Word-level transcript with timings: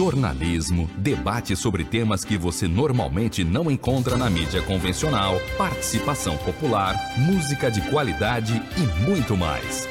jornalismo, 0.00 0.88
debate 0.96 1.54
sobre 1.54 1.84
temas 1.84 2.24
que 2.24 2.38
você 2.38 2.66
normalmente 2.66 3.44
não 3.44 3.70
encontra 3.70 4.16
na 4.16 4.30
mídia 4.30 4.62
convencional, 4.62 5.38
participação 5.58 6.38
popular, 6.38 6.96
música 7.18 7.70
de 7.70 7.82
qualidade 7.90 8.62
e 8.78 9.06
muito 9.06 9.36
mais. 9.36 9.86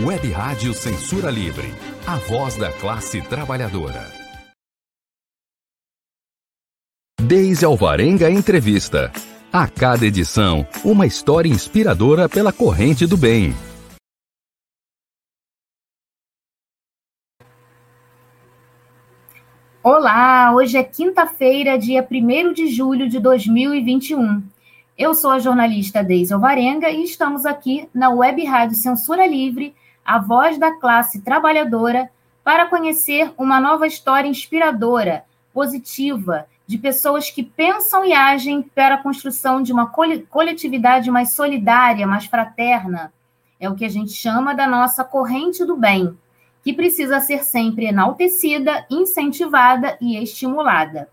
Web 0.00 0.32
Rádio 0.32 0.74
Censura 0.74 1.30
Livre, 1.30 1.72
a 2.04 2.16
voz 2.16 2.56
da 2.56 2.72
classe 2.72 3.22
trabalhadora. 3.22 4.10
Deise 7.20 7.64
Alvarenga 7.64 8.28
Entrevista. 8.28 9.12
A 9.52 9.68
cada 9.68 10.04
edição, 10.04 10.66
uma 10.84 11.06
história 11.06 11.48
inspiradora 11.48 12.28
pela 12.28 12.52
corrente 12.52 13.06
do 13.06 13.16
bem. 13.16 13.54
Olá, 19.84 20.52
hoje 20.54 20.78
é 20.78 20.84
quinta-feira, 20.84 21.76
dia 21.76 22.06
1 22.08 22.52
de 22.52 22.68
julho 22.68 23.08
de 23.08 23.18
2021. 23.18 24.40
Eu 24.96 25.12
sou 25.12 25.32
a 25.32 25.40
jornalista 25.40 26.04
Deise 26.04 26.32
Alvarenga 26.32 26.88
e 26.88 27.02
estamos 27.02 27.44
aqui 27.44 27.88
na 27.92 28.08
Web 28.08 28.44
Rádio 28.44 28.76
Censura 28.76 29.26
Livre, 29.26 29.74
a 30.04 30.20
voz 30.20 30.56
da 30.56 30.78
classe 30.78 31.20
trabalhadora, 31.22 32.08
para 32.44 32.66
conhecer 32.66 33.32
uma 33.36 33.58
nova 33.58 33.84
história 33.84 34.28
inspiradora, 34.28 35.24
positiva, 35.52 36.46
de 36.64 36.78
pessoas 36.78 37.28
que 37.28 37.42
pensam 37.42 38.04
e 38.04 38.12
agem 38.12 38.62
para 38.62 38.94
a 38.94 39.02
construção 39.02 39.60
de 39.60 39.72
uma 39.72 39.92
coletividade 40.30 41.10
mais 41.10 41.34
solidária, 41.34 42.06
mais 42.06 42.26
fraterna. 42.26 43.12
É 43.58 43.68
o 43.68 43.74
que 43.74 43.84
a 43.84 43.90
gente 43.90 44.12
chama 44.12 44.54
da 44.54 44.68
nossa 44.68 45.02
corrente 45.02 45.64
do 45.64 45.76
bem 45.76 46.16
que 46.62 46.72
precisa 46.72 47.20
ser 47.20 47.44
sempre 47.44 47.86
enaltecida, 47.86 48.86
incentivada 48.90 49.96
e 50.00 50.16
estimulada. 50.16 51.08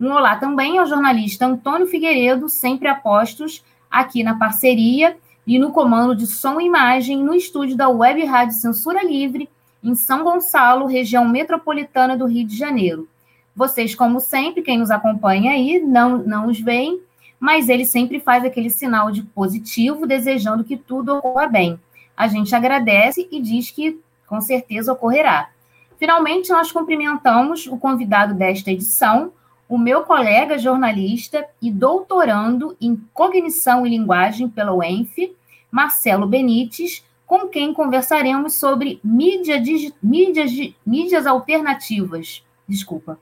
Um 0.00 0.12
olá 0.12 0.36
também 0.36 0.78
ao 0.78 0.86
jornalista 0.86 1.46
Antônio 1.46 1.86
Figueiredo, 1.86 2.48
sempre 2.48 2.88
a 2.88 2.94
postos 2.94 3.64
aqui 3.90 4.22
na 4.22 4.36
parceria 4.36 5.16
e 5.46 5.58
no 5.58 5.72
comando 5.72 6.14
de 6.14 6.26
som 6.26 6.60
e 6.60 6.66
imagem 6.66 7.22
no 7.22 7.34
estúdio 7.34 7.76
da 7.76 7.88
Web 7.88 8.24
Rádio 8.24 8.56
Censura 8.56 9.04
Livre, 9.04 9.48
em 9.82 9.94
São 9.94 10.24
Gonçalo, 10.24 10.86
região 10.86 11.28
metropolitana 11.28 12.16
do 12.16 12.26
Rio 12.26 12.46
de 12.46 12.56
Janeiro. 12.56 13.08
Vocês, 13.54 13.94
como 13.94 14.18
sempre, 14.20 14.62
quem 14.62 14.78
nos 14.78 14.90
acompanha 14.90 15.52
aí, 15.52 15.78
não, 15.78 16.18
não 16.18 16.48
os 16.48 16.58
veem, 16.58 17.00
mas 17.38 17.68
ele 17.68 17.84
sempre 17.84 18.18
faz 18.18 18.44
aquele 18.44 18.70
sinal 18.70 19.10
de 19.10 19.22
positivo, 19.22 20.06
desejando 20.06 20.64
que 20.64 20.76
tudo 20.76 21.16
ocorra 21.16 21.46
bem. 21.46 21.78
A 22.16 22.26
gente 22.26 22.54
agradece 22.54 23.28
e 23.30 23.40
diz 23.40 23.70
que 23.70 24.00
com 24.34 24.40
certeza 24.40 24.92
ocorrerá. 24.92 25.50
Finalmente, 25.96 26.50
nós 26.50 26.72
cumprimentamos 26.72 27.68
o 27.68 27.78
convidado 27.78 28.34
desta 28.34 28.72
edição, 28.72 29.32
o 29.68 29.78
meu 29.78 30.02
colega 30.02 30.58
jornalista 30.58 31.46
e 31.62 31.70
doutorando 31.70 32.76
em 32.80 32.96
cognição 33.14 33.86
e 33.86 33.90
linguagem 33.90 34.48
pela 34.48 34.74
UENF, 34.74 35.36
Marcelo 35.70 36.26
Benites, 36.26 37.04
com 37.24 37.46
quem 37.46 37.72
conversaremos 37.72 38.54
sobre 38.54 39.00
mídia, 39.04 39.62
mídias, 40.02 40.50
mídias 40.84 41.26
alternativas. 41.26 42.44
Desculpa. 42.66 43.16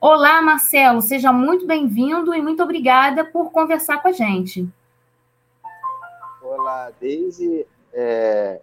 Olá, 0.00 0.40
Marcelo, 0.40 1.02
seja 1.02 1.30
muito 1.30 1.66
bem-vindo 1.66 2.34
e 2.34 2.40
muito 2.40 2.62
obrigada 2.62 3.22
por 3.22 3.52
conversar 3.52 4.00
com 4.00 4.08
a 4.08 4.12
gente. 4.12 4.66
Olá, 6.42 6.90
Deise. 6.98 7.66
É, 7.92 8.60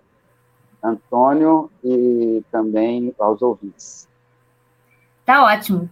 Antônio 0.83 1.69
e 1.83 2.43
também 2.51 3.13
aos 3.19 3.41
ouvintes. 3.41 4.07
Tá 5.25 5.43
ótimo. 5.43 5.89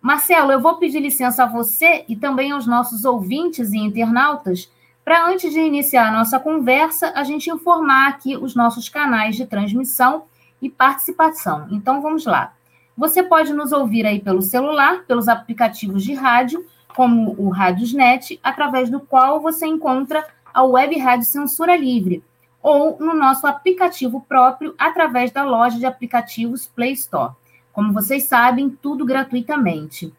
Marcelo, 0.00 0.52
eu 0.52 0.60
vou 0.60 0.76
pedir 0.76 1.00
licença 1.00 1.44
a 1.44 1.46
você 1.46 2.04
e 2.08 2.16
também 2.16 2.52
aos 2.52 2.66
nossos 2.66 3.04
ouvintes 3.04 3.72
e 3.72 3.78
internautas 3.78 4.70
para, 5.04 5.26
antes 5.26 5.52
de 5.52 5.60
iniciar 5.60 6.08
a 6.08 6.12
nossa 6.12 6.38
conversa, 6.38 7.12
a 7.14 7.24
gente 7.24 7.50
informar 7.50 8.08
aqui 8.08 8.36
os 8.36 8.54
nossos 8.54 8.88
canais 8.88 9.36
de 9.36 9.46
transmissão 9.46 10.24
e 10.60 10.68
participação. 10.68 11.66
Então, 11.70 12.02
vamos 12.02 12.26
lá. 12.26 12.52
Você 12.96 13.22
pode 13.22 13.52
nos 13.54 13.72
ouvir 13.72 14.04
aí 14.04 14.20
pelo 14.20 14.42
celular, 14.42 15.04
pelos 15.06 15.28
aplicativos 15.28 16.02
de 16.04 16.14
rádio, 16.14 16.64
como 16.94 17.34
o 17.38 17.48
Radiosnet, 17.48 18.38
através 18.42 18.90
do 18.90 19.00
qual 19.00 19.40
você 19.40 19.66
encontra 19.66 20.26
a 20.52 20.62
Web 20.64 20.98
Rádio 20.98 21.26
Censura 21.26 21.76
Livre, 21.76 22.22
ou 22.62 22.98
no 22.98 23.14
nosso 23.14 23.46
aplicativo 23.46 24.24
próprio 24.28 24.74
através 24.78 25.30
da 25.30 25.44
loja 25.44 25.78
de 25.78 25.86
aplicativos 25.86 26.66
Play 26.66 26.92
Store. 26.92 27.32
Como 27.72 27.92
vocês 27.92 28.24
sabem, 28.24 28.70
tudo 28.70 29.04
gratuitamente. 29.04 30.12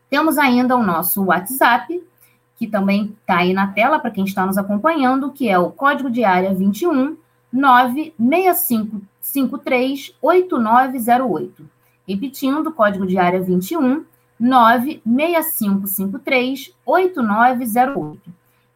Temos 0.09 0.39
ainda 0.39 0.77
o 0.77 0.83
nosso 0.83 1.25
WhatsApp, 1.25 2.03
que 2.61 2.67
também 2.67 3.17
está 3.23 3.39
aí 3.39 3.55
na 3.55 3.69
tela 3.69 3.99
para 3.99 4.11
quem 4.11 4.27
está 4.27 4.45
nos 4.45 4.59
acompanhando, 4.59 5.33
que 5.33 5.49
é 5.49 5.59
o 5.59 5.71
código 5.71 6.11
de 6.11 6.25
área 6.25 6.53
21 6.53 7.17
96553 7.51 10.15
8908. 10.21 11.65
Repetindo, 12.07 12.71
código 12.71 13.07
de 13.07 13.17
área 13.17 13.41
21 13.41 14.05
96553 14.39 16.75
8908. 16.85 18.21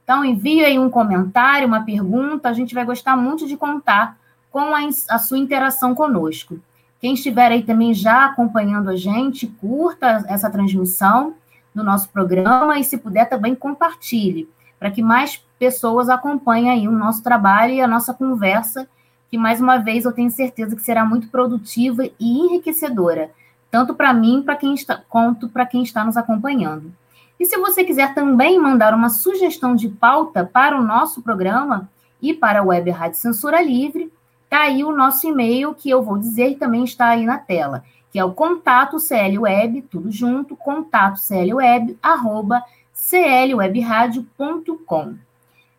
Então, 0.02 0.24
envie 0.24 0.64
aí 0.64 0.78
um 0.78 0.88
comentário, 0.88 1.68
uma 1.68 1.84
pergunta, 1.84 2.48
a 2.48 2.54
gente 2.54 2.74
vai 2.74 2.86
gostar 2.86 3.18
muito 3.18 3.46
de 3.46 3.54
contar 3.54 4.16
com 4.50 4.74
a, 4.74 4.80
a 5.10 5.18
sua 5.18 5.36
interação 5.36 5.94
conosco. 5.94 6.58
Quem 7.02 7.12
estiver 7.12 7.52
aí 7.52 7.62
também 7.62 7.92
já 7.92 8.24
acompanhando 8.24 8.88
a 8.88 8.96
gente, 8.96 9.46
curta 9.46 10.24
essa 10.26 10.48
transmissão 10.48 11.34
do 11.74 11.82
nosso 11.82 12.08
programa 12.10 12.78
e, 12.78 12.84
se 12.84 12.96
puder, 12.96 13.28
também 13.28 13.54
compartilhe, 13.54 14.48
para 14.78 14.90
que 14.90 15.02
mais 15.02 15.44
pessoas 15.58 16.08
acompanhem 16.08 16.70
aí 16.70 16.88
o 16.88 16.92
nosso 16.92 17.22
trabalho 17.22 17.74
e 17.74 17.80
a 17.80 17.88
nossa 17.88 18.14
conversa, 18.14 18.88
que, 19.30 19.36
mais 19.36 19.60
uma 19.60 19.78
vez, 19.78 20.04
eu 20.04 20.12
tenho 20.12 20.30
certeza 20.30 20.76
que 20.76 20.82
será 20.82 21.04
muito 21.04 21.28
produtiva 21.28 22.04
e 22.04 22.12
enriquecedora, 22.20 23.30
tanto 23.70 23.94
para 23.94 24.12
mim 24.12 24.42
para 24.42 24.56
quem 24.56 24.74
está, 24.74 25.02
quanto 25.08 25.48
para 25.48 25.66
quem 25.66 25.82
está 25.82 26.04
nos 26.04 26.16
acompanhando. 26.16 26.92
E 27.38 27.44
se 27.44 27.56
você 27.56 27.82
quiser 27.82 28.14
também 28.14 28.60
mandar 28.60 28.94
uma 28.94 29.08
sugestão 29.08 29.74
de 29.74 29.88
pauta 29.88 30.44
para 30.44 30.78
o 30.78 30.84
nosso 30.84 31.20
programa 31.20 31.88
e 32.22 32.32
para 32.32 32.60
a 32.60 32.62
Web 32.62 32.90
Rádio 32.90 33.18
Censura 33.18 33.60
Livre, 33.60 34.12
está 34.44 34.62
aí 34.62 34.84
o 34.84 34.92
nosso 34.92 35.26
e-mail 35.26 35.74
que 35.74 35.90
eu 35.90 36.02
vou 36.02 36.16
dizer 36.16 36.50
e 36.50 36.56
também 36.56 36.84
está 36.84 37.08
aí 37.08 37.26
na 37.26 37.38
tela 37.38 37.82
que 38.14 38.18
é 38.20 38.24
o 38.24 38.32
contato 38.32 38.96
clweb, 38.98 39.82
tudo 39.90 40.12
junto, 40.12 40.54
contato 40.54 41.20
clweb, 41.26 41.98
arroba 42.00 42.62
clwebradio.com. 43.10 45.16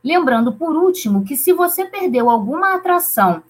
Lembrando, 0.03 0.51
por 0.51 0.75
último, 0.75 1.23
que 1.23 1.37
se 1.37 1.53
você 1.53 1.85
perdeu 1.85 2.29
alguma 2.29 2.75
atração 2.75 3.41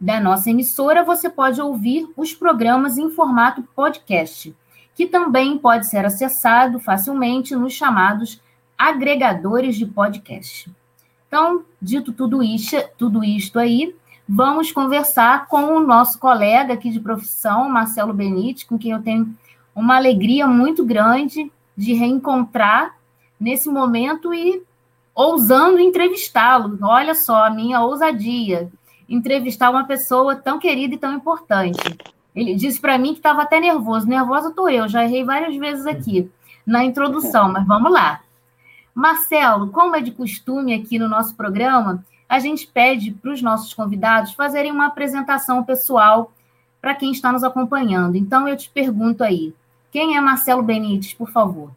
da 0.00 0.18
nossa 0.18 0.50
emissora, 0.50 1.04
você 1.04 1.30
pode 1.30 1.62
ouvir 1.62 2.10
os 2.16 2.34
programas 2.34 2.98
em 2.98 3.08
formato 3.08 3.62
podcast, 3.72 4.52
que 4.96 5.06
também 5.06 5.56
pode 5.56 5.86
ser 5.86 6.04
acessado 6.04 6.80
facilmente 6.80 7.54
nos 7.54 7.72
chamados 7.72 8.42
agregadores 8.76 9.76
de 9.76 9.86
podcast. 9.86 10.68
Então, 11.28 11.64
dito 11.80 12.12
tudo 12.12 12.42
isso, 12.42 12.74
tudo 12.96 13.22
isto 13.22 13.60
aí, 13.60 13.94
vamos 14.28 14.70
conversar 14.70 15.46
com 15.46 15.76
o 15.76 15.80
nosso 15.80 16.18
colega 16.18 16.74
aqui 16.74 16.90
de 16.90 17.00
profissão, 17.00 17.68
Marcelo 17.68 18.12
Benite, 18.12 18.66
com 18.66 18.76
quem 18.76 18.90
eu 18.90 19.02
tenho 19.02 19.34
uma 19.74 19.96
alegria 19.96 20.46
muito 20.46 20.84
grande 20.84 21.50
de 21.76 21.94
reencontrar 21.94 22.96
nesse 23.40 23.68
momento 23.68 24.34
e 24.34 24.62
ousando 25.14 25.78
entrevistá-lo. 25.78 26.78
Olha 26.82 27.14
só 27.14 27.44
a 27.44 27.50
minha 27.50 27.80
ousadia, 27.80 28.70
entrevistar 29.08 29.70
uma 29.70 29.84
pessoa 29.84 30.36
tão 30.36 30.58
querida 30.58 30.94
e 30.94 30.98
tão 30.98 31.14
importante. 31.14 31.96
Ele 32.34 32.54
disse 32.54 32.80
para 32.80 32.98
mim 32.98 33.12
que 33.12 33.20
estava 33.20 33.42
até 33.42 33.58
nervoso. 33.58 34.06
Nervosa 34.06 34.50
estou 34.50 34.68
eu, 34.68 34.88
já 34.88 35.04
errei 35.04 35.24
várias 35.24 35.56
vezes 35.56 35.86
aqui 35.86 36.30
na 36.66 36.84
introdução, 36.84 37.50
mas 37.50 37.66
vamos 37.66 37.90
lá. 37.90 38.20
Marcelo, 38.94 39.68
como 39.68 39.96
é 39.96 40.00
de 40.00 40.10
costume 40.10 40.74
aqui 40.74 40.98
no 40.98 41.08
nosso 41.08 41.34
programa, 41.34 42.04
a 42.28 42.38
gente 42.38 42.66
pede 42.66 43.12
para 43.12 43.32
os 43.32 43.40
nossos 43.40 43.72
convidados 43.72 44.34
fazerem 44.34 44.70
uma 44.70 44.86
apresentação 44.86 45.64
pessoal 45.64 46.32
para 46.80 46.94
quem 46.94 47.10
está 47.10 47.32
nos 47.32 47.42
acompanhando. 47.42 48.16
Então, 48.16 48.46
eu 48.46 48.56
te 48.56 48.70
pergunto 48.70 49.24
aí, 49.24 49.54
quem 49.90 50.16
é 50.16 50.20
Marcelo 50.20 50.62
Benites, 50.62 51.14
por 51.14 51.30
favor? 51.30 51.70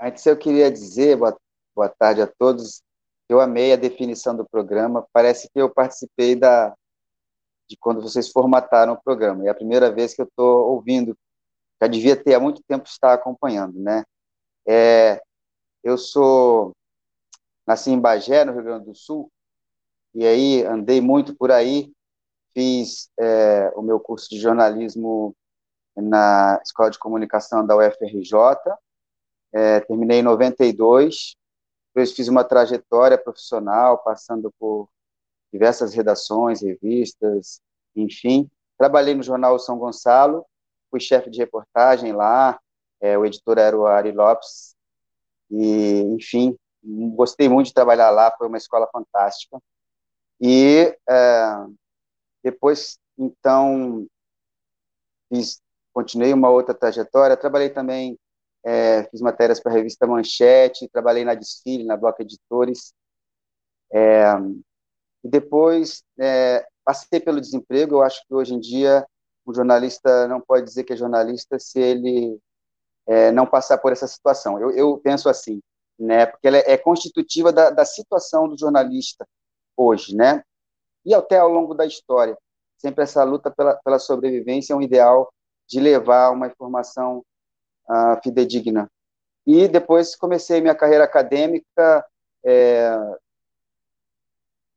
Antes, 0.00 0.24
eu 0.24 0.36
queria 0.36 0.70
dizer, 0.70 1.16
boa, 1.16 1.36
boa 1.74 1.88
tarde 1.88 2.22
a 2.22 2.26
todos, 2.26 2.82
eu 3.28 3.40
amei 3.40 3.72
a 3.72 3.76
definição 3.76 4.34
do 4.34 4.48
programa, 4.48 5.06
parece 5.12 5.48
que 5.52 5.60
eu 5.60 5.68
participei 5.68 6.34
da, 6.34 6.74
de 7.68 7.76
quando 7.76 8.00
vocês 8.00 8.30
formataram 8.30 8.94
o 8.94 9.02
programa, 9.02 9.46
é 9.46 9.50
a 9.50 9.54
primeira 9.54 9.92
vez 9.92 10.14
que 10.14 10.22
eu 10.22 10.26
estou 10.26 10.70
ouvindo, 10.70 11.16
já 11.80 11.86
devia 11.86 12.16
ter 12.16 12.34
há 12.34 12.40
muito 12.40 12.62
tempo 12.66 12.88
estar 12.88 13.12
acompanhando, 13.12 13.78
né? 13.78 14.02
É, 14.66 15.20
eu 15.84 15.98
sou, 15.98 16.72
nasci 17.68 17.90
em 17.90 18.00
Bagé, 18.00 18.46
no 18.46 18.52
Rio 18.54 18.64
Grande 18.64 18.86
do 18.86 18.94
Sul, 18.94 19.30
e 20.14 20.26
aí 20.26 20.64
andei 20.64 21.02
muito 21.02 21.36
por 21.36 21.52
aí, 21.52 21.92
fiz 22.54 23.10
é, 23.20 23.70
o 23.76 23.82
meu 23.82 24.00
curso 24.00 24.26
de 24.30 24.40
jornalismo 24.40 25.36
na 25.94 26.58
Escola 26.64 26.90
de 26.90 26.98
Comunicação 26.98 27.66
da 27.66 27.76
UFRJ, 27.76 28.32
é, 29.52 29.80
terminei 29.80 30.20
em 30.20 30.22
92, 30.22 31.36
depois 31.88 32.12
fiz 32.12 32.26
uma 32.28 32.42
trajetória 32.42 33.18
profissional, 33.18 33.98
passando 34.02 34.50
por 34.58 34.88
diversas 35.52 35.92
redações, 35.92 36.62
revistas, 36.62 37.60
enfim. 37.94 38.50
Trabalhei 38.78 39.14
no 39.14 39.22
jornal 39.22 39.58
São 39.58 39.76
Gonçalo, 39.78 40.46
fui 40.90 41.00
chefe 41.00 41.28
de 41.28 41.38
reportagem 41.38 42.12
lá, 42.12 42.58
é, 42.98 43.18
o 43.18 43.26
editor 43.26 43.58
era 43.58 43.76
o 43.76 43.86
Ari 43.86 44.12
Lopes, 44.12 44.74
e, 45.50 46.00
enfim, 46.14 46.56
gostei 46.82 47.48
muito 47.48 47.68
de 47.68 47.74
trabalhar 47.74 48.10
lá, 48.10 48.34
foi 48.36 48.48
uma 48.48 48.56
escola 48.56 48.88
fantástica. 48.92 49.58
E 50.40 50.96
é, 51.08 51.66
depois, 52.42 52.98
então, 53.16 54.06
fiz, 55.28 55.60
continuei 55.92 56.32
uma 56.32 56.50
outra 56.50 56.74
trajetória, 56.74 57.36
trabalhei 57.36 57.70
também, 57.70 58.18
é, 58.64 59.04
fiz 59.04 59.20
matérias 59.20 59.60
para 59.60 59.72
a 59.72 59.74
revista 59.74 60.06
Manchete, 60.06 60.88
trabalhei 60.88 61.24
na 61.24 61.34
Desfile, 61.34 61.84
na 61.84 61.96
Bloco 61.96 62.22
Editores, 62.22 62.92
é, 63.92 64.24
e 65.24 65.28
depois 65.28 66.02
é, 66.18 66.66
passei 66.84 67.20
pelo 67.20 67.40
desemprego, 67.40 67.96
eu 67.96 68.02
acho 68.02 68.24
que 68.26 68.34
hoje 68.34 68.54
em 68.54 68.60
dia 68.60 69.06
o 69.44 69.54
jornalista 69.54 70.28
não 70.28 70.40
pode 70.40 70.64
dizer 70.64 70.84
que 70.84 70.92
é 70.92 70.96
jornalista 70.96 71.58
se 71.58 71.80
ele 71.80 72.38
é, 73.06 73.32
não 73.32 73.46
passar 73.46 73.78
por 73.78 73.92
essa 73.92 74.06
situação. 74.06 74.60
Eu, 74.60 74.70
eu, 74.70 74.98
penso 74.98 75.28
assim, 75.28 75.60
né, 75.98 76.26
porque 76.26 76.46
ela 76.46 76.58
é, 76.58 76.72
é 76.72 76.78
constitutiva 76.78 77.52
da, 77.52 77.70
da 77.70 77.84
situação 77.84 78.48
do 78.48 78.58
jornalista 78.58 79.26
hoje, 79.76 80.14
né, 80.14 80.42
e 81.04 81.14
até 81.14 81.38
ao 81.38 81.48
longo 81.48 81.74
da 81.74 81.86
história. 81.86 82.36
Sempre 82.76 83.04
essa 83.04 83.24
luta 83.24 83.50
pela, 83.50 83.74
pela 83.76 83.98
sobrevivência 83.98 84.72
é 84.72 84.76
um 84.76 84.82
ideal 84.82 85.32
de 85.66 85.80
levar 85.80 86.30
uma 86.30 86.46
informação 86.46 87.24
uh, 87.88 88.22
fidedigna. 88.22 88.90
E 89.46 89.66
depois 89.66 90.14
comecei 90.14 90.60
minha 90.60 90.74
carreira 90.74 91.04
acadêmica 91.04 92.04
é, 92.44 92.90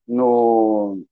no, 0.08 1.04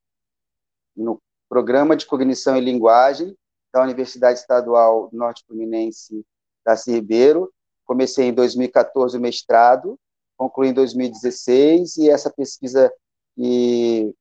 no 0.96 1.22
Programa 1.48 1.96
de 1.96 2.06
Cognição 2.06 2.56
e 2.56 2.62
Linguagem 2.62 3.36
da 3.74 3.84
Universidade 3.84 4.40
Estadual 4.40 5.10
Norte 5.12 5.44
Fluminense 5.46 6.26
da 6.66 6.74
Ribeiro. 6.88 7.52
Comecei 7.90 8.28
em 8.28 8.34
2014 8.36 9.18
o 9.18 9.20
mestrado, 9.20 9.98
concluí 10.38 10.70
em 10.70 10.74
2016, 10.74 11.98
e 11.98 12.08
essa 12.08 12.30
pesquisa 12.30 12.94
que 13.36 14.14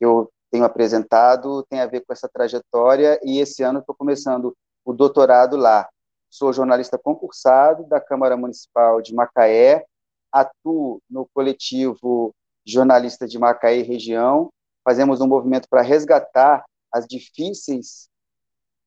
eu 0.00 0.28
tenho 0.50 0.64
apresentado 0.64 1.64
tem 1.70 1.78
a 1.78 1.86
ver 1.86 2.00
com 2.04 2.12
essa 2.12 2.28
trajetória, 2.28 3.20
e 3.22 3.38
esse 3.38 3.62
ano 3.62 3.78
estou 3.78 3.94
começando 3.94 4.56
o 4.84 4.92
doutorado 4.92 5.56
lá. 5.56 5.88
Sou 6.28 6.52
jornalista 6.52 6.98
concursado 6.98 7.84
da 7.84 8.00
Câmara 8.00 8.36
Municipal 8.36 9.00
de 9.00 9.14
Macaé, 9.14 9.86
atuo 10.32 11.00
no 11.08 11.28
coletivo 11.32 12.34
Jornalista 12.66 13.24
de 13.28 13.38
Macaé 13.38 13.82
região, 13.82 14.50
fazemos 14.82 15.20
um 15.20 15.28
movimento 15.28 15.68
para 15.70 15.80
resgatar 15.80 16.64
as 16.90 17.06
difíceis 17.06 18.08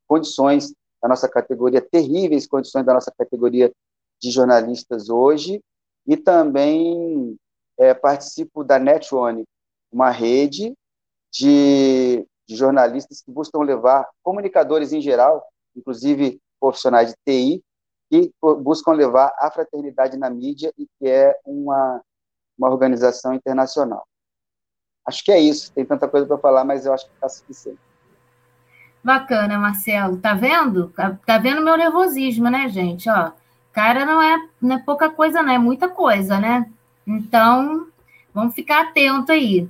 condições 0.06 0.74
da 1.02 1.08
nossa 1.08 1.30
categoria, 1.30 1.80
terríveis 1.80 2.46
condições 2.46 2.86
da 2.86 2.94
nossa 2.94 3.14
categoria 3.18 3.72
de 4.22 4.32
jornalistas 4.32 5.10
hoje, 5.10 5.62
e 6.06 6.18
também 6.18 7.38
é, 7.78 7.94
participo 7.94 8.64
da 8.64 8.80
NetOne, 8.80 9.46
uma 9.92 10.10
rede 10.10 10.74
de, 11.32 12.26
de 12.48 12.56
jornalistas 12.56 13.22
que 13.22 13.32
buscam 13.32 13.60
levar 13.60 14.08
comunicadores 14.24 14.92
em 14.92 15.02
geral, 15.02 15.46
inclusive 15.76 16.40
profissionais 16.60 17.10
de 17.10 17.16
TI, 17.26 17.64
que 18.10 18.32
buscam 18.42 18.92
levar 18.94 19.34
a 19.38 19.52
fraternidade 19.52 20.18
na 20.18 20.30
mídia 20.30 20.74
e 20.78 20.88
que 20.98 21.08
é 21.08 21.36
uma, 21.46 22.02
uma 22.58 22.70
organização 22.70 23.34
internacional. 23.34 24.04
Acho 25.06 25.24
que 25.24 25.32
é 25.32 25.40
isso. 25.40 25.72
Tem 25.74 25.86
tanta 25.86 26.08
coisa 26.08 26.28
para 26.28 26.38
falar, 26.38 26.64
mas 26.64 26.86
eu 26.86 26.94
acho 26.94 27.06
que 27.06 27.14
está 27.14 27.30
suficiente. 27.30 27.80
Bacana, 29.04 29.58
Marcelo. 29.58 30.18
Tá 30.18 30.34
vendo? 30.34 30.90
Tá 31.26 31.38
vendo 31.38 31.62
meu 31.62 31.78
nervosismo, 31.78 32.50
né, 32.50 32.68
gente? 32.68 33.10
Ó, 33.10 33.32
cara 33.74 34.06
não 34.06 34.22
é, 34.22 34.38
não 34.62 34.76
é 34.76 34.80
pouca 34.80 35.10
coisa, 35.10 35.42
não, 35.42 35.54
é 35.54 35.58
muita 35.58 35.88
coisa, 35.88 36.40
né? 36.40 36.66
Então, 37.06 37.88
vamos 38.34 38.54
ficar 38.54 38.82
atento 38.82 39.32
aí. 39.32 39.68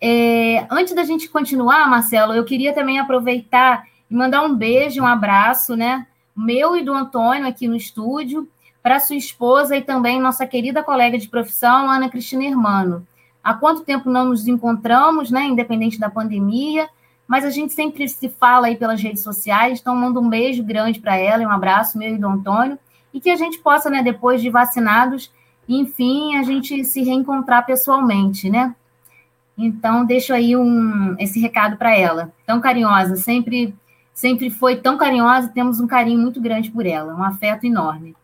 É, 0.00 0.66
antes 0.70 0.94
da 0.94 1.04
gente 1.04 1.28
continuar, 1.28 1.88
Marcelo, 1.88 2.34
eu 2.34 2.44
queria 2.44 2.74
também 2.74 2.98
aproveitar 2.98 3.84
e 4.10 4.14
mandar 4.14 4.42
um 4.42 4.54
beijo, 4.54 5.02
um 5.02 5.06
abraço, 5.06 5.76
né? 5.76 6.06
Meu 6.36 6.76
e 6.76 6.82
do 6.82 6.92
Antônio 6.92 7.46
aqui 7.46 7.68
no 7.68 7.76
estúdio, 7.76 8.48
para 8.82 9.00
sua 9.00 9.16
esposa 9.16 9.76
e 9.76 9.82
também 9.82 10.20
nossa 10.20 10.46
querida 10.46 10.82
colega 10.82 11.16
de 11.16 11.28
profissão, 11.28 11.88
Ana 11.88 12.08
Cristina 12.10 12.44
Hermano. 12.44 13.06
Há 13.42 13.54
quanto 13.54 13.84
tempo 13.84 14.10
não 14.10 14.26
nos 14.26 14.46
encontramos, 14.46 15.30
né? 15.30 15.44
Independente 15.44 15.98
da 15.98 16.10
pandemia, 16.10 16.88
mas 17.26 17.44
a 17.44 17.50
gente 17.50 17.72
sempre 17.72 18.06
se 18.08 18.28
fala 18.28 18.66
aí 18.66 18.76
pelas 18.76 19.00
redes 19.00 19.22
sociais, 19.22 19.80
então 19.80 19.96
mando 19.96 20.20
um 20.20 20.28
beijo 20.28 20.62
grande 20.62 21.00
para 21.00 21.16
ela 21.16 21.42
e 21.42 21.46
um 21.46 21.50
abraço 21.50 21.96
meu 21.96 22.14
e 22.14 22.18
do 22.18 22.28
Antônio, 22.28 22.78
e 23.14 23.20
que 23.20 23.30
a 23.30 23.36
gente 23.36 23.58
possa, 23.60 23.88
né, 23.88 24.02
depois 24.02 24.42
de 24.42 24.50
vacinados, 24.50 25.32
enfim, 25.68 26.36
a 26.36 26.42
gente 26.42 26.84
se 26.84 27.02
reencontrar 27.02 27.64
pessoalmente, 27.64 28.50
né? 28.50 28.74
Então, 29.56 30.04
deixo 30.04 30.34
aí 30.34 30.56
um, 30.56 31.14
esse 31.18 31.40
recado 31.40 31.76
para 31.76 31.96
ela. 31.96 32.32
Tão 32.44 32.60
carinhosa, 32.60 33.14
sempre 33.14 33.72
sempre 34.12 34.48
foi 34.48 34.76
tão 34.76 34.96
carinhosa, 34.96 35.48
temos 35.48 35.80
um 35.80 35.88
carinho 35.88 36.20
muito 36.20 36.40
grande 36.40 36.70
por 36.70 36.86
ela, 36.86 37.14
um 37.14 37.22
afeto 37.24 37.66
enorme. 37.66 38.14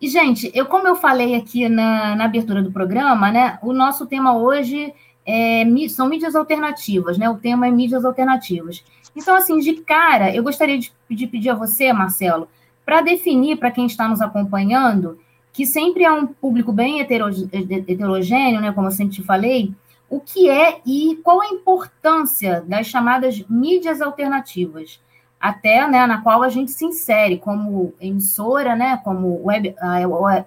E, 0.00 0.08
gente, 0.08 0.50
eu, 0.54 0.66
como 0.66 0.86
eu 0.86 0.94
falei 0.94 1.34
aqui 1.34 1.66
na, 1.68 2.14
na 2.14 2.26
abertura 2.26 2.62
do 2.62 2.70
programa, 2.70 3.32
né, 3.32 3.58
o 3.62 3.72
nosso 3.72 4.06
tema 4.06 4.36
hoje 4.36 4.92
é, 5.24 5.64
são 5.88 6.08
mídias 6.08 6.36
alternativas, 6.36 7.16
né? 7.16 7.28
O 7.28 7.38
tema 7.38 7.66
é 7.66 7.70
mídias 7.70 8.04
alternativas. 8.04 8.84
Então, 9.16 9.34
assim, 9.34 9.58
de 9.58 9.74
cara, 9.76 10.34
eu 10.34 10.42
gostaria 10.42 10.78
de, 10.78 10.92
de 11.10 11.26
pedir 11.26 11.48
a 11.48 11.54
você, 11.54 11.92
Marcelo, 11.92 12.46
para 12.86 13.00
definir 13.00 13.56
para 13.56 13.72
quem 13.72 13.84
está 13.84 14.08
nos 14.08 14.22
acompanhando, 14.22 15.18
que 15.52 15.66
sempre 15.66 16.04
é 16.04 16.12
um 16.12 16.24
público 16.26 16.72
bem 16.72 17.00
heterogêneo, 17.00 18.60
né? 18.60 18.70
Como 18.72 18.86
eu 18.86 18.92
sempre 18.92 19.16
te 19.16 19.24
falei, 19.24 19.74
o 20.08 20.20
que 20.20 20.48
é 20.48 20.80
e 20.86 21.18
qual 21.24 21.42
a 21.42 21.48
importância 21.48 22.64
das 22.66 22.86
chamadas 22.86 23.44
mídias 23.48 24.00
alternativas, 24.00 25.00
até 25.40 25.86
né, 25.88 26.06
na 26.06 26.22
qual 26.22 26.42
a 26.42 26.48
gente 26.48 26.70
se 26.70 26.84
insere 26.84 27.38
como 27.38 27.92
emissora, 28.00 28.76
né, 28.76 28.96
como 28.98 29.42
web, 29.44 29.74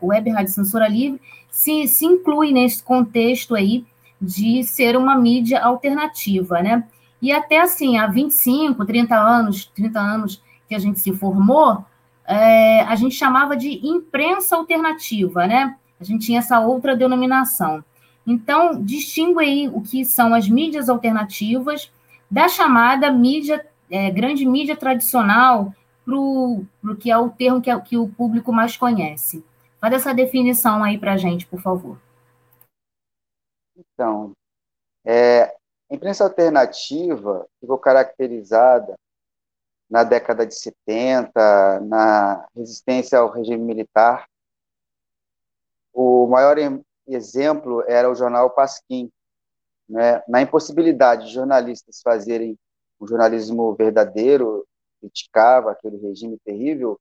web 0.02 0.30
rádio 0.30 0.54
censura 0.54 0.88
livre, 0.88 1.22
se, 1.52 1.88
se 1.88 2.06
inclui 2.06 2.52
nesse 2.52 2.82
contexto 2.82 3.56
aí 3.56 3.86
de 4.22 4.64
ser 4.64 4.96
uma 4.96 5.16
mídia 5.16 5.62
alternativa, 5.62 6.62
né? 6.62 6.84
E 7.22 7.32
até 7.32 7.60
assim, 7.60 7.98
há 7.98 8.08
25, 8.08 8.86
30 8.86 9.16
anos, 9.16 9.66
30 9.76 10.00
anos 10.00 10.42
que 10.70 10.76
a 10.76 10.80
gente 10.80 11.00
se 11.00 11.12
formou, 11.14 11.84
é, 12.30 12.82
a 12.82 12.96
gente 12.96 13.16
chamava 13.16 13.58
de 13.58 13.86
imprensa 13.86 14.56
alternativa, 14.56 15.48
né? 15.48 15.76
A 16.00 16.04
gente 16.04 16.28
tinha 16.28 16.38
essa 16.38 16.60
outra 16.60 16.96
denominação. 16.96 17.84
Então, 18.26 18.84
distingue 18.84 19.40
aí 19.40 19.68
o 19.68 19.82
que 19.82 20.06
são 20.06 20.36
as 20.36 20.48
mídias 20.48 20.88
alternativas 20.90 21.92
da 22.30 22.48
chamada 22.48 23.12
mídia, 23.12 23.66
é, 23.90 24.12
grande 24.12 24.46
mídia 24.46 24.78
tradicional, 24.78 25.74
para 26.06 26.16
o 26.16 26.96
que 27.00 27.10
é 27.10 27.18
o 27.18 27.30
termo 27.32 27.62
que, 27.62 27.72
é, 27.72 27.80
que 27.80 27.98
o 27.98 28.08
público 28.08 28.54
mais 28.54 28.78
conhece. 28.78 29.44
Faz 29.82 29.96
essa 29.96 30.14
definição 30.14 30.84
aí 30.84 31.00
para 31.00 31.14
a 31.14 31.18
gente, 31.18 31.48
por 31.48 31.60
favor. 31.60 31.98
Então, 33.76 34.34
é, 35.04 35.56
a 35.90 35.96
imprensa 35.96 36.24
alternativa 36.24 37.48
ficou 37.60 37.78
caracterizada 37.80 38.94
na 39.90 40.04
década 40.04 40.46
de 40.46 40.54
70, 40.56 41.80
na 41.82 42.48
resistência 42.56 43.18
ao 43.18 43.32
regime 43.32 43.64
militar. 43.64 44.28
O 45.94 46.28
maior 46.28 46.58
exemplo 47.08 47.84
era 47.88 48.10
o 48.10 48.16
jornal 48.16 48.52
Pasquim, 48.52 49.12
né? 49.88 50.22
na 50.28 50.42
impossibilidade 50.42 51.28
de 51.28 51.34
jornalistas 51.34 52.02
fazerem 52.04 52.58
o 53.00 53.08
jornalismo 53.08 53.74
verdadeiro, 53.74 54.68
criticava 55.00 55.72
aquele 55.72 55.98
regime 55.98 56.38
terrível, 56.46 57.00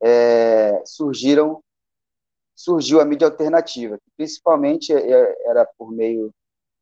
é, 0.00 0.82
surgiram 0.84 1.62
surgiu 2.54 3.00
a 3.00 3.04
mídia 3.04 3.28
alternativa, 3.28 3.96
que 3.98 4.10
principalmente 4.16 4.92
é, 4.92 5.48
era 5.48 5.64
por 5.78 5.92
meio 5.92 6.34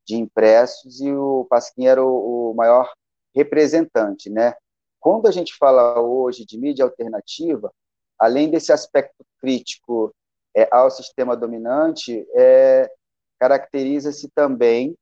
de 0.03 0.15
impressos 0.15 0.99
e 1.01 1.11
o 1.11 1.45
Pasquim 1.47 1.85
era 1.85 2.03
o, 2.03 2.51
o 2.51 2.53
maior 2.55 2.91
representante, 3.35 4.27
né? 4.27 4.55
Quando 4.99 5.27
a 5.27 5.31
gente 5.31 5.55
fala 5.55 5.99
hoje 5.99 6.45
de 6.45 6.57
mídia 6.57 6.85
alternativa, 6.85 7.71
além 8.19 8.49
desse 8.49 8.71
aspecto 8.71 9.25
crítico 9.39 10.13
é, 10.55 10.67
ao 10.71 10.89
sistema 10.89 11.35
dominante, 11.35 12.25
é, 12.33 12.91
caracteriza-se 13.39 14.29
também 14.29 14.97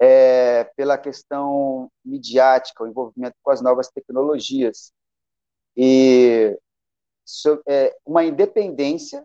é, 0.00 0.64
pela 0.76 0.96
questão 0.96 1.90
midiática, 2.02 2.82
o 2.82 2.86
envolvimento 2.86 3.36
com 3.42 3.50
as 3.50 3.60
novas 3.60 3.88
tecnologias. 3.88 4.92
E 5.76 6.58
so, 7.24 7.62
é, 7.68 7.94
uma 8.04 8.24
independência, 8.24 9.22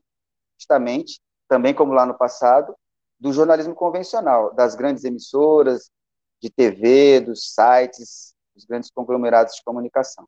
justamente, 0.60 1.22
também 1.48 1.74
como 1.74 1.94
lá 1.94 2.06
no 2.06 2.18
passado, 2.18 2.76
do 3.18 3.32
jornalismo 3.32 3.74
convencional, 3.74 4.54
das 4.54 4.76
grandes 4.76 5.06
emissoras 5.06 5.90
de 6.42 6.50
TV, 6.50 7.22
dos 7.22 7.54
sites, 7.54 8.35
dos 8.56 8.66
grandes 8.66 8.90
conglomerados 8.90 9.56
de 9.56 9.64
comunicação. 9.64 10.26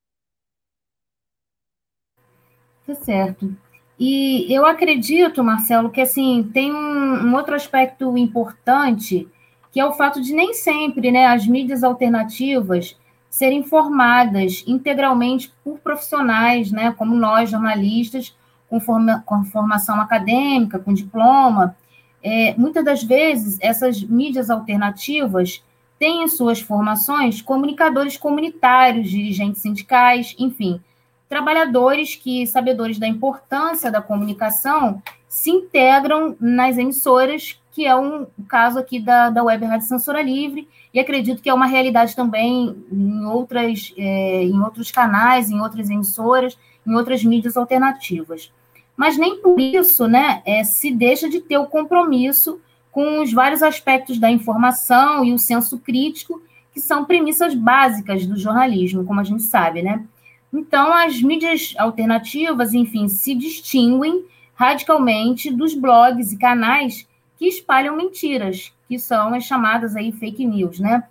Tá 2.85 2.95
certo. 2.95 3.55
E 3.99 4.45
eu 4.53 4.65
acredito, 4.65 5.43
Marcelo, 5.43 5.89
que 5.89 6.01
assim 6.01 6.49
tem 6.53 6.71
um, 6.71 7.25
um, 7.25 7.35
outro 7.35 7.55
aspecto 7.55 8.15
importante, 8.17 9.27
que 9.71 9.79
é 9.79 9.85
o 9.85 9.93
fato 9.93 10.21
de 10.21 10.33
nem 10.33 10.53
sempre 10.53 11.11
né, 11.11 11.25
as 11.25 11.47
mídias 11.47 11.83
alternativas 11.83 12.95
serem 13.29 13.63
formadas 13.63 14.63
integralmente 14.67 15.51
por 15.63 15.79
profissionais, 15.79 16.71
né, 16.71 16.93
como 16.97 17.15
nós, 17.15 17.49
jornalistas, 17.49 18.35
com, 18.69 18.79
forma, 18.79 19.23
com 19.25 19.43
formação 19.45 19.99
acadêmica, 19.99 20.79
com 20.79 20.93
diploma. 20.93 21.75
É, 22.21 22.53
muitas 22.55 22.85
das 22.85 23.03
vezes, 23.03 23.57
essas 23.61 24.03
mídias 24.03 24.49
alternativas 24.49 25.63
têm 25.99 26.23
em 26.23 26.27
suas 26.27 26.59
formações 26.59 27.41
comunicadores 27.41 28.17
comunitários, 28.17 29.09
dirigentes 29.09 29.61
sindicais, 29.61 30.35
enfim, 30.37 30.81
trabalhadores 31.27 32.15
que, 32.15 32.45
sabedores 32.47 32.97
da 32.97 33.07
importância 33.07 33.91
da 33.91 34.01
comunicação, 34.01 35.01
se 35.27 35.51
integram 35.51 36.35
nas 36.39 36.77
emissoras, 36.77 37.59
que 37.71 37.85
é 37.85 37.95
um, 37.95 38.25
caso 38.47 38.79
aqui 38.79 38.99
da, 38.99 39.29
da 39.29 39.43
Web 39.43 39.65
Rádio 39.65 39.87
Censura 39.87 40.21
Livre, 40.21 40.67
e 40.93 40.99
acredito 40.99 41.41
que 41.41 41.49
é 41.49 41.53
uma 41.53 41.65
realidade 41.65 42.15
também 42.15 42.75
em, 42.91 43.25
outras, 43.25 43.93
é, 43.97 44.43
em 44.43 44.59
outros 44.61 44.89
canais, 44.89 45.49
em 45.49 45.59
outras 45.59 45.89
emissoras, 45.89 46.57
em 46.85 46.95
outras 46.95 47.23
mídias 47.23 47.57
alternativas. 47.57 48.51
Mas 48.95 49.17
nem 49.17 49.41
por 49.41 49.59
isso 49.59 50.07
né, 50.07 50.41
é, 50.43 50.63
se 50.63 50.91
deixa 50.91 51.29
de 51.29 51.39
ter 51.39 51.57
o 51.57 51.67
compromisso 51.67 52.59
com 52.97 53.21
os 53.21 53.31
vários 53.31 53.61
aspectos 53.61 54.17
da 54.17 54.31
informação 54.31 55.23
e 55.23 55.31
o 55.31 55.37
senso 55.37 55.77
crítico, 55.77 56.41
que 56.73 56.79
são 56.81 57.05
premissas 57.05 57.53
básicas 57.53 58.25
do 58.25 58.35
jornalismo, 58.35 59.05
como 59.05 59.19
a 59.19 59.23
gente 59.23 59.43
sabe, 59.43 59.83
né? 59.83 60.03
Então, 60.51 60.91
as 60.91 61.21
mídias 61.21 61.75
alternativas, 61.77 62.73
enfim, 62.73 63.07
se 63.07 63.35
distinguem 63.35 64.25
radicalmente 64.55 65.51
dos 65.51 65.75
blogs 65.75 66.31
e 66.31 66.39
canais 66.39 67.07
que 67.37 67.45
espalham 67.47 67.95
mentiras, 67.95 68.73
que 68.87 68.97
são 68.97 69.31
as 69.35 69.43
chamadas 69.43 69.95
aí 69.95 70.11
fake 70.11 70.43
news, 70.43 70.79
né? 70.79 71.03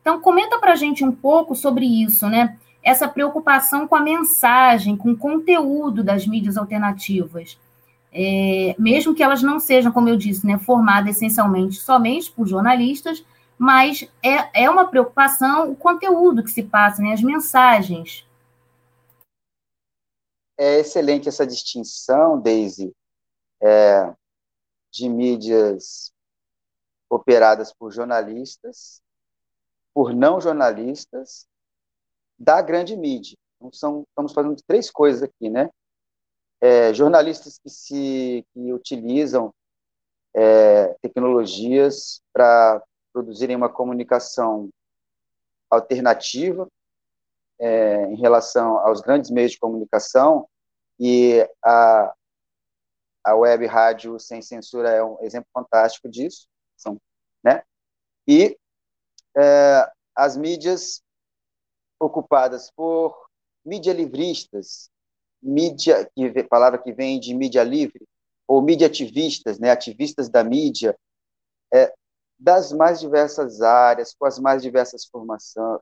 Então, 0.00 0.20
comenta 0.20 0.60
para 0.60 0.74
a 0.74 0.76
gente 0.76 1.04
um 1.04 1.10
pouco 1.10 1.56
sobre 1.56 1.84
isso, 2.04 2.28
né? 2.28 2.56
Essa 2.84 3.08
preocupação 3.08 3.88
com 3.88 3.96
a 3.96 4.00
mensagem, 4.00 4.96
com 4.96 5.10
o 5.10 5.16
conteúdo 5.16 6.04
das 6.04 6.24
mídias 6.24 6.56
alternativas. 6.56 7.58
É, 8.12 8.74
mesmo 8.78 9.14
que 9.14 9.22
elas 9.22 9.42
não 9.42 9.58
sejam, 9.58 9.90
como 9.90 10.08
eu 10.08 10.16
disse, 10.16 10.46
né, 10.46 10.58
formadas 10.58 11.16
essencialmente 11.16 11.76
somente 11.76 12.30
por 12.30 12.46
jornalistas, 12.46 13.24
mas 13.58 14.06
é, 14.22 14.64
é 14.64 14.70
uma 14.70 14.86
preocupação 14.86 15.70
o 15.70 15.76
conteúdo 15.76 16.42
que 16.42 16.50
se 16.50 16.62
passa, 16.62 17.00
né, 17.00 17.12
as 17.12 17.22
mensagens 17.22 18.26
é 20.62 20.78
excelente 20.78 21.28
essa 21.28 21.46
distinção, 21.46 22.40
Daisy, 22.40 22.94
é, 23.60 24.14
de 24.92 25.08
mídias 25.08 26.12
operadas 27.10 27.72
por 27.72 27.90
jornalistas, 27.90 29.02
por 29.92 30.14
não 30.14 30.40
jornalistas, 30.40 31.46
da 32.38 32.62
grande 32.62 32.96
mídia. 32.96 33.36
Então, 33.56 33.72
são, 33.72 34.04
estamos 34.08 34.32
falando 34.32 34.56
de 34.56 34.62
três 34.64 34.88
coisas 34.90 35.22
aqui, 35.22 35.50
né? 35.50 35.68
É, 36.64 36.94
jornalistas 36.94 37.58
que 37.58 37.68
se 37.68 38.46
que 38.54 38.72
utilizam 38.72 39.52
é, 40.34 40.94
tecnologias 41.02 42.22
para 42.32 42.80
produzirem 43.12 43.56
uma 43.56 43.68
comunicação 43.68 44.70
alternativa 45.68 46.68
é, 47.58 48.04
em 48.04 48.16
relação 48.16 48.78
aos 48.78 49.00
grandes 49.00 49.30
meios 49.30 49.52
de 49.52 49.58
comunicação, 49.58 50.48
e 51.04 51.44
a, 51.64 52.14
a 53.24 53.34
web 53.34 53.66
rádio 53.66 54.20
sem 54.20 54.40
censura 54.40 54.88
é 54.88 55.02
um 55.02 55.20
exemplo 55.20 55.48
fantástico 55.52 56.08
disso, 56.08 56.46
são, 56.76 56.96
né? 57.42 57.64
E 58.24 58.56
é, 59.36 59.90
as 60.14 60.36
mídias 60.36 61.02
ocupadas 61.98 62.70
por 62.70 63.26
mídia 63.64 63.92
livristas, 63.92 64.90
mídia, 65.42 66.08
que 66.14 66.42
palavra 66.44 66.78
que 66.78 66.92
vem 66.92 67.18
de 67.18 67.34
mídia 67.34 67.64
livre, 67.64 68.06
ou 68.46 68.62
mídia 68.62 68.86
ativistas, 68.86 69.58
né, 69.58 69.70
ativistas 69.70 70.28
da 70.28 70.44
mídia, 70.44 70.96
é, 71.72 71.92
das 72.38 72.72
mais 72.72 73.00
diversas 73.00 73.60
áreas, 73.62 74.14
com 74.14 74.26
as 74.26 74.38
mais 74.38 74.62
diversas 74.62 75.04
formação, 75.06 75.80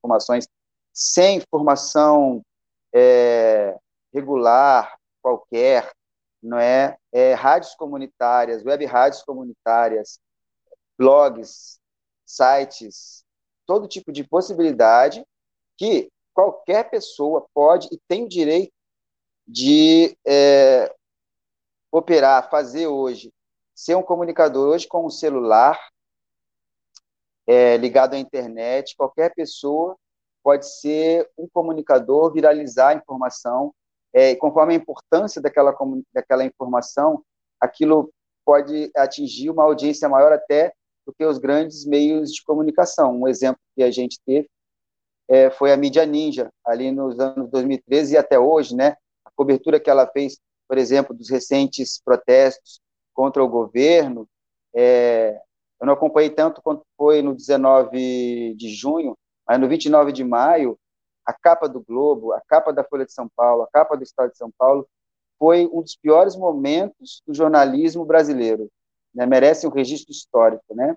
formações, 0.00 0.48
sem 0.92 1.40
formação 1.50 2.42
é, 2.92 3.76
regular 4.12 4.98
qualquer, 5.22 5.92
não 6.42 6.58
é? 6.58 6.96
é? 7.12 7.34
Rádios 7.34 7.74
comunitárias, 7.74 8.64
web 8.64 8.84
rádios 8.86 9.22
comunitárias, 9.22 10.18
blogs, 10.98 11.78
sites, 12.24 13.24
todo 13.66 13.88
tipo 13.88 14.10
de 14.10 14.24
possibilidade 14.24 15.24
que 15.76 16.10
qualquer 16.32 16.88
pessoa 16.90 17.46
pode 17.54 17.88
e 17.92 17.98
tem 18.08 18.26
direito 18.26 18.72
de 19.50 20.16
é, 20.24 20.94
operar, 21.90 22.48
fazer 22.48 22.86
hoje, 22.86 23.32
ser 23.74 23.96
um 23.96 24.02
comunicador 24.02 24.74
hoje 24.74 24.86
com 24.86 25.06
um 25.06 25.10
celular 25.10 25.78
é, 27.46 27.76
ligado 27.76 28.14
à 28.14 28.18
internet, 28.18 28.94
qualquer 28.96 29.34
pessoa 29.34 29.96
pode 30.42 30.66
ser 30.66 31.28
um 31.36 31.48
comunicador, 31.48 32.32
viralizar 32.32 32.90
a 32.90 32.94
informação, 32.94 33.74
é, 34.12 34.36
conforme 34.36 34.74
a 34.74 34.76
importância 34.76 35.42
daquela, 35.42 35.76
daquela 36.12 36.44
informação, 36.44 37.24
aquilo 37.60 38.12
pode 38.44 38.90
atingir 38.96 39.50
uma 39.50 39.64
audiência 39.64 40.08
maior 40.08 40.32
até 40.32 40.72
do 41.04 41.12
que 41.12 41.24
os 41.24 41.38
grandes 41.38 41.84
meios 41.84 42.32
de 42.32 42.42
comunicação. 42.44 43.20
Um 43.20 43.28
exemplo 43.28 43.60
que 43.74 43.82
a 43.82 43.90
gente 43.90 44.20
teve 44.24 44.48
é, 45.28 45.50
foi 45.50 45.72
a 45.72 45.76
mídia 45.76 46.06
ninja, 46.06 46.50
ali 46.64 46.90
nos 46.90 47.18
anos 47.18 47.50
2013 47.50 48.14
e 48.14 48.16
até 48.16 48.38
hoje, 48.38 48.74
né? 48.74 48.96
Cobertura 49.40 49.80
que 49.80 49.88
ela 49.88 50.06
fez, 50.06 50.38
por 50.68 50.76
exemplo, 50.76 51.16
dos 51.16 51.30
recentes 51.30 51.98
protestos 52.04 52.78
contra 53.14 53.42
o 53.42 53.48
governo, 53.48 54.28
é, 54.74 55.40
eu 55.80 55.86
não 55.86 55.94
acompanhei 55.94 56.28
tanto 56.28 56.60
quanto 56.60 56.84
foi 56.94 57.22
no 57.22 57.34
19 57.34 58.54
de 58.54 58.68
junho, 58.68 59.16
mas 59.48 59.58
no 59.58 59.66
29 59.66 60.12
de 60.12 60.22
maio, 60.22 60.78
a 61.24 61.32
capa 61.32 61.66
do 61.66 61.80
Globo, 61.80 62.34
a 62.34 62.42
capa 62.46 62.70
da 62.70 62.84
Folha 62.84 63.06
de 63.06 63.14
São 63.14 63.30
Paulo, 63.34 63.62
a 63.62 63.68
capa 63.68 63.96
do 63.96 64.02
Estado 64.02 64.30
de 64.30 64.36
São 64.36 64.50
Paulo, 64.58 64.86
foi 65.38 65.66
um 65.72 65.80
dos 65.80 65.96
piores 65.96 66.36
momentos 66.36 67.22
do 67.26 67.32
jornalismo 67.32 68.04
brasileiro. 68.04 68.70
Né? 69.14 69.24
Merece 69.24 69.66
um 69.66 69.70
registro 69.70 70.12
histórico, 70.12 70.74
né? 70.74 70.94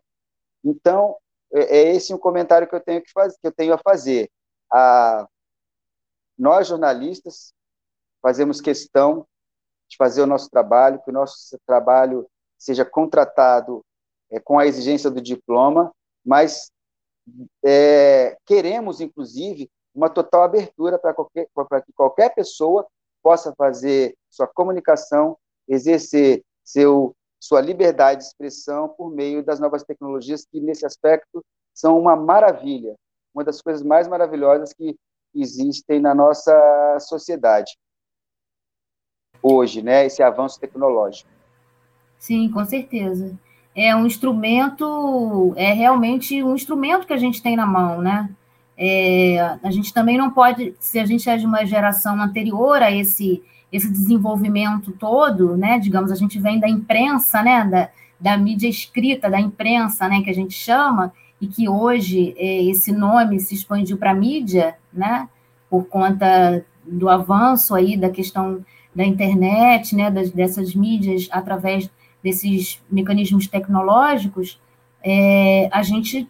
Então, 0.66 1.16
é, 1.54 1.78
é 1.78 1.96
esse 1.96 2.14
um 2.14 2.18
comentário 2.18 2.68
que 2.68 2.76
eu 2.76 2.82
tenho 2.82 3.02
que 3.02 3.12
fazer, 3.14 3.38
que 3.40 3.48
eu 3.48 3.54
tenho 3.54 3.74
a 3.74 3.78
fazer. 3.78 4.30
A, 4.70 5.30
nós 6.38 6.68
jornalistas 6.68 7.54
fazemos 8.24 8.62
questão 8.62 9.28
de 9.90 9.98
fazer 9.98 10.22
o 10.22 10.26
nosso 10.26 10.50
trabalho, 10.50 11.02
que 11.04 11.10
o 11.10 11.14
nosso 11.14 11.60
trabalho 11.68 12.26
seja 12.58 12.86
contratado 12.86 13.84
é, 14.32 14.40
com 14.40 14.58
a 14.58 14.66
exigência 14.66 15.12
do 15.12 15.22
diploma, 15.22 15.92
mas 16.26 16.72
é, 17.64 18.38
queremos, 18.46 19.02
inclusive, 19.02 19.70
uma 19.94 20.10
total 20.10 20.44
abertura 20.44 20.98
para 20.98 21.14
que 21.82 21.94
qualquer 21.94 22.34
pessoa 22.34 22.88
possa 23.22 23.54
fazer 23.56 24.16
sua 24.30 24.48
comunicação, 24.48 25.38
exercer 25.68 26.44
seu, 26.64 27.16
sua 27.40 27.62
liberdade 27.62 28.22
de 28.22 28.28
expressão 28.28 28.90
por 28.90 29.12
meio 29.12 29.44
das 29.44 29.60
novas 29.60 29.84
tecnologias, 29.84 30.46
que 30.46 30.60
nesse 30.60 30.86
aspecto 30.86 31.44
são 31.74 32.00
uma 32.00 32.16
maravilha, 32.16 32.96
uma 33.34 33.44
das 33.44 33.62
coisas 33.62 33.84
mais 33.84 34.08
maravilhosas 34.08 34.74
que 34.74 34.98
existem 35.36 36.00
na 36.00 36.16
nossa 36.16 36.98
sociedade 37.00 37.78
hoje, 39.42 39.82
né? 39.82 40.06
Esse 40.06 40.22
avanço 40.22 40.60
tecnológico. 40.60 41.30
Sim, 42.18 42.50
com 42.50 42.64
certeza. 42.64 43.38
É 43.76 43.96
um 43.96 44.06
instrumento, 44.06 45.54
é 45.58 45.74
realmente 45.74 46.42
um 46.44 46.56
instrumento 46.56 47.08
que 47.08 47.14
a 47.14 47.18
gente 47.18 47.42
tem 47.42 47.56
na 47.56 47.66
mão, 47.66 48.02
né? 48.02 48.30
É, 48.78 49.58
a 49.64 49.72
gente 49.72 49.94
também 49.94 50.18
não 50.18 50.32
pode, 50.32 50.76
se 50.80 51.00
a 51.00 51.06
gente 51.06 51.30
é 51.30 51.38
de 51.38 51.46
uma 51.46 51.66
geração 51.66 52.20
anterior 52.22 52.82
a 52.82 52.92
esse, 52.92 53.44
esse 53.72 53.92
desenvolvimento 53.92 54.92
todo, 54.94 55.58
né? 55.58 55.80
Digamos, 55.80 56.12
a 56.12 56.16
gente 56.16 56.40
vem 56.40 56.60
da 56.60 56.70
imprensa, 56.70 57.42
né? 57.44 57.66
Da, 57.66 57.90
da 58.20 58.38
mídia 58.38 58.70
escrita, 58.70 59.30
da 59.30 59.40
imprensa, 59.40 60.08
né? 60.08 60.22
Que 60.22 60.30
a 60.30 60.36
gente 60.36 60.54
chama, 60.54 61.12
e 61.42 61.48
que 61.48 61.68
hoje 61.68 62.34
é, 62.38 62.64
esse 62.64 62.92
nome 62.94 63.40
se 63.40 63.54
expandiu 63.54 63.98
para 63.98 64.14
mídia, 64.14 64.76
né? 64.94 65.28
Por 65.70 65.86
conta 65.88 66.64
do 66.86 67.10
avanço 67.10 67.76
aí 67.76 67.98
da 67.98 68.10
questão 68.10 68.64
da 68.96 69.06
internet, 69.06 69.96
né? 69.96 70.10
Das, 70.12 70.32
dessas 70.32 70.76
mídias 70.76 71.28
através 71.32 71.90
desses 72.24 72.82
mecanismos 72.90 73.48
tecnológicos, 73.48 74.60
é, 75.04 75.68
a 75.72 75.84
gente 75.84 76.28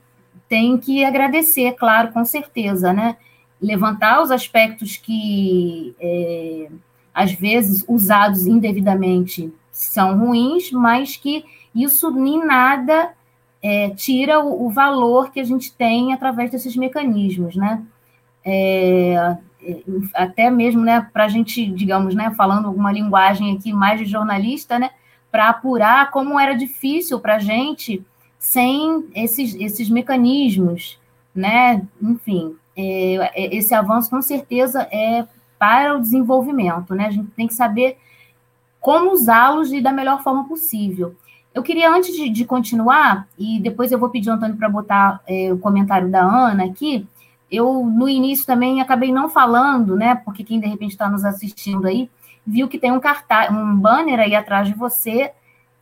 tem 0.50 0.78
que 0.78 1.06
agradecer, 1.06 1.74
claro, 1.74 2.12
com 2.12 2.26
certeza, 2.26 2.92
né? 2.92 3.18
Levantar 3.62 4.22
os 4.22 4.32
aspectos 4.32 4.98
que, 4.98 5.96
é, 6.00 6.70
às 7.14 7.32
vezes, 7.34 7.86
usados 7.88 8.46
indevidamente 8.48 9.54
são 9.72 10.20
ruins, 10.20 10.72
mas 10.72 11.16
que 11.16 11.46
isso 11.74 12.12
nem 12.12 12.46
nada 12.46 13.14
é, 13.62 13.90
tira 13.92 14.40
o, 14.44 14.66
o, 14.68 14.70
valor 14.70 15.32
que 15.32 15.40
a 15.40 15.44
gente 15.44 15.74
tem 15.74 16.14
através 16.14 16.52
desses 16.52 16.76
mecanismos, 16.76 17.56
né? 17.56 17.82
É, 18.46 19.38
até 20.14 20.50
mesmo, 20.50 20.82
né, 20.82 21.08
para 21.14 21.26
a 21.26 21.28
gente, 21.28 21.66
digamos, 21.66 22.16
né, 22.16 22.34
falando 22.36 22.68
alguma 22.68 22.92
linguagem 22.92 23.56
aqui 23.56 23.72
mais 23.74 24.00
de 24.00 24.06
jornalista, 24.06 24.80
né, 24.80 24.92
para 25.32 25.50
apurar 25.50 26.12
como 26.12 26.40
era 26.40 26.54
difícil 26.54 27.20
para 27.20 27.36
a 27.36 27.40
gente 27.40 28.04
sem 28.38 29.06
esses, 29.16 29.56
esses 29.56 29.90
mecanismos, 29.90 31.00
né? 31.34 31.82
Enfim, 32.02 32.56
é, 32.76 33.16
é, 33.34 33.56
esse 33.56 33.74
avanço 33.74 34.10
com 34.10 34.22
certeza 34.22 34.88
é 34.92 35.26
para 35.58 35.96
o 35.96 36.02
desenvolvimento, 36.02 36.94
né? 36.94 37.08
A 37.08 37.12
gente 37.12 37.32
tem 37.32 37.48
que 37.48 37.54
saber 37.54 37.98
como 38.82 39.14
usá-los 39.14 39.72
e 39.72 39.80
da 39.80 39.94
melhor 39.94 40.22
forma 40.22 40.46
possível. 40.46 41.16
Eu 41.54 41.64
queria, 41.64 41.90
antes 41.90 42.14
de, 42.14 42.30
de 42.30 42.44
continuar, 42.46 43.28
e 43.40 43.60
depois 43.62 43.92
eu 43.92 43.98
vou 43.98 44.10
pedir 44.10 44.30
ao 44.30 44.36
Antônio 44.36 44.58
para 44.58 44.68
botar 44.68 45.22
é, 45.26 45.54
o 45.54 45.58
comentário 45.58 46.10
da 46.10 46.22
Ana 46.22 46.66
aqui, 46.66 47.08
eu, 47.54 47.86
no 47.86 48.10
início, 48.10 48.48
também 48.48 48.82
acabei 48.82 49.12
não 49.12 49.30
falando, 49.30 49.96
né? 49.96 50.16
Porque 50.16 50.44
quem 50.44 50.60
de 50.60 50.66
repente 50.66 50.94
está 50.94 51.08
nos 51.08 51.24
assistindo 51.24 51.86
aí, 51.86 52.10
viu 52.46 52.68
que 52.68 52.80
tem 52.80 52.92
um 52.92 53.00
cartaz, 53.00 53.52
um 53.52 53.76
banner 53.76 54.20
aí 54.20 54.36
atrás 54.36 54.68
de 54.68 54.74
você 54.74 55.32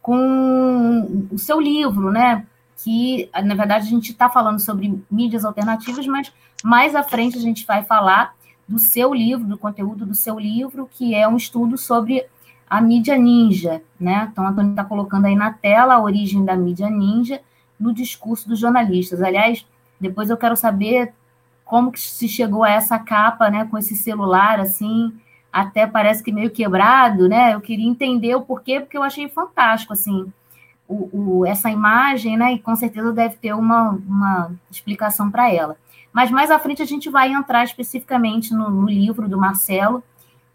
com 0.02 1.28
o 1.32 1.38
seu 1.40 1.62
livro, 1.62 2.12
né? 2.12 2.46
Que, 2.84 3.30
na 3.44 3.56
verdade, 3.56 3.88
a 3.88 3.90
gente 3.90 4.12
está 4.12 4.30
falando 4.30 4.60
sobre 4.60 5.02
mídias 5.10 5.46
alternativas, 5.46 6.06
mas 6.06 6.34
mais 6.62 6.94
à 6.94 7.04
frente 7.04 7.38
a 7.38 7.42
gente 7.42 7.66
vai 7.66 7.84
falar 7.84 8.36
do 8.68 8.78
seu 8.78 9.14
livro, 9.14 9.48
do 9.48 9.58
conteúdo 9.58 10.06
do 10.06 10.14
seu 10.14 10.38
livro, 10.38 10.90
que 10.92 11.16
é 11.16 11.26
um 11.26 11.38
estudo 11.38 11.78
sobre 11.78 12.26
a 12.70 12.82
mídia 12.82 13.18
ninja, 13.18 13.82
né? 13.98 14.28
Então, 14.30 14.46
a 14.46 14.50
Antônio 14.50 14.72
está 14.72 14.84
colocando 14.84 15.26
aí 15.26 15.36
na 15.36 15.54
tela 15.54 15.94
a 15.94 16.02
origem 16.02 16.44
da 16.44 16.56
mídia 16.56 16.90
ninja 16.90 17.40
no 17.80 17.94
discurso 17.94 18.50
dos 18.50 18.60
jornalistas. 18.60 19.22
Aliás, 19.22 19.66
depois 20.00 20.30
eu 20.30 20.38
quero 20.38 20.58
saber 20.58 21.14
como 21.72 21.90
que 21.90 22.02
se 22.02 22.28
chegou 22.28 22.66
a 22.66 22.70
essa 22.70 23.00
capa, 23.00 23.50
né, 23.50 23.64
com 23.64 23.78
esse 23.78 23.96
celular, 23.96 24.60
assim, 24.60 25.14
até 25.54 25.88
parece 25.88 26.22
que 26.22 26.30
meio 26.30 26.52
quebrado, 26.52 27.30
né? 27.30 27.54
Eu 27.54 27.62
queria 27.62 27.88
entender 27.88 28.36
o 28.36 28.42
porquê, 28.42 28.82
porque 28.82 28.98
eu 28.98 29.04
achei 29.04 29.30
fantástico, 29.30 29.94
assim, 29.94 30.34
o, 30.86 31.38
o 31.40 31.46
essa 31.46 31.70
imagem, 31.70 32.36
né? 32.36 32.52
E 32.52 32.60
com 32.60 32.76
certeza 32.76 33.14
deve 33.14 33.38
ter 33.38 33.54
uma, 33.54 33.92
uma 33.92 34.52
explicação 34.70 35.32
para 35.32 35.50
ela. 35.50 35.78
Mas 36.12 36.30
mais 36.30 36.52
à 36.52 36.60
frente 36.60 36.82
a 36.82 36.86
gente 36.86 37.10
vai 37.10 37.32
entrar 37.32 37.64
especificamente 37.64 38.54
no, 38.54 38.70
no 38.70 38.86
livro 38.86 39.30
do 39.30 39.38
Marcelo, 39.38 40.04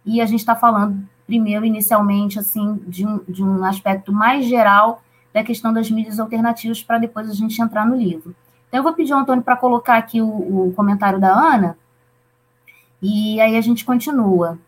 e 0.05 0.21
a 0.21 0.27
gente 0.27 0.41
está 0.41 0.55
falando 0.55 1.03
primeiro, 1.27 1.65
inicialmente, 1.65 2.39
assim, 2.39 2.79
de 2.87 3.07
um, 3.07 3.21
de 3.27 3.43
um 3.43 3.65
aspecto 3.65 4.13
mais 4.13 4.45
geral 4.45 5.03
da 5.33 5.43
questão 5.43 5.73
das 5.73 5.91
mídias 5.91 6.21
alternativas, 6.21 6.83
para 6.83 6.99
depois 6.99 7.31
a 7.31 7.33
gente 7.33 7.59
entrar 7.63 7.87
no 7.87 7.97
livro. 7.97 8.37
Então, 8.69 8.81
eu 8.81 8.83
vou 8.83 8.93
pedir 8.93 9.13
ao 9.13 9.21
Antônio 9.21 9.43
para 9.43 9.57
colocar 9.57 9.97
aqui 9.97 10.21
o, 10.21 10.69
o 10.69 10.73
comentário 10.75 11.21
da 11.21 11.33
Ana, 11.33 11.79
e 13.01 13.41
aí 13.41 13.57
a 13.57 13.61
gente 13.61 13.85
continua. 13.85 14.59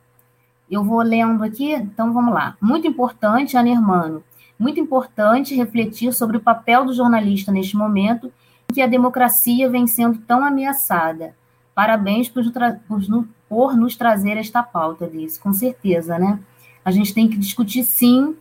Eu 0.70 0.84
vou 0.84 1.00
lendo 1.00 1.42
aqui, 1.42 1.72
então 1.72 2.12
vamos 2.12 2.34
lá. 2.34 2.56
Muito 2.60 2.86
importante, 2.86 3.56
Ana 3.56 3.70
Hermano, 3.70 4.22
muito 4.58 4.78
importante 4.78 5.54
refletir 5.54 6.12
sobre 6.12 6.36
o 6.36 6.40
papel 6.40 6.84
do 6.84 6.92
jornalista 6.92 7.50
neste 7.50 7.76
momento 7.76 8.30
em 8.70 8.74
que 8.74 8.82
a 8.82 8.86
democracia 8.86 9.70
vem 9.70 9.86
sendo 9.86 10.18
tão 10.18 10.44
ameaçada. 10.44 11.34
Parabéns 11.74 12.28
por, 12.28 12.44
por, 12.86 13.00
por 13.48 13.76
nos 13.76 13.96
trazer 13.96 14.36
esta 14.36 14.62
pauta, 14.62 15.06
disso, 15.06 15.40
com 15.40 15.52
certeza, 15.52 16.18
né? 16.18 16.38
A 16.84 16.90
gente 16.90 17.14
tem 17.14 17.28
que 17.28 17.36
discutir 17.36 17.84
sim 17.84 18.36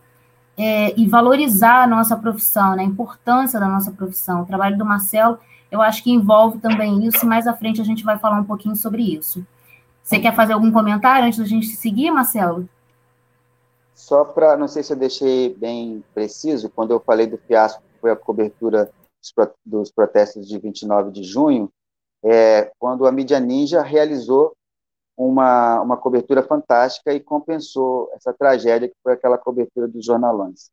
é, 0.58 0.92
e 0.98 1.06
valorizar 1.06 1.84
a 1.84 1.86
nossa 1.86 2.16
profissão, 2.16 2.74
né? 2.74 2.82
a 2.82 2.86
importância 2.86 3.60
da 3.60 3.68
nossa 3.68 3.92
profissão. 3.92 4.42
O 4.42 4.46
trabalho 4.46 4.76
do 4.76 4.84
Marcelo, 4.84 5.38
eu 5.70 5.80
acho 5.80 6.02
que 6.02 6.10
envolve 6.10 6.58
também 6.58 7.06
isso, 7.06 7.24
mais 7.24 7.46
à 7.46 7.54
frente 7.54 7.80
a 7.80 7.84
gente 7.84 8.02
vai 8.02 8.18
falar 8.18 8.40
um 8.40 8.44
pouquinho 8.44 8.74
sobre 8.74 9.02
isso. 9.02 9.46
Você 10.02 10.18
quer 10.18 10.34
fazer 10.34 10.54
algum 10.54 10.72
comentário 10.72 11.26
antes 11.26 11.38
da 11.38 11.44
gente 11.44 11.68
seguir, 11.68 12.10
Marcelo? 12.10 12.68
Só 13.94 14.24
para, 14.24 14.56
não 14.56 14.66
sei 14.66 14.82
se 14.82 14.92
eu 14.92 14.96
deixei 14.96 15.54
bem 15.54 16.02
preciso, 16.12 16.70
quando 16.70 16.90
eu 16.90 17.00
falei 17.00 17.26
do 17.26 17.38
fiasco 17.38 17.82
que 17.82 18.00
foi 18.00 18.10
a 18.10 18.16
cobertura 18.16 18.90
dos 19.64 19.92
protestos 19.92 20.48
de 20.48 20.58
29 20.58 21.10
de 21.10 21.22
junho, 21.22 21.70
é, 22.24 22.72
quando 22.78 23.06
a 23.06 23.12
mídia 23.12 23.38
ninja 23.38 23.82
realizou 23.82 24.52
uma, 25.18 25.80
uma 25.80 25.96
cobertura 25.96 26.42
fantástica 26.42 27.12
e 27.12 27.20
compensou 27.20 28.10
essa 28.14 28.32
tragédia 28.32 28.88
que 28.88 28.96
foi 29.02 29.12
aquela 29.12 29.36
cobertura 29.36 29.88
dos 29.88 30.04
jornalões. 30.04 30.70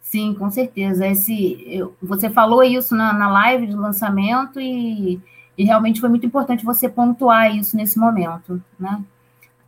Sim, 0.00 0.34
com 0.34 0.50
certeza. 0.50 1.06
Esse, 1.06 1.64
eu, 1.66 1.94
você 2.02 2.28
falou 2.28 2.62
isso 2.62 2.94
na, 2.94 3.12
na 3.12 3.30
live 3.30 3.66
de 3.66 3.76
lançamento 3.76 4.60
e 4.60 5.22
e 5.56 5.64
realmente 5.64 6.00
foi 6.00 6.08
muito 6.08 6.26
importante 6.26 6.64
você 6.64 6.88
pontuar 6.88 7.54
isso 7.54 7.76
nesse 7.76 7.98
momento, 7.98 8.62
né? 8.78 9.02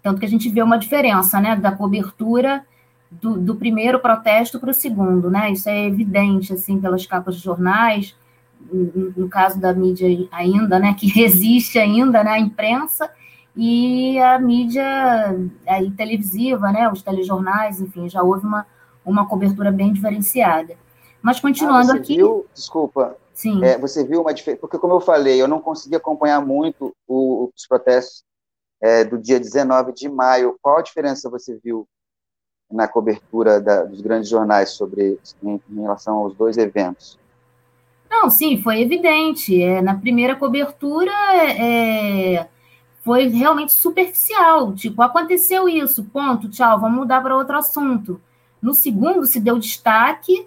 Tanto 0.03 0.21
que 0.21 0.27
a 0.27 0.29
gente 0.29 0.49
vê 0.51 0.63
uma 0.63 0.79
diferença, 0.79 1.41
né, 1.41 1.57
da 1.57 1.73
cobertura 1.73 2.65
do, 3.11 3.39
do 3.39 3.55
primeiro 3.55 4.01
protesto 4.01 4.59
para 4.59 4.71
o 4.71 4.75
segundo, 4.75 5.31
né? 5.31 5.51
Isso 5.51 5.69
é 5.69 5.87
evidente, 5.87 6.53
assim, 6.53 6.81
pelas 6.81 7.07
capas 7.07 7.37
de 7.37 7.43
jornais, 7.43 8.15
no, 8.73 9.29
caso 9.29 9.61
da 9.61 9.73
mídia 9.73 10.09
ainda, 10.31 10.79
né, 10.79 10.95
que 10.99 11.07
resiste 11.13 11.79
ainda, 11.79 12.25
né, 12.25 12.33
a 12.33 12.41
imprensa, 12.41 13.11
e 13.57 14.19
a 14.19 14.39
mídia 14.39 14.85
aí, 15.67 15.91
televisiva, 15.93 16.73
né, 16.73 16.91
os 16.91 17.03
telejornais, 17.03 17.81
enfim, 17.81 18.09
já 18.09 18.23
houve 18.23 18.45
uma, 18.45 18.67
uma 19.05 19.27
cobertura 19.27 19.71
bem 19.71 19.93
diferenciada. 19.93 20.75
Mas 21.23 21.41
continuando 21.41 21.93
ah, 21.93 21.97
aqui. 21.97 22.17
Viu, 22.17 22.47
desculpa, 22.53 23.17
Sim. 23.35 23.65
É, 23.65 23.77
você 23.77 24.05
viu 24.05 24.21
uma 24.23 24.33
diferença, 24.33 24.61
porque 24.61 24.79
como 24.79 24.95
eu 24.95 25.01
falei, 25.01 25.43
eu 25.43 25.49
não 25.49 25.61
consegui 25.61 25.97
acompanhar 25.97 26.41
muito 26.41 26.95
o, 27.07 27.51
os 27.55 27.67
protestos 27.67 28.25
é, 28.81 29.05
do 29.05 29.19
dia 29.19 29.41
19 29.41 29.93
de 29.93 30.09
maio. 30.09 30.57
Qual 30.63 30.79
a 30.79 30.83
diferença 30.83 31.29
você 31.29 31.59
viu 31.63 31.87
na 32.71 32.87
cobertura 32.87 33.61
da, 33.61 33.83
dos 33.85 34.01
grandes 34.01 34.29
jornais 34.29 34.71
sobre 34.71 35.19
em, 35.43 35.61
em, 35.69 35.81
relação 35.81 36.19
aos 36.19 36.35
dois 36.37 36.57
eventos? 36.57 37.19
Não, 38.15 38.31
sim, 38.31 38.63
foi 38.63 38.81
evidente. 38.81 39.61
É, 39.61 39.83
na 39.83 39.95
primeira 39.95 40.37
cobertura 40.37 41.13
é, 41.49 42.47
foi 43.03 43.27
realmente 43.29 43.73
superficial. 43.73 44.75
Tipo, 44.75 45.03
aconteceu 45.03 45.69
isso, 45.69 46.05
ponto, 46.05 46.49
tchau, 46.49 46.81
vamos 46.81 46.99
mudar 46.99 47.21
para 47.21 47.37
outro 47.37 47.57
assunto. 47.57 48.21
No 48.63 48.73
segundo, 48.73 49.27
se 49.27 49.41
deu 49.41 49.59
destaque 49.59 50.47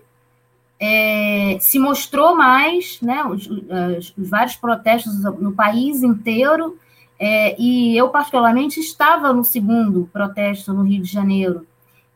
é, 0.80 1.58
se 1.60 1.80
mostrou 1.80 2.36
mais, 2.36 3.02
né, 3.02 3.24
os, 3.24 3.48
os, 3.48 4.14
os, 4.18 4.30
vários 4.30 4.56
protestos 4.56 5.24
no 5.40 5.52
país 5.52 6.04
inteiro, 6.04 6.78
é, 7.20 7.60
e 7.60 7.98
eu, 7.98 8.10
particularmente, 8.10 8.80
estava 8.80 9.34
no 9.34 9.44
segundo 9.44 10.08
protesto 10.14 10.74
no 10.74 10.84
Rio 10.84 11.02
de 11.02 11.12
Janeiro, 11.12 11.66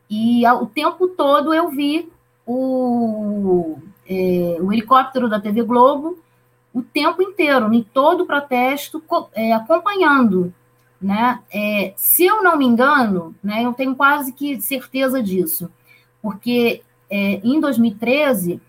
e 0.09 0.45
o 0.47 0.65
tempo 0.65 1.07
todo 1.07 1.53
eu 1.53 1.69
vi 1.69 2.07
o, 2.45 3.79
é, 4.12 4.62
o 4.62 4.74
helicóptero 4.74 5.30
da 5.30 5.39
TV 5.39 5.63
Globo 5.63 6.17
o 6.74 6.82
tempo 6.82 7.21
inteiro, 7.21 7.74
em 7.74 7.84
todo 7.84 8.21
o 8.21 8.26
protesto, 8.26 9.04
é, 9.34 9.54
acompanhando. 9.54 10.54
Né? 11.02 11.39
É, 11.54 11.93
se 11.97 12.26
eu 12.26 12.43
não 12.43 12.58
me 12.58 12.65
engano, 12.65 13.36
né, 13.43 13.65
eu 13.65 13.74
tenho 13.74 13.95
quase 13.95 14.32
que 14.32 14.62
certeza 14.62 15.21
disso, 15.21 15.71
porque 16.21 16.84
é, 17.10 17.41
em 17.43 17.60
2013, 17.60 18.62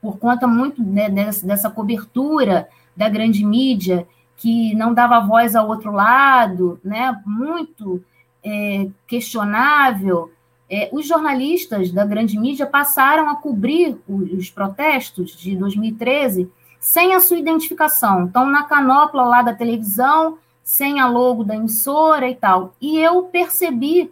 por 0.00 0.18
conta 0.18 0.46
muito 0.46 0.82
né, 0.82 1.10
dessa, 1.10 1.44
dessa 1.44 1.70
cobertura 1.70 2.68
da 2.96 3.08
grande 3.08 3.44
mídia, 3.44 4.06
que 4.36 4.74
não 4.74 4.94
dava 4.94 5.20
voz 5.20 5.56
ao 5.56 5.68
outro 5.68 5.90
lado, 5.90 6.78
né, 6.84 7.20
muito 7.26 8.02
é, 8.42 8.88
questionável, 9.06 10.30
é, 10.68 10.88
os 10.92 11.06
jornalistas 11.06 11.90
da 11.90 12.04
grande 12.04 12.38
mídia 12.38 12.66
passaram 12.66 13.28
a 13.28 13.36
cobrir 13.36 13.96
os 14.08 14.50
protestos 14.50 15.36
de 15.36 15.56
2013 15.56 16.50
sem 16.80 17.14
a 17.14 17.20
sua 17.20 17.38
identificação. 17.38 18.24
Então, 18.24 18.46
na 18.46 18.64
canopla 18.64 19.22
lá 19.24 19.42
da 19.42 19.54
televisão, 19.54 20.38
sem 20.62 21.00
a 21.00 21.08
logo 21.08 21.44
da 21.44 21.54
emissora 21.54 22.28
e 22.28 22.34
tal. 22.34 22.74
E 22.80 22.98
eu 22.98 23.24
percebi 23.24 24.10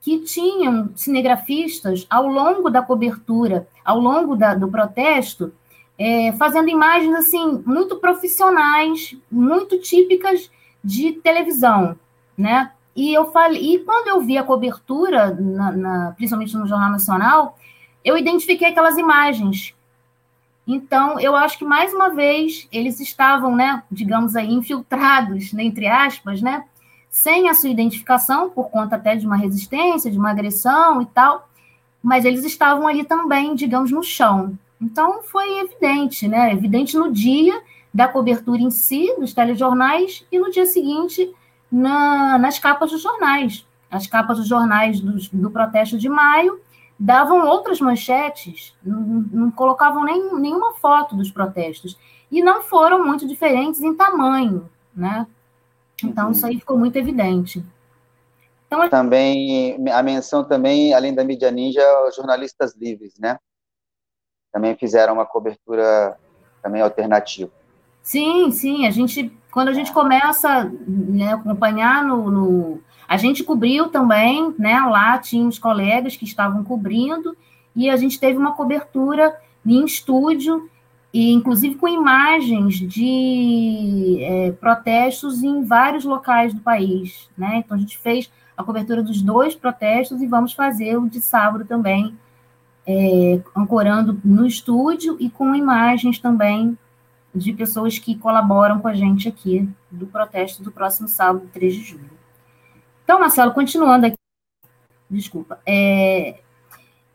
que 0.00 0.18
tinham 0.20 0.90
cinegrafistas 0.96 2.06
ao 2.08 2.26
longo 2.26 2.70
da 2.70 2.82
cobertura, 2.82 3.68
ao 3.84 4.00
longo 4.00 4.34
da, 4.34 4.54
do 4.54 4.68
protesto, 4.68 5.52
é, 5.98 6.32
fazendo 6.32 6.70
imagens 6.70 7.14
assim 7.14 7.62
muito 7.66 7.96
profissionais, 7.96 9.14
muito 9.30 9.78
típicas 9.78 10.50
de 10.82 11.12
televisão, 11.12 11.98
né? 12.36 12.72
E 12.94 13.12
eu 13.12 13.30
falei, 13.30 13.74
e 13.74 13.78
quando 13.80 14.08
eu 14.08 14.20
vi 14.20 14.36
a 14.36 14.42
cobertura, 14.42 15.34
na, 15.34 15.72
na, 15.72 16.12
principalmente 16.12 16.56
no 16.56 16.66
Jornal 16.66 16.90
Nacional, 16.90 17.56
eu 18.04 18.16
identifiquei 18.16 18.68
aquelas 18.68 18.98
imagens. 18.98 19.74
Então, 20.66 21.18
eu 21.18 21.34
acho 21.34 21.58
que 21.58 21.64
mais 21.64 21.92
uma 21.92 22.10
vez 22.10 22.68
eles 22.70 23.00
estavam, 23.00 23.56
né, 23.56 23.82
digamos 23.90 24.36
aí, 24.36 24.52
infiltrados, 24.52 25.52
né, 25.52 25.64
entre 25.64 25.86
aspas, 25.86 26.40
né, 26.42 26.64
sem 27.08 27.48
a 27.48 27.54
sua 27.54 27.70
identificação, 27.70 28.50
por 28.50 28.70
conta 28.70 28.96
até 28.96 29.16
de 29.16 29.26
uma 29.26 29.36
resistência, 29.36 30.10
de 30.10 30.18
uma 30.18 30.30
agressão 30.30 31.02
e 31.02 31.06
tal, 31.06 31.48
mas 32.02 32.24
eles 32.24 32.44
estavam 32.44 32.86
ali 32.86 33.04
também, 33.04 33.54
digamos, 33.54 33.90
no 33.90 34.02
chão. 34.02 34.56
Então, 34.80 35.22
foi 35.22 35.60
evidente, 35.60 36.28
né, 36.28 36.52
evidente 36.52 36.96
no 36.96 37.12
dia 37.12 37.60
da 37.92 38.06
cobertura 38.06 38.62
em 38.62 38.70
si, 38.70 39.12
dos 39.18 39.34
telejornais, 39.34 40.24
e 40.30 40.38
no 40.38 40.50
dia 40.50 40.66
seguinte 40.66 41.34
na, 41.70 42.38
nas 42.38 42.58
capas 42.58 42.90
dos 42.90 43.02
jornais. 43.02 43.66
As 43.90 44.06
capas 44.06 44.38
dos 44.38 44.48
jornais 44.48 45.00
do, 45.00 45.16
do 45.32 45.50
protesto 45.50 45.98
de 45.98 46.08
maio 46.08 46.60
davam 46.98 47.46
outras 47.46 47.80
manchetes, 47.80 48.74
não, 48.82 49.00
não 49.32 49.50
colocavam 49.50 50.04
nem, 50.04 50.34
nenhuma 50.38 50.74
foto 50.74 51.16
dos 51.16 51.30
protestos. 51.30 51.98
E 52.30 52.42
não 52.42 52.62
foram 52.62 53.04
muito 53.04 53.26
diferentes 53.26 53.80
em 53.80 53.94
tamanho, 53.94 54.70
né? 54.94 55.26
Então, 56.04 56.26
uhum. 56.26 56.30
isso 56.30 56.46
aí 56.46 56.58
ficou 56.58 56.78
muito 56.78 56.96
evidente. 56.96 57.64
Então, 58.66 58.88
também, 58.88 59.76
a 59.90 60.02
menção 60.02 60.44
também, 60.44 60.94
além 60.94 61.12
da 61.12 61.24
mídia 61.24 61.50
ninja, 61.50 61.82
os 62.06 62.14
jornalistas 62.14 62.76
livres, 62.76 63.18
né? 63.18 63.36
Também 64.52 64.76
fizeram 64.76 65.14
uma 65.14 65.26
cobertura 65.26 66.16
também 66.62 66.80
alternativa. 66.80 67.50
Sim, 68.02 68.50
sim, 68.50 68.86
a 68.86 68.90
gente 68.90 69.32
quando 69.50 69.68
a 69.68 69.72
gente 69.72 69.92
começa 69.92 70.70
né, 70.86 71.34
acompanhar 71.34 72.04
no, 72.04 72.30
no, 72.30 72.80
A 73.08 73.16
gente 73.16 73.42
cobriu 73.42 73.88
também, 73.88 74.54
né? 74.58 74.80
Lá 74.80 75.18
tinha 75.18 75.46
os 75.46 75.58
colegas 75.58 76.16
que 76.16 76.24
estavam 76.24 76.62
cobrindo, 76.62 77.36
e 77.74 77.90
a 77.90 77.96
gente 77.96 78.18
teve 78.18 78.38
uma 78.38 78.52
cobertura 78.52 79.36
em 79.64 79.84
estúdio, 79.84 80.68
e 81.12 81.32
inclusive 81.32 81.74
com 81.74 81.88
imagens 81.88 82.76
de 82.76 84.18
é, 84.20 84.52
protestos 84.52 85.42
em 85.42 85.64
vários 85.64 86.04
locais 86.04 86.54
do 86.54 86.60
país. 86.60 87.28
Né? 87.36 87.56
Então 87.56 87.76
a 87.76 87.80
gente 87.80 87.98
fez 87.98 88.30
a 88.56 88.62
cobertura 88.62 89.02
dos 89.02 89.20
dois 89.20 89.54
protestos 89.54 90.22
e 90.22 90.26
vamos 90.26 90.52
fazer 90.52 90.96
o 90.96 91.08
de 91.08 91.20
sábado 91.20 91.64
também, 91.64 92.16
é, 92.86 93.40
ancorando 93.56 94.20
no 94.24 94.46
estúdio 94.46 95.16
e 95.18 95.28
com 95.28 95.54
imagens 95.54 96.18
também 96.18 96.78
de 97.34 97.52
pessoas 97.52 97.98
que 97.98 98.16
colaboram 98.16 98.80
com 98.80 98.88
a 98.88 98.94
gente 98.94 99.28
aqui 99.28 99.68
do 99.90 100.06
protesto 100.06 100.62
do 100.62 100.72
próximo 100.72 101.08
sábado, 101.08 101.48
3 101.52 101.74
de 101.74 101.82
julho. 101.82 102.10
Então, 103.04 103.20
Marcelo, 103.20 103.52
continuando 103.52 104.06
aqui, 104.06 104.16
desculpa, 105.08 105.60
é, 105.66 106.40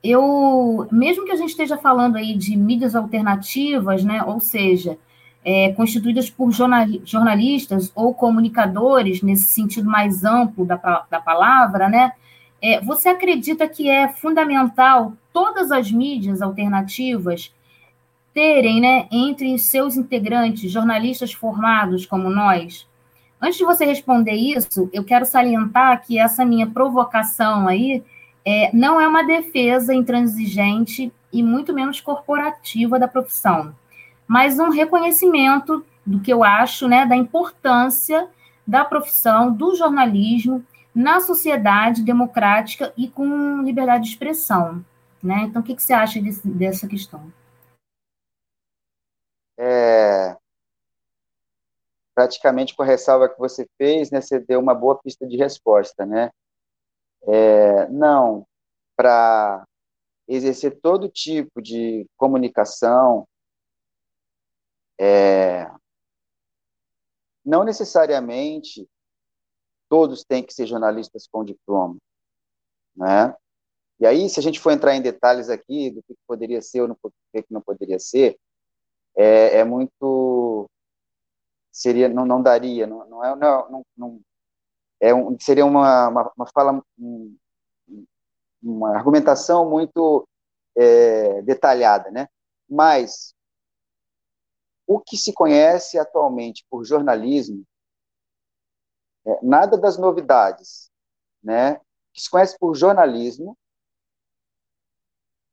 eu, 0.03 0.87
mesmo 0.91 1.25
que 1.25 1.31
a 1.31 1.35
gente 1.35 1.49
esteja 1.49 1.77
falando 1.77 2.17
aí 2.17 2.35
de 2.37 2.55
mídias 2.55 2.95
alternativas, 2.95 4.03
né, 4.03 4.23
ou 4.23 4.39
seja, 4.39 4.97
é, 5.43 5.71
constituídas 5.73 6.29
por 6.29 6.51
jornalistas 6.51 7.91
ou 7.95 8.13
comunicadores, 8.13 9.21
nesse 9.21 9.45
sentido 9.45 9.89
mais 9.89 10.23
amplo 10.23 10.65
da, 10.65 10.75
da 11.09 11.19
palavra, 11.19 11.87
né, 11.89 12.11
é, 12.61 12.81
você 12.81 13.09
acredita 13.09 13.67
que 13.67 13.89
é 13.89 14.07
fundamental 14.09 15.13
todas 15.31 15.71
as 15.71 15.91
mídias 15.91 16.41
alternativas 16.41 17.54
terem, 18.35 18.81
né, 18.81 19.07
entre 19.09 19.57
seus 19.57 19.95
integrantes, 19.95 20.69
jornalistas 20.69 21.31
formados 21.31 22.05
como 22.05 22.29
nós? 22.29 22.85
Antes 23.41 23.57
de 23.57 23.63
você 23.63 23.85
responder 23.85 24.33
isso, 24.33 24.89
eu 24.91 25.05
quero 25.05 25.25
salientar 25.25 26.05
que 26.05 26.19
essa 26.19 26.43
minha 26.43 26.67
provocação 26.67 27.65
aí 27.65 28.03
é, 28.43 28.69
não 28.75 28.99
é 28.99 29.07
uma 29.07 29.23
defesa 29.23 29.93
intransigente 29.93 31.13
e 31.31 31.41
muito 31.41 31.73
menos 31.73 32.01
corporativa 32.01 32.99
da 32.99 33.07
profissão, 33.07 33.73
mas 34.27 34.59
um 34.59 34.69
reconhecimento 34.69 35.85
do 36.05 36.19
que 36.19 36.31
eu 36.31 36.43
acho, 36.43 36.89
né, 36.89 37.05
da 37.05 37.15
importância 37.15 38.27
da 38.67 38.83
profissão 38.83 39.51
do 39.51 39.75
jornalismo 39.75 40.61
na 40.93 41.21
sociedade 41.21 42.03
democrática 42.03 42.93
e 42.97 43.07
com 43.07 43.61
liberdade 43.61 44.03
de 44.03 44.09
expressão. 44.09 44.83
Né? 45.23 45.45
Então, 45.47 45.61
o 45.61 45.65
que, 45.65 45.75
que 45.75 45.81
você 45.81 45.93
acha 45.93 46.21
desse, 46.21 46.47
dessa 46.47 46.87
questão? 46.87 47.31
é, 49.57 50.37
praticamente 52.15 52.73
com 52.73 52.81
a 52.81 52.85
ressalva 52.85 53.29
que 53.29 53.37
você 53.37 53.67
fez, 53.77 54.09
né, 54.09 54.21
você 54.21 54.39
deu 54.39 54.59
uma 54.59 54.73
boa 54.73 54.97
pista 54.97 55.27
de 55.27 55.35
resposta, 55.35 56.05
né? 56.05 56.31
É, 57.27 57.87
não, 57.89 58.47
para 58.95 59.67
exercer 60.27 60.79
todo 60.81 61.09
tipo 61.09 61.61
de 61.61 62.07
comunicação, 62.17 63.27
é, 64.97 65.69
não 67.43 67.63
necessariamente 67.63 68.87
todos 69.89 70.23
têm 70.23 70.43
que 70.43 70.53
ser 70.53 70.65
jornalistas 70.65 71.27
com 71.27 71.43
diploma, 71.43 71.97
né? 72.95 73.35
E 73.99 74.05
aí, 74.05 74.29
se 74.29 74.39
a 74.39 74.43
gente 74.43 74.59
for 74.59 74.71
entrar 74.71 74.95
em 74.95 75.01
detalhes 75.01 75.49
aqui 75.49 75.89
do 75.91 76.03
que 76.03 76.15
poderia 76.27 76.61
ser 76.61 76.81
ou 76.81 76.89
o 76.89 77.11
que 77.31 77.45
não 77.49 77.61
poderia 77.61 77.97
ser, 77.99 78.37
é, 79.15 79.59
é 79.59 79.63
muito 79.63 80.69
seria 81.75 82.07
não, 82.09 82.25
não 82.25 82.41
daria 82.41 82.87
não, 82.87 83.07
não 83.07 83.23
é 83.23 83.35
não, 83.35 83.85
não 83.97 84.21
é 84.99 85.13
um, 85.13 85.37
seria 85.39 85.65
uma, 85.65 86.07
uma, 86.07 86.33
uma 86.37 86.47
fala 86.53 86.83
um, 86.97 87.37
uma 88.61 88.95
argumentação 88.95 89.69
muito 89.69 90.27
é, 90.75 91.41
detalhada 91.41 92.09
né 92.11 92.27
mas 92.69 93.33
o 94.87 94.99
que 94.99 95.17
se 95.17 95.33
conhece 95.33 95.97
atualmente 95.97 96.65
por 96.69 96.85
jornalismo 96.85 97.63
é, 99.25 99.39
nada 99.43 99.77
das 99.77 99.97
novidades 99.97 100.89
né 101.43 101.79
que 102.13 102.21
se 102.21 102.29
conhece 102.29 102.57
por 102.57 102.75
jornalismo 102.75 103.57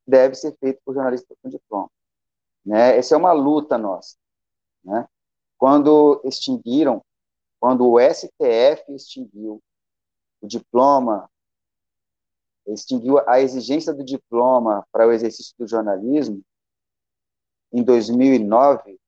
deve 0.06 0.34
ser 0.34 0.56
feito 0.58 0.80
por 0.84 0.94
jornalistas 0.94 1.36
com 1.42 1.48
diploma 1.48 1.90
né? 2.64 2.96
Essa 2.96 3.14
é 3.14 3.18
uma 3.18 3.32
luta 3.32 3.76
nossa. 3.76 4.16
Né? 4.84 5.06
Quando 5.62 6.20
extinguiram, 6.24 7.04
quando 7.60 7.88
o 7.88 8.00
STF 8.00 8.92
extinguiu 8.96 9.62
o 10.40 10.46
diploma, 10.48 11.30
extinguiu 12.66 13.20
a 13.28 13.40
exigência 13.40 13.94
do 13.94 14.04
diploma 14.04 14.84
para 14.90 15.06
o 15.06 15.12
exercício 15.12 15.54
do 15.56 15.68
jornalismo, 15.68 16.42
em 17.72 17.80
2009, 17.84 18.98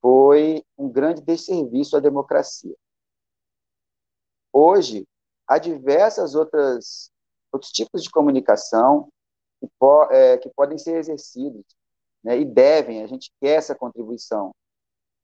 foi 0.00 0.64
um 0.78 0.88
grande 0.88 1.20
desserviço 1.20 1.96
à 1.96 1.98
democracia. 1.98 2.76
Hoje, 4.52 5.08
há 5.48 5.58
diversas 5.58 6.36
outras 6.36 7.10
outros 7.50 7.72
tipos 7.72 8.04
de 8.04 8.10
comunicação 8.12 9.08
que, 9.58 9.68
po 9.76 10.04
é, 10.12 10.38
que 10.38 10.48
podem 10.50 10.78
ser 10.78 10.98
exercidos 10.98 11.64
né, 12.22 12.38
e 12.38 12.44
devem, 12.44 13.02
a 13.02 13.08
gente 13.08 13.32
quer 13.40 13.56
essa 13.56 13.74
contribuição, 13.74 14.54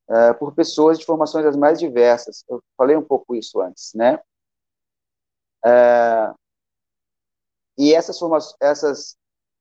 uh, 0.08 0.38
por 0.38 0.54
pessoas 0.54 0.98
de 0.98 1.04
formações 1.04 1.46
as 1.46 1.56
mais 1.56 1.78
diversas. 1.78 2.44
Eu 2.48 2.62
falei 2.76 2.96
um 2.96 3.04
pouco 3.04 3.34
isso 3.34 3.60
antes, 3.60 3.92
né? 3.94 4.20
Uh, 5.64 6.34
e 7.76 7.94
essas, 7.94 8.18
essas, 8.60 9.16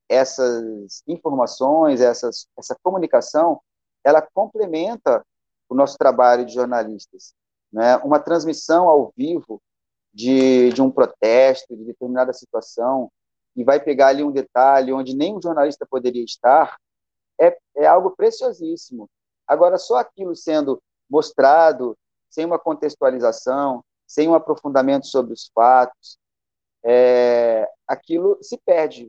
essas 0.10 1.04
informações, 1.08 2.02
essas, 2.02 2.48
essa 2.58 2.76
comunicação, 2.82 3.62
ela 4.04 4.22
complementa 4.22 5.24
o 5.70 5.76
nosso 5.76 5.98
trabalho 5.98 6.46
de 6.46 6.54
jornalistas. 6.54 7.34
Né? 7.72 7.98
Uma 7.98 8.20
transmissão 8.20 8.90
ao 8.90 9.14
vivo 9.16 9.62
de, 10.14 10.72
de 10.72 10.82
um 10.82 10.90
protesto, 10.90 11.76
de 11.76 11.84
determinada 11.84 12.34
situação, 12.34 13.12
e 13.56 13.64
vai 13.64 13.80
pegar 13.80 14.08
ali 14.08 14.24
um 14.24 14.32
detalhe 14.32 14.94
onde 14.94 15.16
nem 15.16 15.36
um 15.36 15.42
jornalista 15.42 15.86
poderia 15.86 16.24
estar, 16.24 16.78
é, 17.40 17.56
é 17.76 17.86
algo 17.86 18.12
preciosíssimo. 18.12 19.10
Agora, 19.48 19.78
só 19.78 19.98
aquilo 19.98 20.36
sendo 20.36 20.82
mostrado, 21.10 21.98
sem 22.30 22.46
uma 22.46 22.60
contextualização, 22.60 23.84
sem 24.06 24.28
um 24.28 24.36
aprofundamento 24.36 25.08
sobre 25.08 25.34
os 25.34 25.50
fatos, 25.54 26.18
é, 26.84 27.70
aquilo 27.88 28.38
se 28.42 28.58
perde 28.58 29.08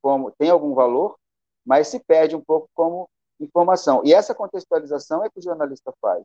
como 0.00 0.32
tem 0.32 0.50
algum 0.50 0.74
valor, 0.74 1.16
mas 1.64 1.88
se 1.88 2.00
perde 2.00 2.34
um 2.34 2.40
pouco 2.40 2.68
como 2.74 3.08
informação. 3.38 4.02
E 4.04 4.12
essa 4.12 4.34
contextualização 4.34 5.24
é 5.24 5.30
que 5.30 5.38
o 5.38 5.42
jornalista 5.42 5.92
faz. 6.00 6.24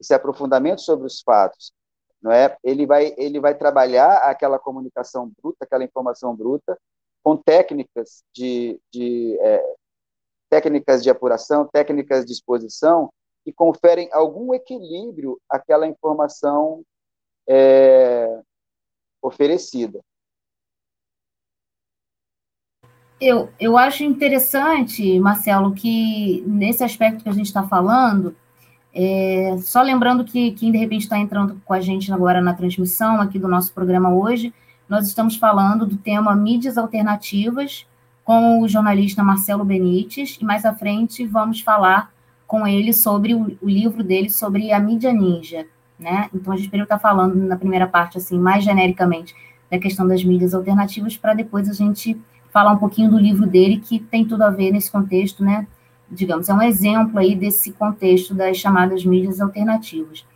Esse 0.00 0.14
aprofundamento 0.14 0.80
sobre 0.80 1.06
os 1.06 1.20
fatos, 1.22 1.72
não 2.22 2.30
é? 2.30 2.56
Ele 2.62 2.86
vai 2.86 3.14
ele 3.16 3.40
vai 3.40 3.54
trabalhar 3.54 4.18
aquela 4.18 4.58
comunicação 4.58 5.32
bruta, 5.40 5.64
aquela 5.64 5.84
informação 5.84 6.34
bruta, 6.36 6.78
com 7.22 7.36
técnicas 7.36 8.22
de, 8.32 8.80
de 8.92 9.36
é, 9.40 9.74
técnicas 10.48 11.02
de 11.02 11.10
apuração, 11.10 11.68
técnicas 11.72 12.24
de 12.24 12.32
exposição 12.32 13.10
que 13.44 13.52
conferem 13.52 14.08
algum 14.12 14.52
equilíbrio 14.52 15.40
àquela 15.48 15.86
informação 15.86 16.82
é, 17.48 18.40
oferecida. 19.22 20.00
Eu, 23.20 23.48
eu 23.58 23.78
acho 23.78 24.04
interessante, 24.04 25.18
Marcelo, 25.20 25.72
que 25.72 26.42
nesse 26.46 26.84
aspecto 26.84 27.22
que 27.22 27.28
a 27.28 27.32
gente 27.32 27.46
está 27.46 27.66
falando, 27.66 28.36
é, 28.92 29.56
só 29.58 29.80
lembrando 29.80 30.24
que 30.24 30.52
quem 30.52 30.70
de 30.70 30.78
repente 30.78 31.02
está 31.02 31.18
entrando 31.18 31.60
com 31.64 31.72
a 31.72 31.80
gente 31.80 32.12
agora 32.12 32.40
na 32.40 32.52
transmissão 32.52 33.20
aqui 33.20 33.38
do 33.38 33.48
nosso 33.48 33.72
programa 33.72 34.14
hoje, 34.14 34.52
nós 34.88 35.06
estamos 35.06 35.36
falando 35.36 35.86
do 35.86 35.96
tema 35.96 36.34
mídias 36.34 36.76
alternativas 36.76 37.86
com 38.26 38.60
o 38.60 38.68
jornalista 38.68 39.22
Marcelo 39.22 39.64
Benites, 39.64 40.36
e 40.40 40.44
mais 40.44 40.64
à 40.64 40.74
frente 40.74 41.24
vamos 41.24 41.60
falar 41.60 42.12
com 42.44 42.66
ele 42.66 42.92
sobre 42.92 43.32
o, 43.34 43.56
o 43.62 43.68
livro 43.68 44.02
dele 44.02 44.28
sobre 44.28 44.72
a 44.72 44.80
mídia 44.80 45.12
ninja, 45.12 45.64
né? 45.96 46.28
Então 46.34 46.52
a 46.52 46.56
gente 46.56 46.68
primeiro 46.68 46.86
está 46.86 46.98
falando 46.98 47.36
na 47.36 47.56
primeira 47.56 47.86
parte 47.86 48.18
assim 48.18 48.36
mais 48.36 48.64
genericamente 48.64 49.32
da 49.70 49.78
questão 49.78 50.08
das 50.08 50.24
mídias 50.24 50.54
alternativas 50.54 51.16
para 51.16 51.34
depois 51.34 51.70
a 51.70 51.72
gente 51.72 52.20
falar 52.52 52.72
um 52.72 52.78
pouquinho 52.78 53.10
do 53.10 53.18
livro 53.18 53.46
dele, 53.46 53.78
que 53.78 54.00
tem 54.00 54.24
tudo 54.24 54.42
a 54.42 54.50
ver 54.50 54.72
nesse 54.72 54.90
contexto, 54.90 55.44
né? 55.44 55.66
Digamos, 56.10 56.48
é 56.48 56.54
um 56.54 56.62
exemplo 56.62 57.20
aí 57.20 57.36
desse 57.36 57.72
contexto 57.72 58.34
das 58.34 58.56
chamadas 58.56 59.04
mídias 59.04 59.40
alternativas. 59.40 60.26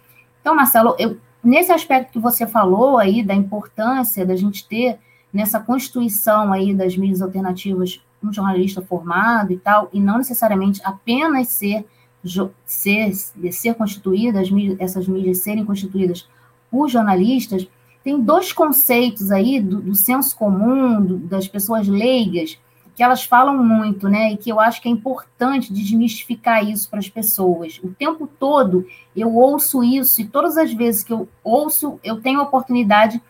Então, 0.40 0.55
Marcelo, 0.55 0.94
eu, 0.96 1.16
nesse 1.42 1.72
aspecto 1.72 2.12
que 2.12 2.18
você 2.20 2.46
falou 2.46 2.98
aí, 2.98 3.22
da 3.22 3.35
importância 3.35 4.24
da 4.24 4.37
gente 4.37 4.68
ter 4.68 4.98
nessa 5.33 5.61
constituição 5.61 6.53
aí 6.53 6.75
das 6.75 6.97
mídias 6.97 7.23
alternativas 7.23 8.01
um 8.23 8.33
jornalista 8.33 8.83
formado 8.83 9.53
e 9.53 9.57
tal, 9.57 9.88
e 9.93 10.01
não 10.01 10.19
necessariamente 10.19 10.81
apenas 10.85 11.49
ser, 11.49 11.87
ser, 12.66 13.14
ser 13.51 13.75
constituídas, 13.75 14.49
essas 14.79 15.09
mídias 15.09 15.38
serem 15.38 15.64
constituídas 15.64 16.29
por 16.71 16.88
jornalistas, 16.88 17.66
tem 18.05 18.21
dois 18.21 18.53
conceitos 18.53 19.31
aí 19.31 19.61
do, 19.61 19.81
do 19.81 19.95
senso 19.95 20.37
comum, 20.37 21.05
do, 21.05 21.19
das 21.19 21.49
pessoas 21.49 21.87
leigas, 21.87 22.59
que 22.95 23.03
elas 23.03 23.25
falam 23.25 23.57
muito, 23.64 24.09
né? 24.09 24.33
E 24.33 24.37
que 24.37 24.51
eu 24.51 24.61
acho 24.61 24.81
que 24.81 24.88
é 24.88 24.90
importante 24.90 25.73
desmistificar 25.73 26.66
isso 26.66 26.88
para 26.88 26.99
as 26.99 27.09
pessoas. 27.09 27.81
O 27.83 27.88
tempo 27.88 28.27
todo 28.27 28.87
eu 29.16 29.35
ouço 29.35 29.83
isso, 29.83 30.21
e 30.21 30.27
todas 30.27 30.57
as 30.57 30.73
vezes 30.73 31.03
que 31.03 31.12
eu 31.12 31.29
ouço, 31.43 31.99
eu 32.05 32.21
tenho 32.21 32.40
a 32.40 32.43
oportunidade 32.43 33.21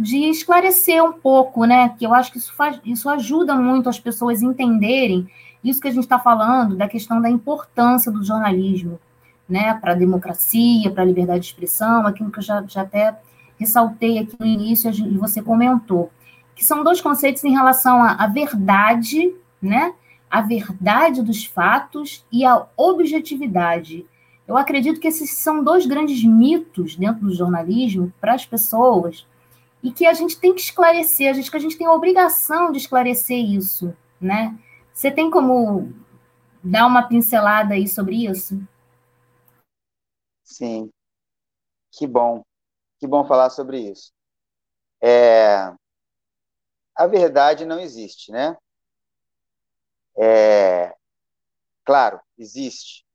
de 0.00 0.30
esclarecer 0.30 1.04
um 1.04 1.12
pouco, 1.12 1.66
né? 1.66 1.90
Que 1.90 2.06
eu 2.06 2.14
acho 2.14 2.32
que 2.32 2.38
isso, 2.38 2.54
faz, 2.54 2.80
isso 2.86 3.06
ajuda 3.10 3.54
muito 3.54 3.86
as 3.86 4.00
pessoas 4.00 4.40
entenderem 4.40 5.28
isso 5.62 5.78
que 5.78 5.88
a 5.88 5.90
gente 5.90 6.04
está 6.04 6.18
falando, 6.18 6.74
da 6.74 6.88
questão 6.88 7.20
da 7.20 7.28
importância 7.28 8.10
do 8.10 8.24
jornalismo, 8.24 8.98
né? 9.46 9.74
Para 9.74 9.92
a 9.92 9.94
democracia, 9.94 10.90
para 10.90 11.02
a 11.02 11.06
liberdade 11.06 11.40
de 11.40 11.46
expressão, 11.48 12.06
aquilo 12.06 12.30
que 12.30 12.38
eu 12.38 12.42
já, 12.42 12.64
já 12.66 12.80
até 12.80 13.14
ressaltei 13.58 14.18
aqui 14.18 14.34
no 14.40 14.46
início 14.46 14.90
e 14.90 15.18
você 15.18 15.42
comentou, 15.42 16.10
que 16.56 16.64
são 16.64 16.82
dois 16.82 17.02
conceitos 17.02 17.44
em 17.44 17.52
relação 17.52 18.02
à, 18.02 18.12
à 18.12 18.26
verdade, 18.26 19.34
né? 19.60 19.92
A 20.30 20.40
verdade 20.40 21.20
dos 21.20 21.44
fatos 21.44 22.24
e 22.32 22.42
a 22.42 22.64
objetividade. 22.74 24.06
Eu 24.48 24.56
acredito 24.56 24.98
que 24.98 25.08
esses 25.08 25.36
são 25.36 25.62
dois 25.62 25.84
grandes 25.84 26.24
mitos 26.24 26.96
dentro 26.96 27.26
do 27.26 27.34
jornalismo 27.34 28.10
para 28.18 28.32
as 28.32 28.46
pessoas 28.46 29.26
e 29.82 29.92
que 29.92 30.06
a 30.06 30.12
gente 30.12 30.38
tem 30.38 30.54
que 30.54 30.60
esclarecer, 30.60 31.30
a 31.30 31.32
gente, 31.32 31.50
que 31.50 31.56
a 31.56 31.60
gente 31.60 31.76
tem 31.76 31.86
a 31.86 31.92
obrigação 31.92 32.70
de 32.70 32.78
esclarecer 32.78 33.38
isso, 33.38 33.96
né? 34.20 34.58
Você 34.92 35.10
tem 35.10 35.30
como 35.30 35.92
dar 36.62 36.86
uma 36.86 37.08
pincelada 37.08 37.74
aí 37.74 37.88
sobre 37.88 38.26
isso? 38.26 38.60
Sim, 40.44 40.90
que 41.92 42.06
bom. 42.06 42.42
Que 42.98 43.06
bom 43.06 43.24
falar 43.24 43.48
sobre 43.48 43.78
isso. 43.78 44.12
É, 45.02 45.72
a 46.94 47.06
verdade 47.06 47.64
não 47.64 47.80
existe, 47.80 48.30
né? 48.30 48.56
É, 50.18 50.94
claro, 51.84 52.20
existe. 52.36 53.06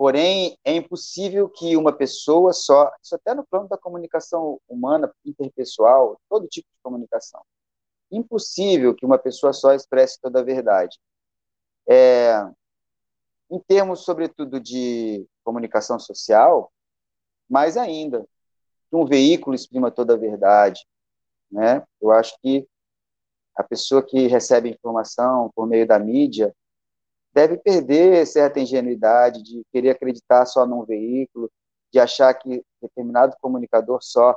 Porém, 0.00 0.56
é 0.64 0.72
impossível 0.74 1.46
que 1.46 1.76
uma 1.76 1.92
pessoa 1.92 2.54
só, 2.54 2.90
isso 3.02 3.14
até 3.14 3.34
no 3.34 3.44
plano 3.44 3.68
da 3.68 3.76
comunicação 3.76 4.58
humana, 4.66 5.14
interpessoal, 5.26 6.18
todo 6.26 6.48
tipo 6.48 6.66
de 6.72 6.82
comunicação, 6.82 7.42
impossível 8.10 8.94
que 8.94 9.04
uma 9.04 9.18
pessoa 9.18 9.52
só 9.52 9.74
expresse 9.74 10.18
toda 10.18 10.40
a 10.40 10.42
verdade. 10.42 10.98
É, 11.86 12.32
em 13.50 13.58
termos, 13.58 14.00
sobretudo, 14.00 14.58
de 14.58 15.28
comunicação 15.44 15.98
social, 15.98 16.72
mais 17.46 17.76
ainda, 17.76 18.26
que 18.88 18.96
um 18.96 19.04
veículo 19.04 19.54
exprima 19.54 19.90
toda 19.90 20.14
a 20.14 20.16
verdade, 20.16 20.80
né? 21.52 21.86
Eu 22.00 22.10
acho 22.10 22.38
que 22.40 22.66
a 23.54 23.62
pessoa 23.62 24.02
que 24.02 24.28
recebe 24.28 24.70
informação 24.70 25.50
por 25.54 25.66
meio 25.66 25.86
da 25.86 25.98
mídia 25.98 26.56
deve 27.32 27.58
perder 27.58 28.26
certa 28.26 28.60
ingenuidade 28.60 29.42
de 29.42 29.62
querer 29.72 29.90
acreditar 29.90 30.46
só 30.46 30.66
num 30.66 30.84
veículo, 30.84 31.50
de 31.92 31.98
achar 31.98 32.32
que 32.34 32.64
determinado 32.80 33.36
comunicador 33.40 34.00
só 34.02 34.36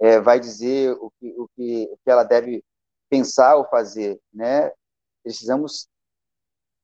é, 0.00 0.20
vai 0.20 0.40
dizer 0.40 0.92
o 0.92 1.10
que, 1.18 1.34
o, 1.38 1.48
que, 1.54 1.88
o 1.92 1.96
que 1.98 2.10
ela 2.10 2.24
deve 2.24 2.64
pensar 3.08 3.56
ou 3.56 3.68
fazer, 3.68 4.20
né? 4.32 4.72
Precisamos 5.22 5.88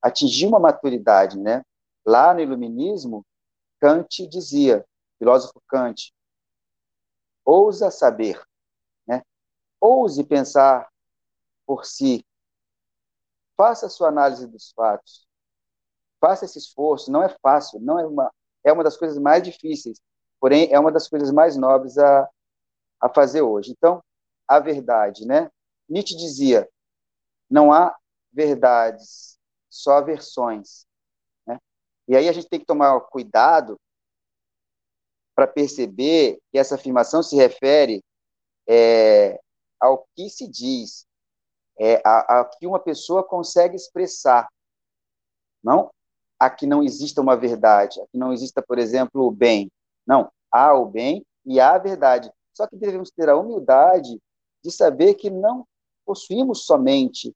atingir 0.02 0.46
uma 0.46 0.61
maturidade, 0.61 1.38
né? 1.38 1.62
Lá 2.05 2.35
no 2.35 2.40
iluminismo, 2.40 3.24
Kant 3.81 4.26
dizia, 4.29 4.85
filósofo 5.18 5.61
Kant, 5.68 6.12
ousa 7.44 7.90
saber, 7.90 8.42
né? 9.07 9.22
ouse 9.81 10.22
pensar 10.24 10.88
por 11.66 11.85
si, 11.85 12.24
faça 13.57 13.87
a 13.87 13.90
sua 13.90 14.09
análise 14.09 14.47
dos 14.47 14.73
fatos, 14.73 15.27
faça 16.21 16.45
esse 16.45 16.59
esforço, 16.59 17.11
não 17.11 17.23
é 17.23 17.29
fácil, 17.42 17.81
não 17.81 17.99
é 17.99 18.07
uma, 18.07 18.33
é 18.64 18.73
uma 18.73 18.85
das 18.85 18.97
coisas 18.97 19.19
mais 19.19 19.42
difíceis, 19.42 20.01
porém 20.40 20.73
é 20.73 20.79
uma 20.79 20.92
das 20.92 21.09
coisas 21.09 21.31
mais 21.31 21.57
nobres 21.57 21.99
a, 21.99 22.29
a 23.01 23.09
fazer 23.09 23.42
hoje. 23.42 23.73
Então, 23.73 24.03
a 24.47 24.59
verdade, 24.61 25.27
né? 25.27 25.51
Nietzsche 25.88 26.16
dizia, 26.16 26.69
não 27.49 27.73
há 27.73 27.97
verdades, 28.33 29.38
só 29.71 30.03
versões. 30.03 30.87
Né? 31.47 31.59
E 32.09 32.16
aí 32.16 32.29
a 32.29 32.33
gente 32.33 32.49
tem 32.49 32.61
que 32.61 32.66
tomar 32.66 32.99
cuidado 33.01 33.79
para 35.35 35.47
perceber 35.47 36.38
que 36.51 36.59
essa 36.59 36.75
afirmação 36.75 37.23
se 37.23 37.37
refere 37.37 38.03
é, 38.69 39.38
ao 39.79 40.07
que 40.14 40.29
se 40.29 40.49
diz, 40.49 41.07
é, 41.78 42.00
a, 42.04 42.40
a, 42.40 42.44
que 42.44 42.66
uma 42.66 42.78
pessoa 42.78 43.22
consegue 43.22 43.76
expressar, 43.76 44.48
não 45.62 45.90
a 46.38 46.50
que 46.50 46.66
não 46.66 46.82
exista 46.82 47.20
uma 47.20 47.36
verdade, 47.36 48.00
a 48.00 48.06
que 48.06 48.18
não 48.18 48.32
exista, 48.32 48.62
por 48.62 48.78
exemplo, 48.78 49.26
o 49.26 49.30
bem. 49.30 49.70
Não, 50.06 50.30
há 50.52 50.74
o 50.74 50.86
bem 50.86 51.24
e 51.44 51.58
há 51.58 51.74
a 51.74 51.78
verdade. 51.78 52.30
Só 52.52 52.66
que 52.66 52.76
devemos 52.76 53.10
ter 53.10 53.28
a 53.28 53.36
humildade 53.36 54.20
de 54.62 54.70
saber 54.70 55.14
que 55.14 55.30
não 55.30 55.66
possuímos 56.04 56.66
somente 56.66 57.34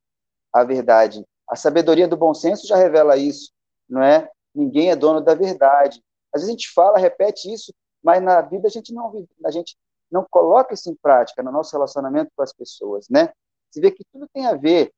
a 0.53 0.65
verdade. 0.65 1.25
A 1.49 1.57
sabedoria 1.57 2.07
do 2.07 2.17
bom 2.17 2.35
senso 2.35 2.67
já 2.67 2.77
revela 2.77 3.17
isso, 3.17 3.53
não 3.89 4.03
é? 4.03 4.31
Ninguém 4.55 4.91
é 4.91 4.97
dono 4.97 5.21
da 5.21 5.35
verdade. 5.35 6.03
Às 6.33 6.43
vezes 6.43 6.49
a 6.49 6.53
gente 6.53 6.73
fala, 6.73 6.99
repete 6.99 7.53
isso, 7.53 7.73
mas 8.03 8.23
na 8.23 8.41
vida 8.41 8.69
a 8.69 8.71
gente 8.71 8.93
não 8.93 9.27
a 9.45 9.51
gente 9.51 9.77
não 10.11 10.27
coloca 10.29 10.75
isso 10.75 10.91
em 10.91 10.95
prática 10.95 11.43
no 11.43 11.53
nosso 11.53 11.73
relacionamento 11.73 12.31
com 12.35 12.43
as 12.43 12.53
pessoas, 12.53 13.09
né? 13.09 13.33
Você 13.71 13.81
vê 13.81 13.91
que 13.91 14.05
tudo 14.13 14.29
tem 14.33 14.47
a 14.47 14.55
ver 14.55 14.93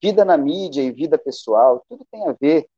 vida 0.00 0.24
na 0.24 0.36
mídia 0.36 0.82
e 0.82 0.92
vida 0.92 1.18
pessoal, 1.18 1.84
tudo 1.88 2.06
tem 2.10 2.28
a 2.28 2.32
ver 2.32 2.68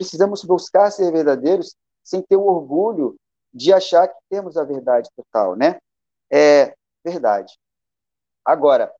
precisamos 0.00 0.42
buscar 0.42 0.90
ser 0.90 1.12
verdadeiros 1.12 1.76
sem 2.02 2.22
ter 2.22 2.36
o 2.36 2.46
orgulho 2.46 3.16
de 3.52 3.70
achar 3.70 4.08
que 4.08 4.18
temos 4.30 4.56
a 4.56 4.64
verdade 4.64 5.10
total, 5.14 5.54
né? 5.54 5.78
É 6.32 6.74
verdade. 7.04 7.58
Agora, 8.42 8.90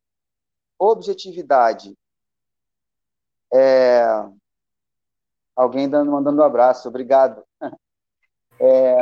objetividade. 0.78 1.96
É... 3.50 4.04
Alguém 5.56 5.88
dando, 5.88 6.12
mandando 6.12 6.42
um 6.42 6.44
abraço, 6.44 6.88
obrigado. 6.88 7.42
É... 8.62 8.94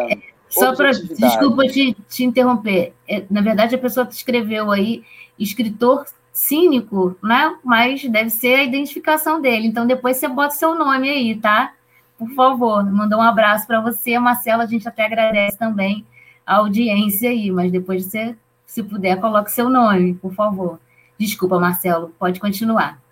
Só 0.49 0.73
para. 0.77 0.93
Desculpa 0.93 1.67
te, 1.67 1.93
te 2.09 2.23
interromper. 2.23 2.95
É, 3.09 3.27
na 3.29 3.41
verdade, 3.41 3.75
a 3.75 3.79
pessoa 3.79 4.09
escreveu 4.09 4.71
aí 4.71 5.05
escritor 5.37 6.07
cínico, 6.39 7.17
né? 7.21 7.59
Mas 7.65 8.05
deve 8.05 8.31
ser 8.31 8.55
a 8.55 8.63
identificação 8.63 9.41
dele. 9.41 9.67
Então, 9.67 9.85
depois 9.85 10.17
você 10.17 10.29
bota 10.29 10.55
seu 10.55 10.73
nome 10.73 11.11
aí, 11.11 11.41
tá? 11.41 11.75
Por 12.17 12.31
favor, 12.31 12.85
mandou 12.85 13.19
um 13.19 13.23
abraço 13.23 13.67
para 13.67 13.81
você, 13.81 14.17
Marcelo. 14.21 14.63
A 14.63 14.67
gente 14.67 14.87
até 14.87 15.05
agradece 15.05 15.59
também 15.59 16.07
a 16.47 16.59
audiência 16.59 17.29
aí, 17.29 17.51
mas 17.51 17.73
depois 17.73 18.05
você, 18.05 18.37
se 18.65 18.85
puder, 18.85 19.21
coloque 19.21 19.51
seu 19.51 19.69
nome, 19.69 20.15
por 20.15 20.33
favor. 20.33 20.79
Desculpa, 21.19 21.59
Marcelo, 21.59 22.15
pode 22.17 22.39
continuar. 22.39 23.03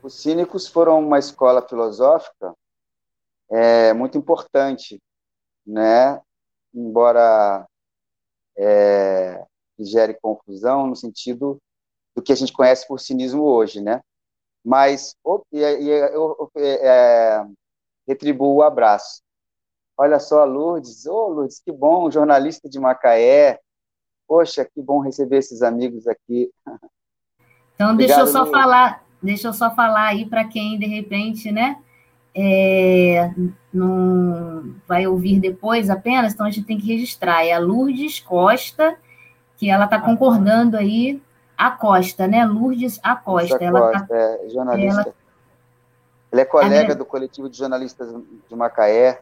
Os 0.00 0.14
cínicos 0.14 0.68
foram 0.68 1.00
uma 1.04 1.18
escola 1.18 1.60
filosófica 1.60 2.54
é, 3.50 3.92
muito 3.92 4.16
importante, 4.16 5.02
né? 5.66 6.20
Embora 6.72 7.66
é, 8.56 9.44
gere 9.80 10.14
confusão 10.14 10.86
no 10.86 10.94
sentido 10.94 11.60
do 12.18 12.22
que 12.22 12.32
a 12.32 12.36
gente 12.36 12.52
conhece 12.52 12.86
por 12.86 12.98
cinismo 12.98 13.44
hoje, 13.44 13.80
né? 13.80 14.00
Mas 14.64 15.14
e, 15.52 15.60
e, 15.60 15.88
eu 15.88 16.50
é, 16.56 17.44
retribuo 18.06 18.56
o 18.56 18.62
abraço. 18.62 19.22
Olha 19.96 20.18
só, 20.18 20.44
Lourdes, 20.44 21.06
ô 21.06 21.14
oh, 21.14 21.28
Lourdes, 21.28 21.60
que 21.64 21.70
bom, 21.70 22.10
jornalista 22.10 22.68
de 22.68 22.80
Macaé. 22.80 23.60
Poxa, 24.26 24.64
que 24.64 24.82
bom 24.82 24.98
receber 24.98 25.38
esses 25.38 25.62
amigos 25.62 26.08
aqui. 26.08 26.50
Então, 27.74 27.92
Obrigado, 27.92 27.96
deixa 27.96 28.20
eu 28.20 28.26
só 28.26 28.42
Lourdes. 28.42 28.60
falar, 28.60 29.04
deixa 29.22 29.48
eu 29.48 29.52
só 29.52 29.74
falar 29.74 30.08
aí 30.08 30.26
para 30.26 30.44
quem 30.44 30.76
de 30.76 30.86
repente, 30.86 31.52
né, 31.52 31.80
é, 32.34 33.32
não 33.72 34.74
vai 34.88 35.06
ouvir 35.06 35.38
depois 35.38 35.88
apenas, 35.88 36.34
então 36.34 36.46
a 36.46 36.50
gente 36.50 36.66
tem 36.66 36.78
que 36.78 36.86
registrar. 36.86 37.44
É 37.44 37.52
a 37.52 37.60
Lourdes 37.60 38.18
Costa, 38.18 38.98
que 39.56 39.70
ela 39.70 39.84
está 39.84 40.00
concordando 40.00 40.76
aí 40.76 41.22
Acosta, 41.58 42.28
né? 42.28 42.46
Lourdes 42.46 43.00
Acosta. 43.02 43.56
Acosta 43.56 43.64
ela 43.64 43.90
tá, 43.90 44.06
é 44.08 44.48
jornalista. 44.48 45.00
Ela, 45.00 45.14
ela 46.30 46.40
é 46.40 46.44
colega 46.44 46.94
do 46.94 47.04
coletivo 47.04 47.50
de 47.50 47.58
jornalistas 47.58 48.08
de 48.48 48.54
Macaé. 48.54 49.20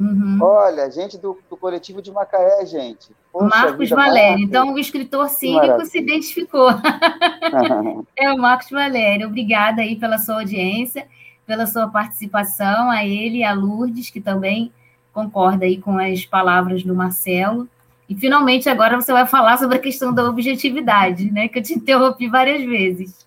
Uhum. 0.00 0.38
Olha, 0.40 0.90
gente 0.90 1.18
do, 1.18 1.38
do, 1.48 1.56
coletivo 1.56 2.00
de 2.00 2.10
Macaé, 2.10 2.64
gente. 2.64 3.10
Poxa, 3.30 3.46
Marcos 3.46 3.90
Valério. 3.90 4.42
Então, 4.42 4.72
o 4.72 4.78
escritor 4.78 5.28
cínico 5.28 5.84
se 5.84 5.98
identificou. 5.98 6.70
é 8.16 8.32
o 8.32 8.38
Marcos 8.38 8.70
Valério. 8.70 9.28
Obrigada 9.28 9.82
aí 9.82 9.94
pela 9.94 10.18
sua 10.18 10.36
audiência, 10.36 11.06
pela 11.46 11.66
sua 11.66 11.88
participação, 11.88 12.90
a 12.90 13.04
ele 13.04 13.38
e 13.38 13.44
a 13.44 13.52
Lourdes, 13.52 14.10
que 14.10 14.20
também 14.20 14.72
concorda 15.12 15.64
aí 15.64 15.80
com 15.80 15.98
as 15.98 16.24
palavras 16.24 16.82
do 16.82 16.94
Marcelo. 16.94 17.68
E 18.08 18.14
finalmente 18.14 18.68
agora 18.68 19.00
você 19.00 19.12
vai 19.12 19.26
falar 19.26 19.56
sobre 19.58 19.76
a 19.76 19.80
questão 19.80 20.12
da 20.12 20.28
objetividade, 20.28 21.30
né? 21.30 21.48
Que 21.48 21.58
eu 21.58 21.62
te 21.62 21.74
interrompi 21.74 22.28
várias 22.28 22.62
vezes. 22.62 23.26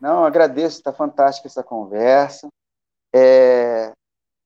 Não, 0.00 0.24
agradeço, 0.24 0.78
está 0.78 0.92
fantástica 0.92 1.48
essa 1.48 1.62
conversa. 1.62 2.48
É, 3.14 3.92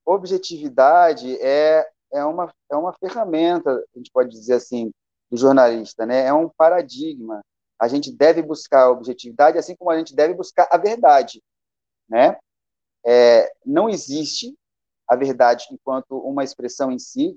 objetividade 0.07 1.37
é, 1.41 1.89
é, 2.13 2.25
uma, 2.25 2.53
é 2.71 2.77
uma 2.77 2.93
ferramenta, 2.93 3.71
a 3.71 3.99
gente 3.99 4.11
pode 4.13 4.31
dizer 4.31 4.55
assim, 4.55 4.91
do 5.31 5.37
jornalista, 5.37 6.07
né? 6.07 6.27
É 6.27 6.33
um 6.33 6.49
paradigma. 6.49 7.41
A 7.81 7.89
gente 7.89 8.13
deve 8.13 8.43
buscar 8.43 8.85
a 8.85 8.91
objetividade, 8.91 9.59
assim 9.59 9.75
como 9.77 9.91
a 9.91 9.99
gente 9.99 10.15
deve 10.15 10.35
buscar 10.35 10.69
a 10.71 10.79
verdade, 10.79 11.43
né? 12.09 12.37
É, 13.05 13.53
não 13.67 13.89
existe 13.89 14.55
a 15.09 15.17
verdade 15.17 15.67
enquanto 15.71 16.17
uma 16.19 16.45
expressão 16.45 16.91
em 16.91 16.99
si, 16.99 17.37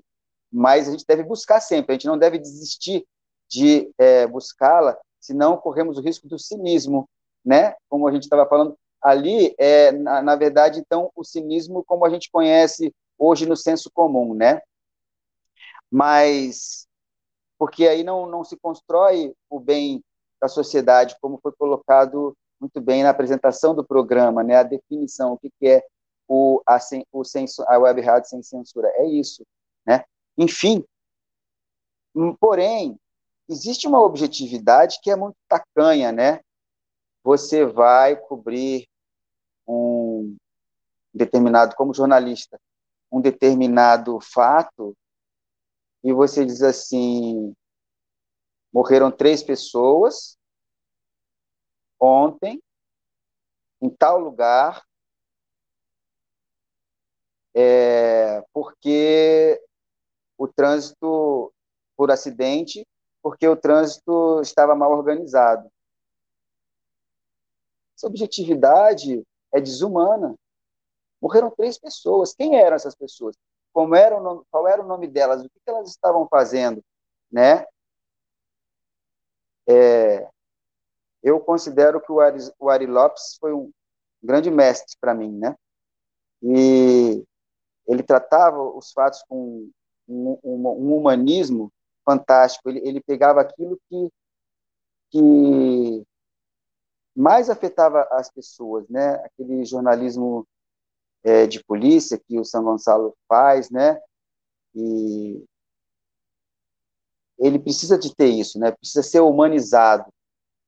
mas 0.52 0.88
a 0.88 0.92
gente 0.92 1.04
deve 1.06 1.22
buscar 1.22 1.60
sempre, 1.60 1.92
a 1.92 1.94
gente 1.94 2.06
não 2.06 2.18
deve 2.18 2.38
desistir 2.38 3.06
de 3.48 3.90
é, 3.98 4.26
buscá-la, 4.26 4.96
senão 5.20 5.56
corremos 5.56 5.98
o 5.98 6.00
risco 6.00 6.28
do 6.28 6.38
cinismo, 6.38 7.08
né? 7.44 7.74
Como 7.88 8.06
a 8.06 8.12
gente 8.12 8.24
estava 8.24 8.46
falando 8.46 8.76
ali, 9.00 9.54
é, 9.58 9.92
na, 9.92 10.22
na, 10.22 10.36
verdade, 10.36 10.80
então, 10.80 11.10
o 11.14 11.24
cinismo 11.24 11.84
como 11.84 12.04
a 12.04 12.10
gente 12.10 12.30
conhece 12.30 12.92
hoje 13.18 13.46
no 13.46 13.56
senso 13.56 13.90
comum, 13.90 14.34
né? 14.34 14.60
Mas, 15.90 16.86
porque 17.58 17.86
aí 17.88 18.04
não, 18.04 18.26
não 18.26 18.44
se 18.44 18.56
constrói 18.56 19.34
o 19.48 19.58
bem 19.58 20.02
da 20.40 20.48
sociedade, 20.48 21.16
como 21.20 21.40
foi 21.42 21.52
colocado 21.52 22.36
muito 22.60 22.80
bem 22.80 23.02
na 23.02 23.10
apresentação 23.10 23.74
do 23.74 23.84
programa, 23.84 24.42
né? 24.42 24.56
A 24.56 24.62
definição, 24.62 25.32
o 25.32 25.38
que, 25.38 25.50
que 25.58 25.66
é 25.66 25.82
o, 26.26 26.60
a, 26.66 26.78
o 27.12 27.24
senso, 27.24 27.62
a 27.66 27.78
web 27.78 28.00
rádio 28.02 28.28
sem 28.28 28.42
censura, 28.42 28.88
é 28.94 29.06
isso, 29.06 29.44
né? 29.86 30.04
Enfim, 30.38 30.84
hum, 32.14 32.34
porém, 32.36 32.96
existe 33.48 33.88
uma 33.88 34.00
objetividade 34.00 35.00
que 35.02 35.10
é 35.10 35.16
muito 35.16 35.36
tacanha, 35.48 36.12
né? 36.12 36.40
Você 37.24 37.66
vai 37.66 38.14
cobrir 38.14 38.88
um 39.66 40.36
determinado, 41.12 41.74
como 41.74 41.92
jornalista, 41.92 42.56
um 43.10 43.20
determinado 43.20 44.20
fato 44.20 44.96
e 46.04 46.12
você 46.12 46.46
diz 46.46 46.62
assim: 46.62 47.52
morreram 48.72 49.10
três 49.10 49.42
pessoas 49.42 50.38
ontem, 51.98 52.62
em 53.82 53.90
tal 53.90 54.20
lugar, 54.20 54.84
é, 57.54 58.40
porque 58.52 59.60
o 60.38 60.46
trânsito 60.46 61.52
por 61.96 62.10
acidente, 62.10 62.86
porque 63.20 63.46
o 63.46 63.56
trânsito 63.56 64.40
estava 64.40 64.74
mal 64.74 64.92
organizado. 64.92 65.68
Essa 67.96 68.06
objetividade 68.06 69.26
é 69.52 69.60
desumana. 69.60 70.36
Morreram 71.20 71.50
três 71.50 71.76
pessoas. 71.76 72.32
Quem 72.32 72.56
eram 72.56 72.76
essas 72.76 72.94
pessoas? 72.94 73.36
Como 73.72 73.96
era 73.96 74.16
o 74.16 74.22
nome, 74.22 74.44
qual 74.50 74.68
era 74.68 74.80
o 74.80 74.86
nome 74.86 75.08
delas? 75.08 75.44
O 75.44 75.50
que 75.50 75.60
elas 75.66 75.90
estavam 75.90 76.28
fazendo? 76.28 76.82
Né? 77.30 77.66
É, 79.68 80.28
eu 81.22 81.40
considero 81.40 82.00
que 82.00 82.12
o 82.12 82.20
Ari, 82.20 82.38
o 82.58 82.70
Ari 82.70 82.86
Lopes 82.86 83.36
foi 83.40 83.52
um 83.52 83.70
grande 84.22 84.50
mestre 84.50 84.96
para 85.00 85.14
mim, 85.14 85.36
né? 85.36 85.56
E 86.42 87.24
ele 87.86 88.02
tratava 88.02 88.62
os 88.62 88.92
fatos 88.92 89.22
com 89.28 89.70
um, 90.08 90.38
um, 90.42 90.68
um 90.68 90.96
humanismo 90.96 91.72
fantástico. 92.04 92.68
Ele, 92.70 92.80
ele 92.88 93.00
pegava 93.00 93.40
aquilo 93.40 93.78
que, 93.88 94.08
que 95.10 96.06
mais 97.14 97.50
afetava 97.50 98.06
as 98.12 98.30
pessoas, 98.30 98.88
né? 98.88 99.14
Aquele 99.24 99.64
jornalismo 99.64 100.46
é, 101.22 101.46
de 101.46 101.62
polícia 101.64 102.18
que 102.18 102.38
o 102.38 102.44
São 102.44 102.64
Gonçalo 102.64 103.14
faz, 103.28 103.70
né? 103.70 104.00
E 104.74 105.44
ele 107.38 107.58
precisa 107.58 107.98
de 107.98 108.14
ter 108.14 108.28
isso, 108.28 108.58
né? 108.58 108.72
Precisa 108.72 109.02
ser 109.02 109.20
humanizado, 109.20 110.10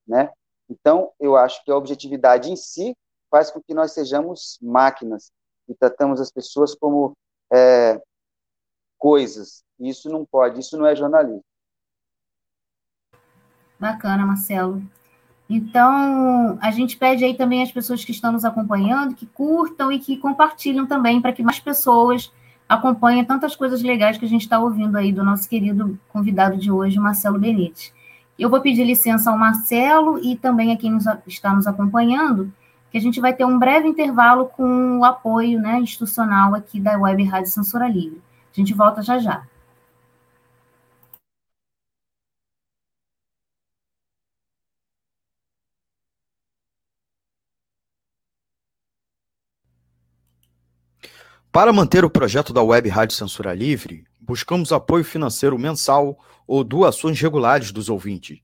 né? 0.06 0.30
Então, 0.68 1.12
eu 1.18 1.36
acho 1.36 1.64
que 1.64 1.70
a 1.70 1.76
objetividade 1.76 2.50
em 2.50 2.56
si 2.56 2.96
faz 3.30 3.50
com 3.50 3.60
que 3.60 3.74
nós 3.74 3.92
sejamos 3.92 4.58
máquinas 4.62 5.32
e 5.68 5.74
tratamos 5.74 6.20
as 6.20 6.30
pessoas 6.30 6.74
como 6.74 7.16
é, 7.52 8.00
coisas. 9.00 9.64
Isso 9.80 10.10
não 10.10 10.24
pode, 10.24 10.60
isso 10.60 10.76
não 10.76 10.86
é 10.86 10.94
jornalismo. 10.94 11.42
Bacana, 13.78 14.26
Marcelo. 14.26 14.82
Então, 15.48 16.58
a 16.60 16.70
gente 16.70 16.96
pede 16.96 17.24
aí 17.24 17.34
também 17.34 17.62
às 17.62 17.72
pessoas 17.72 18.04
que 18.04 18.12
estão 18.12 18.30
nos 18.30 18.44
acompanhando 18.44 19.16
que 19.16 19.26
curtam 19.26 19.90
e 19.90 19.98
que 19.98 20.18
compartilham 20.18 20.86
também 20.86 21.20
para 21.20 21.32
que 21.32 21.42
mais 21.42 21.58
pessoas 21.58 22.30
acompanhem 22.68 23.24
tantas 23.24 23.56
coisas 23.56 23.82
legais 23.82 24.16
que 24.16 24.24
a 24.24 24.28
gente 24.28 24.42
está 24.42 24.60
ouvindo 24.60 24.96
aí 24.96 25.12
do 25.12 25.24
nosso 25.24 25.48
querido 25.48 25.98
convidado 26.08 26.56
de 26.56 26.70
hoje, 26.70 27.00
Marcelo 27.00 27.38
Benite. 27.38 27.92
Eu 28.38 28.48
vou 28.48 28.60
pedir 28.60 28.84
licença 28.84 29.30
ao 29.30 29.36
Marcelo 29.36 30.20
e 30.24 30.36
também 30.36 30.72
a 30.72 30.76
quem 30.76 30.92
nos, 30.92 31.04
está 31.26 31.52
nos 31.52 31.66
acompanhando, 31.66 32.52
que 32.92 32.98
a 32.98 33.00
gente 33.00 33.20
vai 33.20 33.32
ter 33.32 33.44
um 33.44 33.58
breve 33.58 33.88
intervalo 33.88 34.46
com 34.46 34.98
o 35.00 35.04
apoio 35.04 35.60
né, 35.60 35.80
institucional 35.80 36.54
aqui 36.54 36.78
da 36.78 36.96
Web 36.96 37.24
Rádio 37.24 37.50
Censura 37.50 37.88
Livre. 37.88 38.22
A 38.52 38.60
gente 38.60 38.74
volta 38.74 39.00
já 39.02 39.18
já. 39.18 39.46
Para 51.52 51.72
manter 51.72 52.04
o 52.04 52.10
projeto 52.10 52.52
da 52.52 52.62
Web 52.62 52.88
Rádio 52.88 53.16
Censura 53.16 53.52
Livre, 53.52 54.04
buscamos 54.20 54.72
apoio 54.72 55.04
financeiro 55.04 55.58
mensal 55.58 56.18
ou 56.46 56.62
doações 56.62 57.20
regulares 57.20 57.72
dos 57.72 57.88
ouvintes, 57.88 58.40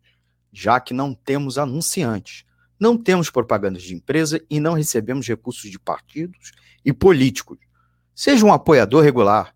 já 0.52 0.80
que 0.80 0.92
não 0.92 1.14
temos 1.14 1.58
anunciantes, 1.58 2.44
não 2.78 2.96
temos 2.96 3.30
propagandas 3.30 3.82
de 3.82 3.94
empresa 3.94 4.40
e 4.50 4.58
não 4.60 4.74
recebemos 4.74 5.26
recursos 5.26 5.70
de 5.70 5.78
partidos 5.78 6.52
e 6.84 6.92
políticos. 6.92 7.58
Seja 8.14 8.44
um 8.44 8.52
apoiador 8.52 9.02
regular 9.02 9.55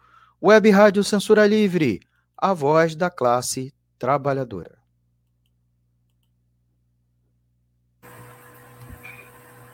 Web 0.43 0.71
Rádio 0.71 1.03
Censura 1.03 1.45
Livre, 1.45 1.99
a 2.35 2.51
voz 2.51 2.95
da 2.95 3.11
classe 3.11 3.71
trabalhadora. 3.99 4.79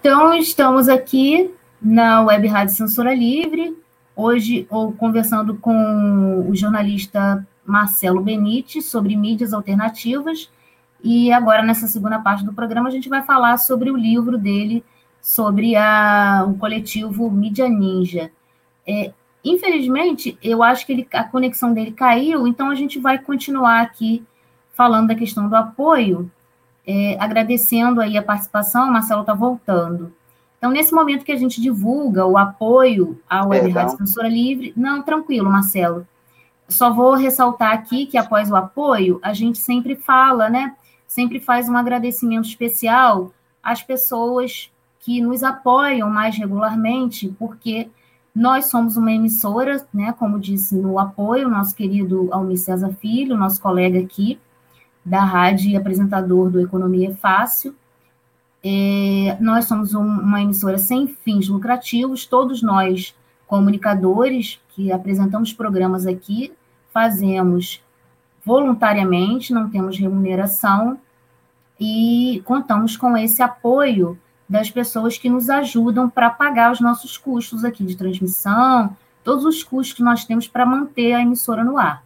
Então, 0.01 0.33
estamos 0.33 0.89
aqui 0.89 1.55
na 1.81 2.21
Web 2.21 2.47
Rádio 2.47 2.75
Censura 2.75 3.15
Livre, 3.15 3.81
hoje 4.13 4.67
ou 4.69 4.91
conversando 4.91 5.55
com 5.55 6.49
o 6.49 6.53
jornalista 6.53 7.47
Marcelo 7.65 8.21
Benite 8.21 8.81
sobre 8.81 9.15
mídias 9.15 9.53
alternativas, 9.53 10.51
e 11.01 11.31
agora 11.31 11.63
nessa 11.63 11.87
segunda 11.87 12.19
parte 12.19 12.43
do 12.43 12.51
programa 12.51 12.89
a 12.89 12.91
gente 12.91 13.07
vai 13.07 13.23
falar 13.23 13.57
sobre 13.57 13.89
o 13.89 13.95
livro 13.95 14.37
dele, 14.37 14.83
sobre 15.21 15.77
a, 15.77 16.45
o 16.45 16.55
coletivo 16.55 17.31
Mídia 17.31 17.69
Ninja. 17.69 18.29
É, 18.85 19.13
infelizmente, 19.49 20.37
eu 20.41 20.63
acho 20.63 20.85
que 20.85 20.93
ele, 20.93 21.07
a 21.13 21.23
conexão 21.23 21.73
dele 21.73 21.91
caiu, 21.91 22.47
então 22.47 22.69
a 22.69 22.75
gente 22.75 22.99
vai 22.99 23.17
continuar 23.19 23.81
aqui 23.81 24.23
falando 24.73 25.07
da 25.07 25.15
questão 25.15 25.49
do 25.49 25.55
apoio, 25.55 26.31
é, 26.85 27.17
agradecendo 27.19 27.99
aí 27.99 28.17
a 28.17 28.23
participação, 28.23 28.87
o 28.87 28.93
Marcelo 28.93 29.21
está 29.21 29.33
voltando. 29.33 30.13
Então, 30.57 30.71
nesse 30.71 30.93
momento 30.93 31.23
que 31.23 31.31
a 31.31 31.37
gente 31.37 31.61
divulga 31.61 32.25
o 32.25 32.37
apoio 32.37 33.19
à 33.29 33.45
Web 33.45 33.69
Rádio 33.69 33.97
Censura 33.97 34.27
Livre, 34.27 34.73
não, 34.75 35.03
tranquilo, 35.03 35.49
Marcelo. 35.49 36.07
Só 36.67 36.91
vou 36.91 37.13
ressaltar 37.13 37.73
aqui 37.73 38.05
que 38.05 38.17
após 38.17 38.49
o 38.51 38.55
apoio, 38.55 39.19
a 39.21 39.33
gente 39.33 39.59
sempre 39.59 39.95
fala, 39.95 40.49
né? 40.49 40.75
Sempre 41.07 41.39
faz 41.39 41.69
um 41.69 41.77
agradecimento 41.77 42.47
especial 42.47 43.31
às 43.61 43.83
pessoas 43.83 44.71
que 44.99 45.21
nos 45.21 45.43
apoiam 45.43 46.09
mais 46.09 46.35
regularmente, 46.35 47.33
porque 47.39 47.89
nós 48.37 48.67
somos 48.67 48.97
uma 48.97 49.11
emissora, 49.11 49.85
né? 49.93 50.13
Como 50.13 50.39
disse 50.39 50.75
no 50.75 50.99
apoio, 50.99 51.49
nosso 51.49 51.75
querido 51.75 52.29
Almir 52.31 52.57
César 52.57 52.93
Filho, 52.93 53.35
nosso 53.35 53.61
colega 53.61 53.99
aqui 53.99 54.39
da 55.03 55.23
rádio 55.23 55.69
e 55.69 55.75
apresentador 55.75 56.49
do 56.49 56.59
Economia 56.59 57.09
é 57.09 57.13
Fácil 57.13 57.75
é, 58.63 59.37
nós 59.39 59.65
somos 59.65 59.93
um, 59.93 60.03
uma 60.03 60.41
emissora 60.41 60.77
sem 60.77 61.07
fins 61.07 61.47
lucrativos, 61.47 62.25
todos 62.25 62.61
nós, 62.61 63.15
comunicadores, 63.47 64.59
que 64.69 64.91
apresentamos 64.91 65.53
programas 65.53 66.05
aqui, 66.05 66.51
fazemos 66.91 67.81
voluntariamente, 68.43 69.53
não 69.53 69.69
temos 69.69 69.97
remuneração 69.97 70.99
e 71.79 72.41
contamos 72.45 72.97
com 72.97 73.15
esse 73.15 73.41
apoio 73.41 74.19
das 74.47 74.69
pessoas 74.71 75.17
que 75.17 75.29
nos 75.29 75.49
ajudam 75.49 76.09
para 76.09 76.29
pagar 76.29 76.71
os 76.71 76.79
nossos 76.79 77.17
custos 77.17 77.65
aqui 77.65 77.83
de 77.83 77.97
transmissão, 77.97 78.95
todos 79.23 79.43
os 79.43 79.63
custos 79.63 79.93
que 79.93 80.03
nós 80.03 80.23
temos 80.23 80.47
para 80.47 80.65
manter 80.65 81.13
a 81.13 81.21
emissora 81.21 81.63
no 81.63 81.77
ar. 81.77 82.03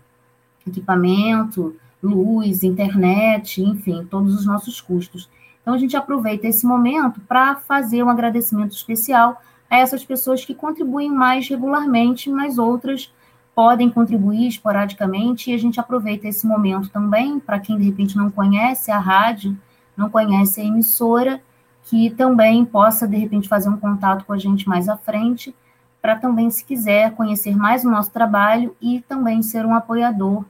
Equipamento, 0.68 1.76
luz, 2.02 2.64
internet, 2.64 3.62
enfim, 3.62 4.08
todos 4.10 4.34
os 4.34 4.46
nossos 4.46 4.82
custos. 4.82 5.30
Então, 5.62 5.76
a 5.76 5.78
gente 5.78 5.96
aproveita 5.96 6.48
esse 6.48 6.66
momento 6.66 7.22
para 7.22 7.56
fazer 7.56 8.04
um 8.04 8.10
agradecimento 8.10 8.72
especial 8.72 9.40
a 9.70 9.78
essas 9.78 10.04
pessoas 10.04 10.44
que 10.44 10.56
contribuem 10.56 11.12
mais 11.12 11.48
regularmente, 11.48 12.30
mas 12.30 12.58
outras 12.58 13.14
podem 13.54 13.90
contribuir 13.90 14.48
esporadicamente, 14.48 15.52
e 15.52 15.54
a 15.54 15.58
gente 15.58 15.80
aproveita 15.80 16.28
esse 16.28 16.48
momento 16.48 16.90
também 16.90 17.40
para 17.40 17.60
quem 17.60 17.78
de 17.78 17.84
repente 17.84 18.18
não 18.18 18.32
conhece 18.32 18.90
a 18.90 18.98
rádio, 18.98 19.56
não 19.96 20.10
conhece 20.10 20.62
a 20.62 20.64
emissora, 20.64 21.42
que 21.84 22.10
também 22.12 22.64
possa 22.64 23.08
de 23.08 23.18
repente 23.18 23.48
fazer 23.48 23.70
um 23.70 23.78
contato 23.78 24.26
com 24.26 24.34
a 24.34 24.38
gente 24.38 24.68
mais 24.68 24.88
à 24.88 24.98
frente, 24.98 25.54
para 26.02 26.16
também, 26.16 26.50
se 26.50 26.66
quiser, 26.66 27.12
conhecer 27.14 27.56
mais 27.56 27.86
o 27.86 27.90
nosso 27.90 28.12
trabalho 28.12 28.76
e 28.82 29.02
também 29.02 29.42
ser 29.42 29.66
um 29.66 29.76
apoiador 29.76 30.44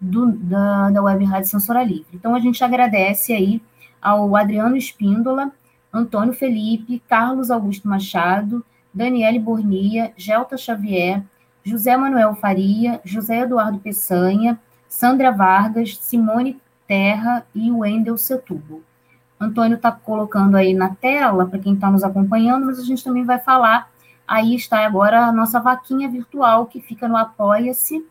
do, 0.00 0.26
da, 0.32 0.90
da 0.90 1.02
Web 1.02 1.24
Rádio 1.24 1.48
Censura 1.48 1.82
Livre. 1.82 2.08
Então, 2.12 2.34
a 2.34 2.40
gente 2.40 2.62
agradece 2.62 3.32
aí 3.32 3.62
ao 4.02 4.36
Adriano 4.36 4.76
Espíndola, 4.76 5.50
Antônio 5.92 6.34
Felipe, 6.34 7.02
Carlos 7.08 7.50
Augusto 7.50 7.88
Machado, 7.88 8.64
Daniele 8.92 9.38
Bornia, 9.38 10.12
Gelta 10.16 10.56
Xavier, 10.56 11.22
José 11.64 11.96
Manuel 11.96 12.34
Faria, 12.34 13.00
José 13.04 13.40
Eduardo 13.40 13.78
Peçanha, 13.78 14.58
Sandra 14.88 15.30
Vargas, 15.30 15.96
Simone 15.96 16.60
Terra 16.86 17.46
e 17.54 17.70
Wendel 17.70 18.16
Setubo. 18.16 18.82
Antônio 19.40 19.76
está 19.76 19.92
colocando 19.92 20.56
aí 20.56 20.74
na 20.74 20.94
tela, 20.94 21.46
para 21.46 21.58
quem 21.58 21.74
está 21.74 21.90
nos 21.90 22.02
acompanhando, 22.02 22.66
mas 22.66 22.78
a 22.78 22.84
gente 22.84 23.04
também 23.04 23.24
vai 23.24 23.38
falar. 23.38 23.90
Aí 24.26 24.54
está 24.54 24.84
agora 24.84 25.26
a 25.26 25.32
nossa 25.32 25.60
vaquinha 25.60 26.08
virtual, 26.08 26.66
que 26.66 26.80
fica 26.80 27.08
no 27.08 27.16
Apoia-se, 27.16 28.04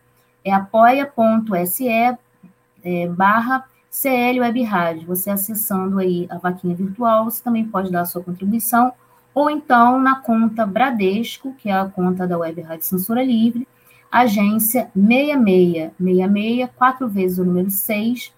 é 0.43 0.51
apoia.se 0.51 1.87
é, 1.87 3.07
barra 3.07 3.65
CL 3.89 4.39
Web 4.41 4.63
Rádio, 4.63 5.07
você 5.07 5.29
acessando 5.29 5.99
aí 5.99 6.27
a 6.29 6.37
vaquinha 6.37 6.75
virtual, 6.75 7.25
você 7.25 7.43
também 7.43 7.67
pode 7.67 7.91
dar 7.91 8.01
a 8.01 8.05
sua 8.05 8.23
contribuição, 8.23 8.93
ou 9.33 9.49
então 9.49 9.99
na 9.99 10.15
conta 10.15 10.65
Bradesco, 10.65 11.53
que 11.55 11.69
é 11.69 11.73
a 11.73 11.85
conta 11.85 12.27
da 12.27 12.37
Web 12.37 12.61
Rádio 12.61 12.85
Censura 12.85 13.23
Livre, 13.23 13.67
agência 14.11 14.89
6666, 14.95 16.69
quatro 16.75 17.07
vezes 17.07 17.37
o 17.37 17.45
número 17.45 17.69
6, 17.69 18.33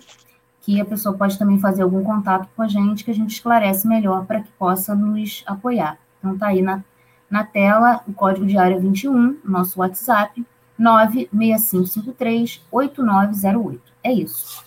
que 0.61 0.79
a 0.79 0.85
pessoa 0.85 1.17
pode 1.17 1.37
também 1.39 1.59
fazer 1.59 1.81
algum 1.81 2.03
contato 2.03 2.47
com 2.55 2.61
a 2.61 2.67
gente, 2.67 3.03
que 3.03 3.09
a 3.09 3.15
gente 3.15 3.31
esclarece 3.31 3.87
melhor 3.87 4.25
para 4.25 4.41
que 4.41 4.51
possa 4.51 4.93
nos 4.93 5.43
apoiar. 5.47 5.97
Então, 6.19 6.37
tá 6.37 6.47
aí 6.47 6.61
na, 6.61 6.83
na 7.33 7.43
tela 7.43 8.01
o 8.07 8.13
código 8.13 8.45
de 8.45 8.57
área 8.59 8.79
21, 8.79 9.39
nosso 9.43 9.79
WhatsApp, 9.79 10.45
96553-8908. 10.79 13.79
É 14.03 14.13
isso. 14.13 14.63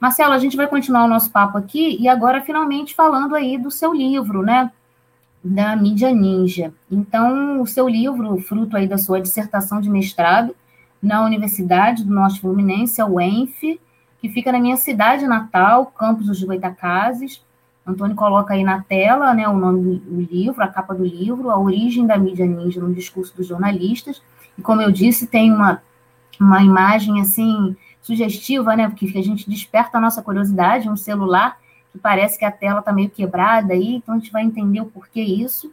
Marcelo, 0.00 0.32
a 0.32 0.38
gente 0.40 0.56
vai 0.56 0.66
continuar 0.66 1.04
o 1.04 1.08
nosso 1.08 1.30
papo 1.30 1.56
aqui 1.56 1.96
e 2.00 2.08
agora 2.08 2.40
finalmente 2.40 2.92
falando 2.92 3.36
aí 3.36 3.56
do 3.56 3.70
seu 3.70 3.94
livro, 3.94 4.42
né? 4.42 4.72
da 5.44 5.76
mídia 5.76 6.12
ninja. 6.12 6.74
Então, 6.90 7.60
o 7.60 7.66
seu 7.68 7.88
livro, 7.88 8.36
fruto 8.38 8.76
aí 8.76 8.88
da 8.88 8.98
sua 8.98 9.20
dissertação 9.20 9.80
de 9.80 9.88
mestrado 9.88 10.56
na 11.00 11.24
Universidade 11.24 12.02
do 12.04 12.12
Norte 12.12 12.40
Fluminense, 12.40 13.00
é 13.00 13.04
o 13.04 13.20
ENF, 13.20 13.80
que 14.20 14.28
fica 14.28 14.50
na 14.50 14.58
minha 14.58 14.76
cidade 14.76 15.24
natal, 15.26 15.86
Campos 15.86 16.26
dos 16.26 16.42
Goitacazes. 16.42 17.40
Antônio 17.86 18.14
coloca 18.14 18.54
aí 18.54 18.62
na 18.62 18.82
tela 18.82 19.34
né, 19.34 19.48
o 19.48 19.56
nome 19.56 19.98
do 19.98 20.20
livro, 20.20 20.62
a 20.62 20.68
capa 20.68 20.94
do 20.94 21.04
livro, 21.04 21.50
A 21.50 21.58
Origem 21.58 22.06
da 22.06 22.16
Mídia 22.16 22.46
Ninja 22.46 22.80
no 22.80 22.94
Discurso 22.94 23.36
dos 23.36 23.46
Jornalistas. 23.46 24.22
E 24.56 24.62
como 24.62 24.80
eu 24.80 24.92
disse, 24.92 25.26
tem 25.26 25.52
uma, 25.52 25.82
uma 26.40 26.62
imagem 26.62 27.20
assim 27.20 27.76
sugestiva, 28.00 28.76
né, 28.76 28.88
porque 28.88 29.06
a 29.18 29.22
gente 29.22 29.48
desperta 29.48 29.98
a 29.98 30.00
nossa 30.00 30.22
curiosidade, 30.22 30.88
um 30.88 30.96
celular 30.96 31.58
que 31.90 31.98
parece 31.98 32.38
que 32.38 32.44
a 32.44 32.50
tela 32.50 32.80
está 32.80 32.92
meio 32.92 33.10
quebrada 33.10 33.74
aí, 33.74 33.96
então 33.96 34.14
a 34.14 34.18
gente 34.18 34.32
vai 34.32 34.42
entender 34.42 34.80
o 34.80 34.86
porquê 34.86 35.20
isso. 35.20 35.72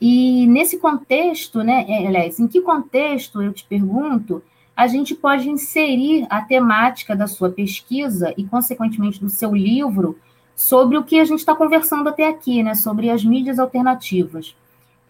E 0.00 0.46
nesse 0.46 0.78
contexto, 0.78 1.62
né, 1.62 1.84
é, 1.88 2.06
aliás, 2.06 2.38
em 2.38 2.46
que 2.46 2.60
contexto, 2.60 3.42
eu 3.42 3.52
te 3.52 3.64
pergunto, 3.64 4.42
a 4.74 4.86
gente 4.86 5.14
pode 5.14 5.50
inserir 5.50 6.26
a 6.30 6.40
temática 6.40 7.14
da 7.14 7.26
sua 7.26 7.50
pesquisa 7.50 8.32
e, 8.36 8.44
consequentemente, 8.44 9.20
do 9.20 9.28
seu 9.28 9.54
livro 9.54 10.18
sobre 10.60 10.98
o 10.98 11.02
que 11.02 11.18
a 11.18 11.24
gente 11.24 11.38
está 11.38 11.56
conversando 11.56 12.06
até 12.10 12.28
aqui, 12.28 12.62
né? 12.62 12.74
Sobre 12.74 13.08
as 13.08 13.24
mídias 13.24 13.58
alternativas. 13.58 14.54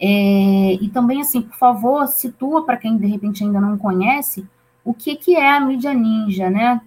É, 0.01 0.75
e 0.75 0.89
também, 0.91 1.21
assim, 1.21 1.43
por 1.43 1.57
favor, 1.57 2.07
situa 2.07 2.65
para 2.65 2.77
quem 2.77 2.97
de 2.97 3.09
repente 3.09 3.43
ainda 3.43 3.61
não 3.61 3.77
conhece 3.77 4.47
o 4.85 4.95
que, 4.95 5.17
que 5.17 5.35
é 5.35 5.51
a 5.51 5.61
mídia 5.61 5.93
ninja, 5.93 6.49
né? 6.49 6.81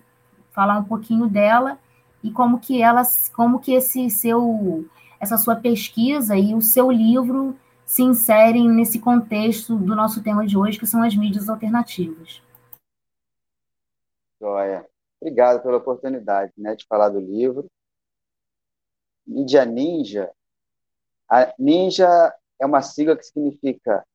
Falar 0.53 0.79
um 0.79 0.85
pouquinho 0.85 1.27
dela 1.27 1.77
e 2.23 2.31
como 2.31 2.57
que 2.57 2.81
ela, 2.81 3.01
como 3.35 3.59
que 3.59 3.73
esse 3.73 4.09
seu, 4.09 4.85
essa 5.19 5.37
sua 5.37 5.57
pesquisa 5.57 6.37
e 6.37 6.55
o 6.55 6.61
seu 6.61 6.89
livro 6.89 7.57
se 7.85 8.01
inserem 8.01 8.69
nesse 8.69 8.97
contexto 8.97 9.75
do 9.75 9.93
nosso 9.93 10.23
tema 10.23 10.47
de 10.47 10.57
hoje, 10.57 10.79
que 10.79 10.87
são 10.87 11.03
as 11.03 11.13
mídias 11.13 11.49
alternativas. 11.49 12.41
Joia. 14.39 14.87
Obrigado 15.19 15.61
pela 15.61 15.77
oportunidade 15.77 16.53
né, 16.57 16.77
de 16.77 16.85
falar 16.87 17.09
do 17.09 17.19
livro. 17.19 17.69
Mídia 19.25 19.65
Ninja. 19.65 20.31
A 21.29 21.53
ninja 21.57 22.33
é 22.59 22.65
uma 22.65 22.81
sigla 22.81 23.17
que 23.17 23.23
significa 23.23 24.05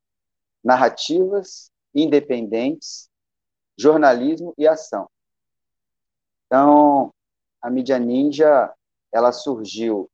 narrativas 0.63 1.73
independentes, 1.95 3.11
jornalismo 3.77 4.55
e 4.57 4.67
ação. 4.67 5.09
Então, 6.47 7.13
a 7.61 7.71
mídia 7.71 7.99
ninja, 7.99 8.75
ela 9.13 9.33
surgiu 9.33 10.11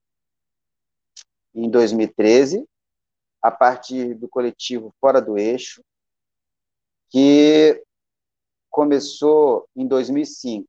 em 1.54 1.70
2013, 1.70 2.66
a 3.40 3.50
partir 3.50 4.14
do 4.14 4.28
coletivo 4.28 4.94
Fora 5.00 5.20
do 5.20 5.38
Eixo, 5.38 5.84
que 7.10 7.84
começou 8.70 9.68
em 9.76 9.86
2005. 9.86 10.68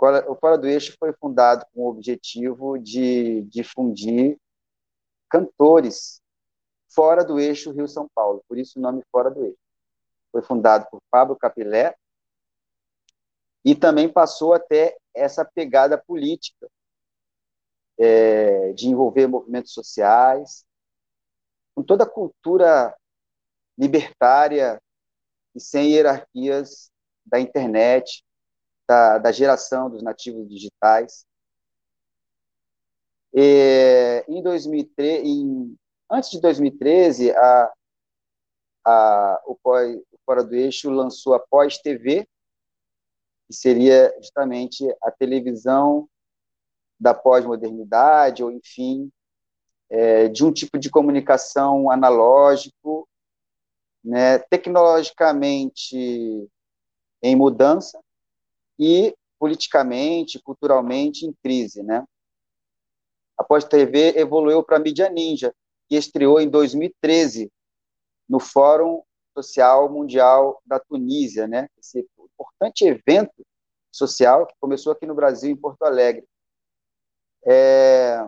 O 0.00 0.36
Fora 0.36 0.56
do 0.56 0.66
Eixo 0.66 0.94
foi 0.98 1.12
fundado 1.12 1.66
com 1.74 1.82
o 1.82 1.88
objetivo 1.88 2.78
de 2.78 3.42
difundir 3.42 4.38
cantores 5.28 6.22
fora 6.88 7.24
do 7.24 7.38
eixo 7.38 7.72
Rio-São 7.72 8.08
Paulo, 8.14 8.42
por 8.48 8.56
isso 8.58 8.78
o 8.78 8.82
nome 8.82 9.02
Fora 9.10 9.30
do 9.30 9.44
Eixo. 9.44 9.58
Foi 10.32 10.42
fundado 10.42 10.86
por 10.90 11.00
Pablo 11.10 11.36
Capilé 11.36 11.94
e 13.64 13.74
também 13.74 14.08
passou 14.08 14.54
até 14.54 14.96
essa 15.14 15.44
pegada 15.44 15.98
política 15.98 16.68
é, 17.98 18.72
de 18.72 18.86
envolver 18.86 19.26
movimentos 19.26 19.72
sociais, 19.72 20.64
com 21.74 21.82
toda 21.82 22.04
a 22.04 22.10
cultura 22.10 22.96
libertária 23.76 24.80
e 25.54 25.60
sem 25.60 25.92
hierarquias 25.92 26.90
da 27.26 27.40
internet, 27.40 28.24
da, 28.88 29.18
da 29.18 29.30
geração 29.30 29.90
dos 29.90 30.02
nativos 30.02 30.48
digitais. 30.48 31.26
E, 33.34 34.24
em 34.26 34.42
2013, 34.42 35.28
em, 35.28 35.76
antes 36.10 36.30
de 36.30 36.40
2013, 36.40 37.30
a, 37.32 37.72
a, 38.86 39.42
o, 39.46 39.54
pós, 39.56 39.94
o 39.94 40.18
Fora 40.24 40.42
do 40.42 40.54
Eixo 40.54 40.90
lançou 40.90 41.34
a 41.34 41.38
Pós-TV, 41.38 42.26
que 43.46 43.54
seria 43.54 44.14
justamente 44.18 44.84
a 45.02 45.10
televisão 45.10 46.08
da 46.98 47.12
pós-modernidade, 47.12 48.42
ou 48.42 48.50
enfim, 48.50 49.12
é, 49.90 50.28
de 50.28 50.44
um 50.44 50.52
tipo 50.52 50.78
de 50.78 50.90
comunicação 50.90 51.90
analógico, 51.90 53.08
né, 54.02 54.38
tecnologicamente 54.38 55.96
em 57.22 57.36
mudança 57.36 57.98
e 58.78 59.14
politicamente, 59.38 60.40
culturalmente 60.40 61.26
em 61.26 61.32
crise, 61.42 61.82
né? 61.82 62.04
A 63.36 63.44
pós-TV 63.44 64.18
evoluiu 64.18 64.62
para 64.62 64.76
a 64.76 64.80
mídia 64.80 65.08
ninja, 65.08 65.54
que 65.88 65.96
estreou 65.96 66.40
em 66.40 66.48
2013 66.48 67.50
no 68.28 68.40
Fórum 68.40 69.02
Social 69.36 69.90
Mundial 69.90 70.60
da 70.66 70.78
Tunísia, 70.78 71.46
né? 71.46 71.68
Esse 71.78 72.06
importante 72.18 72.84
evento 72.84 73.46
social 73.92 74.46
que 74.46 74.54
começou 74.60 74.92
aqui 74.92 75.06
no 75.06 75.14
Brasil, 75.14 75.50
em 75.50 75.56
Porto 75.56 75.82
Alegre. 75.82 76.26
É, 77.46 78.18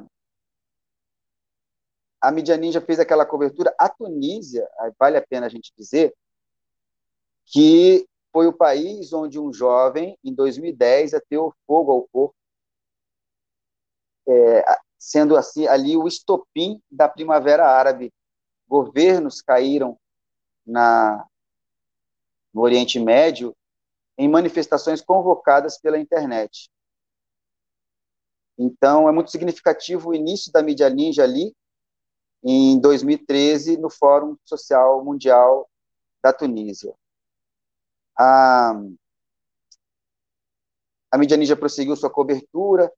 a 2.21 2.31
mídia 2.31 2.57
ninja 2.57 2.81
fez 2.81 3.01
aquela 3.01 3.25
cobertura. 3.25 3.75
A 3.79 3.89
Tunísia, 3.89 4.69
vale 4.99 5.17
a 5.17 5.27
pena 5.27 5.47
a 5.47 5.49
gente 5.49 5.73
dizer, 5.77 6.15
que 7.47 8.07
foi 8.33 8.47
o 8.47 8.53
país 8.53 9.13
onde 9.13 9.39
um 9.39 9.53
jovem, 9.53 10.19
em 10.23 10.35
2010, 10.35 11.15
ateu 11.15 11.55
fogo 11.67 11.93
ao 11.93 12.09
corpo, 12.09 12.35
é, 14.29 14.65
sendo 14.99 15.37
assim 15.37 15.67
ali 15.67 15.97
o 15.97 16.07
estopim 16.07 16.81
da 16.91 17.09
Primavera 17.09 17.67
Árabe. 17.67 18.13
Governos 18.69 19.43
caíram 19.43 19.99
na, 20.65 21.27
no 22.55 22.61
Oriente 22.63 23.01
Médio 23.01 23.57
em 24.17 24.29
manifestações 24.29 25.01
convocadas 25.01 25.79
pela 25.79 25.99
internet. 25.99 26.71
Então, 28.59 29.09
é 29.09 29.13
muito 29.13 29.31
significativo 29.31 30.11
o 30.11 30.15
início 30.15 30.53
da 30.53 30.63
mídia 30.63 30.91
ninja 30.91 31.25
ali, 31.25 31.57
em 32.45 32.79
2013, 32.79 33.79
no 33.79 33.89
Fórum 33.89 34.37
Social 34.45 35.03
Mundial 35.03 35.69
da 36.23 36.33
Tunísia. 36.33 36.95
A, 38.23 38.75
a 41.11 41.17
mídia 41.17 41.39
ninja 41.39 41.57
prosseguiu 41.57 41.97
sua 41.97 42.11
cobertura, 42.11 42.93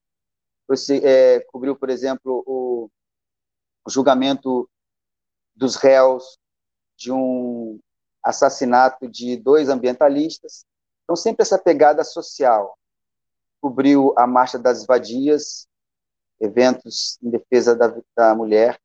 é, 1.01 1.39
cobriu, 1.51 1.77
por 1.77 1.89
exemplo, 1.89 2.43
o, 2.45 2.89
o 3.85 3.89
julgamento 3.89 4.69
dos 5.55 5.77
réus 5.77 6.37
de 6.97 7.09
um 7.09 7.79
assassinato 8.21 9.07
de 9.07 9.37
dois 9.37 9.69
ambientalistas. 9.69 10.65
Então, 11.03 11.15
sempre 11.15 11.43
essa 11.43 11.57
pegada 11.57 12.03
social. 12.03 12.77
Cobriu 13.61 14.13
a 14.17 14.27
Marcha 14.27 14.59
das 14.59 14.85
Vadias, 14.85 15.69
eventos 16.37 17.17
em 17.23 17.29
defesa 17.29 17.73
da, 17.73 17.95
da 18.13 18.35
mulher, 18.35 18.77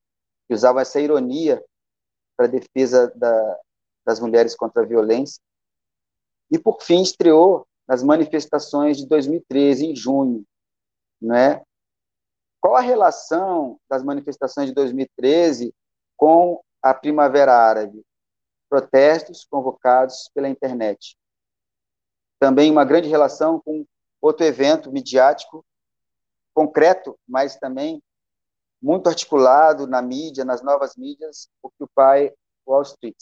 que 0.47 0.55
usavam 0.55 0.81
essa 0.81 1.01
ironia 1.01 1.65
para 2.37 2.47
defesa 2.47 3.13
da, 3.17 3.59
das 4.07 4.21
mulheres 4.21 4.55
contra 4.55 4.85
a 4.85 4.87
violência. 4.87 5.43
E, 6.51 6.59
por 6.59 6.83
fim, 6.83 7.03
estreou 7.03 7.67
nas 7.87 8.03
manifestações 8.03 8.99
de 8.99 9.07
2013, 9.07 9.87
em 9.87 9.97
junho. 9.97 10.45
Né? 11.21 11.63
Qual 12.61 12.77
a 12.77 12.81
relação 12.81 13.79
das 13.89 14.03
manifestações 14.03 14.69
de 14.69 14.75
2013 14.75 15.75
com 16.17 16.61
a 16.83 16.93
Primavera 16.93 17.55
Árabe? 17.55 18.05
Protestos 18.69 19.47
convocados 19.49 20.31
pela 20.35 20.49
internet. 20.49 21.17
Também 22.39 22.71
uma 22.71 22.85
grande 22.85 23.09
relação 23.09 23.61
com 23.61 23.87
outro 24.21 24.45
evento 24.45 24.93
midiático 24.93 25.65
concreto, 26.55 27.19
mas 27.27 27.57
também 27.57 28.03
muito 28.83 29.09
articulado 29.09 29.87
na 29.87 30.03
mídia, 30.03 30.45
nas 30.45 30.63
novas 30.63 30.97
mídias, 30.97 31.49
o 31.63 31.71
que 31.71 31.85
o 31.85 31.89
pai 31.95 32.33
Wall 32.67 32.83
Street. 32.83 33.17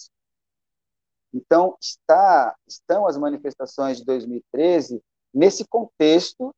Então, 1.36 1.76
está, 1.78 2.56
estão 2.66 3.06
as 3.06 3.18
manifestações 3.18 3.98
de 3.98 4.06
2013 4.06 5.02
nesse 5.34 5.66
contexto 5.68 6.54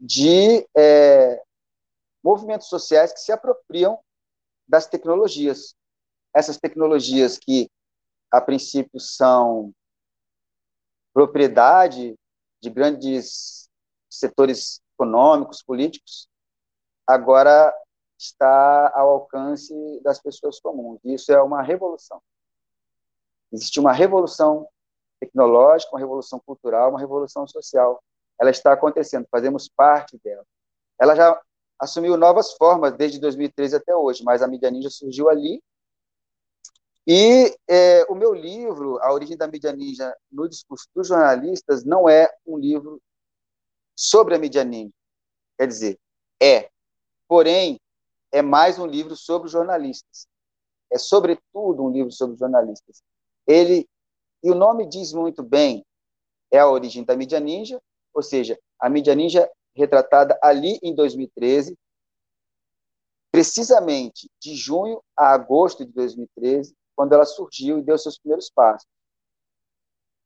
de 0.00 0.66
é, 0.76 1.40
movimentos 2.24 2.66
sociais 2.66 3.12
que 3.12 3.20
se 3.20 3.30
apropriam 3.30 4.00
das 4.66 4.88
tecnologias. 4.88 5.76
Essas 6.34 6.58
tecnologias 6.58 7.38
que, 7.38 7.70
a 8.28 8.40
princípio, 8.40 8.98
são 8.98 9.72
propriedade 11.14 12.16
de 12.60 12.68
grandes 12.68 13.70
setores 14.10 14.80
econômicos, 14.94 15.62
políticos, 15.62 16.28
agora 17.06 17.72
está 18.18 18.90
ao 18.92 19.10
alcance 19.10 19.72
das 20.02 20.20
pessoas 20.20 20.58
comuns. 20.58 20.98
Isso 21.04 21.30
é 21.30 21.40
uma 21.40 21.62
revolução. 21.62 22.20
Existe 23.52 23.80
uma 23.80 23.92
revolução 23.92 24.68
tecnológica, 25.20 25.92
uma 25.92 26.00
revolução 26.00 26.40
cultural, 26.44 26.90
uma 26.90 27.00
revolução 27.00 27.46
social. 27.46 28.02
Ela 28.38 28.50
está 28.50 28.72
acontecendo, 28.72 29.26
fazemos 29.30 29.68
parte 29.68 30.18
dela. 30.22 30.44
Ela 30.98 31.14
já 31.14 31.40
assumiu 31.78 32.16
novas 32.16 32.52
formas 32.52 32.94
desde 32.94 33.18
2013 33.18 33.76
até 33.76 33.94
hoje, 33.94 34.22
mas 34.24 34.42
a 34.42 34.48
mídia 34.48 34.70
ninja 34.70 34.90
surgiu 34.90 35.28
ali. 35.28 35.62
E 37.06 37.56
é, 37.68 38.04
o 38.08 38.14
meu 38.14 38.34
livro, 38.34 38.98
A 39.00 39.12
Origem 39.12 39.36
da 39.36 39.46
Mídia 39.46 39.72
Ninja 39.72 40.12
no 40.30 40.48
Discurso 40.48 40.88
dos 40.94 41.06
Jornalistas, 41.06 41.84
não 41.84 42.08
é 42.08 42.28
um 42.44 42.58
livro 42.58 43.00
sobre 43.94 44.34
a 44.34 44.38
mídia 44.38 44.64
ninja. 44.64 44.92
Quer 45.56 45.68
dizer, 45.68 45.98
é. 46.40 46.68
Porém, 47.28 47.80
é 48.32 48.42
mais 48.42 48.78
um 48.78 48.86
livro 48.86 49.16
sobre 49.16 49.48
jornalistas. 49.48 50.26
É, 50.92 50.98
sobretudo, 50.98 51.84
um 51.84 51.90
livro 51.90 52.12
sobre 52.12 52.36
jornalistas. 52.36 53.02
Ele, 53.46 53.88
e 54.42 54.50
o 54.50 54.54
nome 54.54 54.88
diz 54.88 55.12
muito 55.12 55.42
bem, 55.42 55.84
é 56.50 56.58
a 56.58 56.68
origem 56.68 57.04
da 57.04 57.16
mídia 57.16 57.40
ninja, 57.40 57.80
ou 58.14 58.22
seja, 58.22 58.58
a 58.78 58.88
mídia 58.88 59.14
ninja 59.14 59.50
retratada 59.74 60.38
ali 60.42 60.78
em 60.82 60.94
2013, 60.94 61.76
precisamente 63.30 64.30
de 64.40 64.54
junho 64.54 65.02
a 65.16 65.32
agosto 65.32 65.84
de 65.84 65.92
2013, 65.92 66.74
quando 66.94 67.12
ela 67.12 67.26
surgiu 67.26 67.78
e 67.78 67.82
deu 67.82 67.98
seus 67.98 68.18
primeiros 68.18 68.50
passos. 68.50 68.88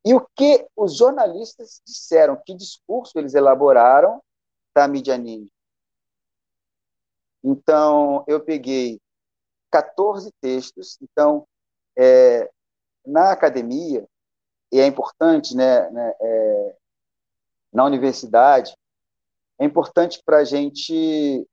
E 0.05 0.13
o 0.13 0.25
que 0.35 0.67
os 0.75 0.95
jornalistas 0.95 1.81
disseram, 1.85 2.41
que 2.43 2.55
discurso 2.55 3.19
eles 3.19 3.35
elaboraram 3.35 4.21
da 4.73 4.87
mídia 4.87 5.17
ninja? 5.17 5.51
Então, 7.43 8.23
eu 8.27 8.39
peguei 8.43 8.99
14 9.71 10.31
textos. 10.41 10.97
Então, 11.01 11.47
é, 11.97 12.49
na 13.05 13.31
academia, 13.31 14.07
e 14.71 14.79
é 14.79 14.85
importante, 14.85 15.55
né, 15.55 15.89
né 15.89 16.13
é, 16.19 16.75
na 17.73 17.85
universidade, 17.85 18.75
é 19.59 19.65
importante 19.65 20.21
para 20.25 20.37
a 20.37 20.43
gente 20.43 21.47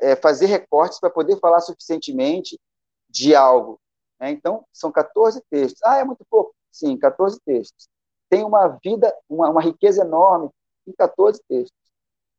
é, 0.00 0.14
fazer 0.16 0.46
recortes 0.46 1.00
para 1.00 1.10
poder 1.10 1.38
falar 1.38 1.60
suficientemente 1.60 2.58
de 3.08 3.34
algo. 3.34 3.80
Né? 4.18 4.30
Então, 4.30 4.64
são 4.72 4.92
14 4.92 5.42
textos. 5.50 5.82
Ah, 5.82 5.98
é 5.98 6.04
muito 6.04 6.24
pouco. 6.28 6.54
Sim, 6.70 6.96
14 6.96 7.40
textos. 7.44 7.88
Tem 8.28 8.44
uma 8.44 8.68
vida, 8.82 9.12
uma, 9.28 9.50
uma 9.50 9.62
riqueza 9.62 10.02
enorme 10.02 10.50
em 10.86 10.92
14 10.92 11.42
textos. 11.48 11.78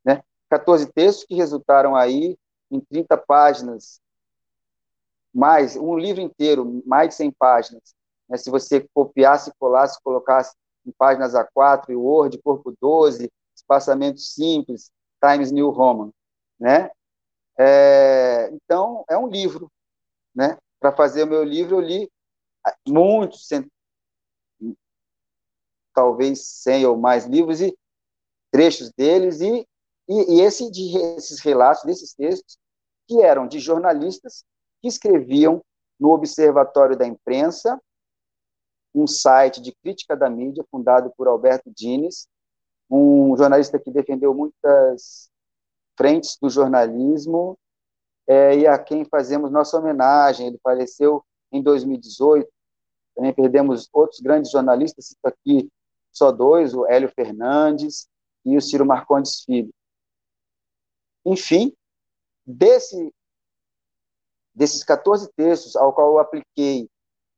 Né? 0.04 0.22
14 0.48 0.90
textos 0.92 1.24
que 1.24 1.34
resultaram 1.34 1.94
aí 1.94 2.38
em 2.70 2.80
30 2.80 3.16
páginas, 3.18 4.00
mais, 5.34 5.76
um 5.76 5.96
livro 5.96 6.20
inteiro, 6.20 6.82
mais 6.86 7.10
de 7.10 7.14
100 7.14 7.32
páginas. 7.32 7.94
Né? 8.28 8.36
Se 8.36 8.50
você 8.50 8.86
copiasse, 8.94 9.52
colasse, 9.58 10.00
colocasse 10.02 10.54
em 10.86 10.92
páginas 10.92 11.34
A4 11.34 11.90
e 11.90 11.96
Word, 11.96 12.38
corpo 12.42 12.74
12, 12.80 13.30
espaçamento 13.54 14.20
simples, 14.20 14.90
Times 15.22 15.52
New 15.52 15.70
Roman, 15.70 16.10
né? 16.58 16.90
É, 17.58 18.50
então, 18.52 19.04
é 19.08 19.16
um 19.16 19.28
livro, 19.28 19.70
né? 20.34 20.58
Para 20.80 20.92
fazer 20.92 21.22
o 21.22 21.26
meu 21.26 21.44
livro, 21.44 21.76
eu 21.76 21.80
li 21.80 22.10
muitos, 22.86 23.46
cent... 23.46 23.68
talvez 25.94 26.44
100 26.62 26.86
ou 26.86 26.96
mais 26.96 27.26
livros 27.26 27.60
e 27.60 27.76
trechos 28.50 28.90
deles, 28.92 29.40
e, 29.40 29.66
e, 30.08 30.36
e 30.36 30.40
esse 30.40 30.70
de, 30.70 30.96
esses 31.16 31.40
relatos, 31.40 31.84
desses 31.84 32.14
textos, 32.14 32.58
que 33.06 33.22
eram 33.22 33.46
de 33.46 33.58
jornalistas 33.58 34.44
que 34.82 34.88
escreviam 34.88 35.62
no 35.98 36.10
Observatório 36.10 36.96
da 36.96 37.06
Imprensa, 37.06 37.80
um 38.92 39.06
site 39.06 39.62
de 39.62 39.72
crítica 39.72 40.16
da 40.16 40.28
mídia 40.28 40.64
fundado 40.70 41.12
por 41.16 41.28
Alberto 41.28 41.70
Dines, 41.70 42.28
um 42.90 43.34
jornalista 43.36 43.78
que 43.78 43.90
defendeu 43.90 44.34
muitas 44.34 45.30
frentes 45.96 46.36
do 46.40 46.50
jornalismo 46.50 47.56
é, 48.26 48.56
e 48.58 48.66
a 48.66 48.78
quem 48.78 49.04
fazemos 49.04 49.50
nossa 49.50 49.78
homenagem. 49.78 50.48
Ele 50.48 50.58
faleceu 50.62 51.24
em 51.50 51.62
2018. 51.62 52.50
Também 53.14 53.32
perdemos 53.32 53.88
outros 53.92 54.20
grandes 54.20 54.50
jornalistas, 54.50 55.06
cito 55.06 55.26
aqui 55.26 55.70
só 56.10 56.30
dois, 56.30 56.74
o 56.74 56.86
Hélio 56.86 57.08
Fernandes 57.08 58.08
e 58.44 58.56
o 58.56 58.60
Ciro 58.60 58.84
Marcondes 58.84 59.42
Filho. 59.44 59.72
Enfim, 61.24 61.72
desse, 62.44 63.14
desses 64.54 64.84
14 64.84 65.30
textos 65.34 65.76
ao 65.76 65.92
qual 65.92 66.12
eu 66.12 66.18
apliquei 66.18 66.88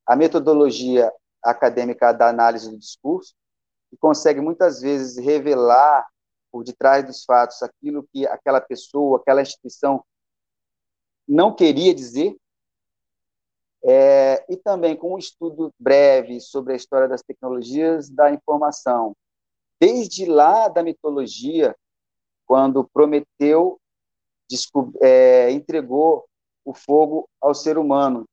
a 0.07 0.17
metodologia 0.17 1.13
acadêmica 1.43 2.13
da 2.13 2.29
análise 2.29 2.71
do 2.71 2.79
discurso, 2.79 3.35
que 3.91 3.97
consegue 3.97 4.41
muitas 4.41 4.81
vezes 4.81 5.17
revelar 5.17 6.07
por 6.51 6.65
detrás 6.65 7.05
dos 7.05 7.25
fatos 7.25 7.63
aquilo 7.63 8.07
que 8.13 8.27
aquela 8.27 8.61
pessoa, 8.61 9.19
aquela 9.19 9.43
instituição 9.43 10.05
não 11.27 11.55
queria 11.55 11.95
dizer, 11.95 12.37
é, 13.87 14.45
e 14.49 14.57
também 14.57 14.97
com 14.97 15.15
um 15.15 15.19
estudo 15.19 15.73
breve 15.79 16.41
sobre 16.41 16.73
a 16.73 16.77
história 16.77 17.09
das 17.09 17.23
tecnologias 17.23 18.09
da 18.09 18.31
informação, 18.33 19.15
desde 19.81 20.25
lá 20.25 20.69
da 20.69 20.83
mitologia, 20.83 21.77
quando 22.47 22.89
Prometeu 22.89 23.79
é, 25.03 25.51
entregou 25.51 26.25
o 26.65 26.73
fogo 26.73 27.29
ao 27.41 27.55
ser 27.55 27.79
humano, 27.79 28.25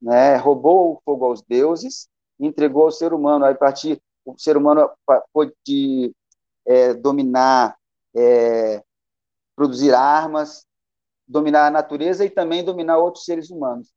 né? 0.00 0.36
roubou 0.36 0.92
o 0.92 1.00
fogo 1.04 1.24
aos 1.26 1.42
deuses, 1.42 2.08
entregou 2.38 2.84
ao 2.84 2.90
ser 2.90 3.12
humano. 3.12 3.44
Aí, 3.44 3.52
a 3.52 3.56
partir 3.56 4.00
o 4.24 4.36
ser 4.38 4.56
humano 4.56 4.90
pôde 5.32 6.14
é, 6.66 6.94
dominar, 6.94 7.76
é, 8.14 8.82
produzir 9.54 9.94
armas, 9.94 10.66
dominar 11.26 11.66
a 11.66 11.70
natureza 11.70 12.24
e 12.24 12.30
também 12.30 12.64
dominar 12.64 12.98
outros 12.98 13.24
seres 13.24 13.50
humanos. 13.50 13.92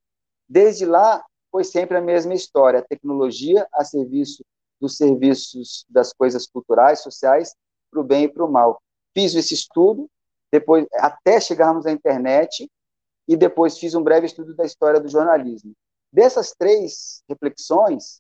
Desde 0.48 0.86
lá, 0.86 1.24
foi 1.52 1.64
sempre 1.64 1.98
a 1.98 2.02
mesma 2.02 2.34
história, 2.34 2.80
a 2.80 2.86
tecnologia 2.86 3.68
a 3.74 3.84
serviço 3.84 4.44
dos 4.80 4.96
serviços 4.96 5.86
das 5.90 6.14
coisas 6.14 6.48
culturais, 6.48 7.02
sociais, 7.02 7.54
para 7.92 8.00
o 8.00 8.04
bem 8.04 8.26
e 8.26 8.30
para 8.30 8.46
o 8.46 8.52
mal. 8.52 8.82
Fiz 9.14 9.36
esse 9.36 9.54
estudo, 9.54 10.10
depois 10.52 10.88
até 10.94 11.40
chegarmos 11.40 11.86
à 11.86 11.92
internet, 11.92 12.70
e 13.30 13.38
depois 13.38 13.78
fiz 13.78 13.94
um 13.94 14.02
breve 14.02 14.26
estudo 14.26 14.56
da 14.56 14.66
história 14.66 15.00
do 15.00 15.08
jornalismo. 15.08 15.72
Dessas 16.12 16.52
três 16.52 17.24
reflexões, 17.30 18.20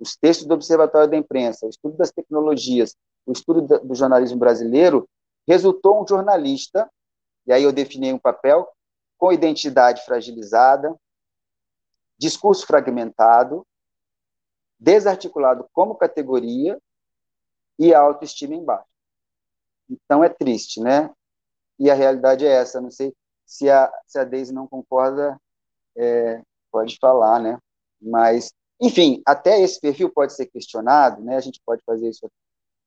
os 0.00 0.16
textos 0.16 0.46
do 0.46 0.54
Observatório 0.54 1.10
da 1.10 1.18
Imprensa, 1.18 1.66
o 1.66 1.68
estudo 1.68 1.98
das 1.98 2.10
tecnologias 2.10 2.96
o 3.26 3.32
estudo 3.32 3.80
do 3.80 3.94
jornalismo 3.94 4.38
brasileiro, 4.38 5.08
resultou 5.48 6.00
um 6.00 6.06
jornalista, 6.06 6.88
e 7.44 7.52
aí 7.52 7.64
eu 7.64 7.72
defini 7.72 8.12
um 8.12 8.18
papel, 8.18 8.68
com 9.18 9.32
identidade 9.32 10.04
fragilizada, 10.04 10.94
discurso 12.16 12.64
fragmentado, 12.64 13.66
desarticulado 14.78 15.68
como 15.72 15.96
categoria 15.96 16.80
e 17.78 17.92
autoestima 17.92 18.54
embaixo. 18.54 18.86
Então 19.90 20.22
é 20.22 20.28
triste, 20.28 20.80
né? 20.80 21.10
E 21.78 21.90
a 21.90 21.94
realidade 21.94 22.46
é 22.46 22.50
essa. 22.50 22.80
Não 22.80 22.90
sei 22.90 23.12
se 23.46 23.70
a, 23.70 23.90
se 24.06 24.18
a 24.18 24.24
Deise 24.24 24.52
não 24.52 24.66
concorda, 24.66 25.40
é, 25.96 26.42
pode 26.70 26.98
falar, 27.00 27.40
né? 27.40 27.58
Mas, 28.00 28.52
enfim, 28.80 29.22
até 29.24 29.60
esse 29.60 29.80
perfil 29.80 30.10
pode 30.10 30.34
ser 30.34 30.46
questionado, 30.46 31.22
né? 31.22 31.36
A 31.36 31.40
gente 31.40 31.60
pode 31.64 31.82
fazer 31.86 32.08
isso 32.08 32.28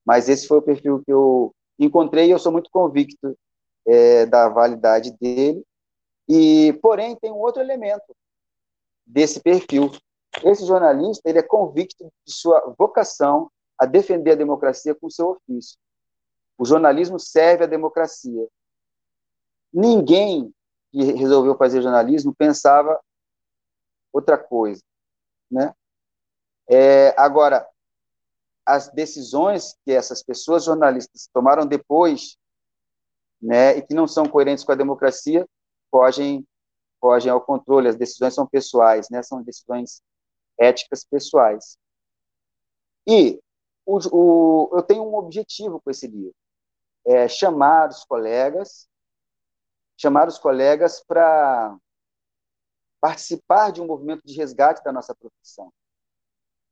mas 0.04 0.28
esse 0.28 0.46
foi 0.46 0.58
o 0.58 0.62
perfil 0.62 1.02
que 1.04 1.12
eu 1.12 1.54
encontrei 1.78 2.26
e 2.26 2.30
eu 2.30 2.38
sou 2.38 2.52
muito 2.52 2.70
convicto 2.70 3.36
é, 3.86 4.26
da 4.26 4.48
validade 4.48 5.12
dele. 5.20 5.64
E, 6.28 6.72
porém, 6.82 7.16
tem 7.16 7.30
um 7.30 7.38
outro 7.38 7.62
elemento 7.62 8.14
desse 9.06 9.40
perfil. 9.40 9.90
Esse 10.44 10.64
jornalista 10.64 11.28
ele 11.28 11.38
é 11.38 11.42
convicto 11.42 12.10
de 12.24 12.32
sua 12.32 12.74
vocação 12.78 13.50
a 13.78 13.86
defender 13.86 14.32
a 14.32 14.36
democracia 14.36 14.94
com 14.94 15.10
seu 15.10 15.30
ofício. 15.30 15.76
O 16.58 16.64
jornalismo 16.64 17.18
serve 17.18 17.64
à 17.64 17.66
democracia. 17.66 18.46
Ninguém 19.72 20.52
que 20.90 21.02
resolveu 21.12 21.56
fazer 21.56 21.82
jornalismo 21.82 22.34
pensava 22.34 23.00
outra 24.12 24.36
coisa, 24.36 24.82
né? 25.50 25.74
É, 26.68 27.14
agora, 27.20 27.66
as 28.66 28.88
decisões 28.88 29.76
que 29.84 29.92
essas 29.92 30.22
pessoas 30.22 30.64
jornalistas 30.64 31.28
tomaram 31.32 31.66
depois, 31.66 32.36
né, 33.40 33.76
e 33.76 33.82
que 33.82 33.94
não 33.94 34.06
são 34.06 34.26
coerentes 34.26 34.64
com 34.64 34.72
a 34.72 34.76
democracia, 34.76 35.48
fogem, 35.90 36.46
fogem 37.00 37.32
ao 37.32 37.40
controle. 37.40 37.88
As 37.88 37.96
decisões 37.96 38.34
são 38.34 38.46
pessoais, 38.46 39.08
né, 39.10 39.22
são 39.22 39.42
decisões 39.42 40.02
éticas 40.58 41.04
pessoais. 41.04 41.78
E 43.06 43.40
o, 43.86 43.98
o, 44.12 44.70
eu 44.76 44.82
tenho 44.82 45.02
um 45.02 45.14
objetivo 45.16 45.80
com 45.80 45.90
esse 45.90 46.06
livro, 46.06 46.34
é 47.06 47.26
chamar 47.26 47.88
os 47.88 48.04
colegas, 48.04 48.89
chamar 50.00 50.28
os 50.28 50.38
colegas 50.38 51.04
para 51.06 51.76
participar 53.02 53.70
de 53.70 53.82
um 53.82 53.86
movimento 53.86 54.22
de 54.24 54.34
resgate 54.34 54.82
da 54.82 54.90
nossa 54.90 55.14
profissão. 55.14 55.70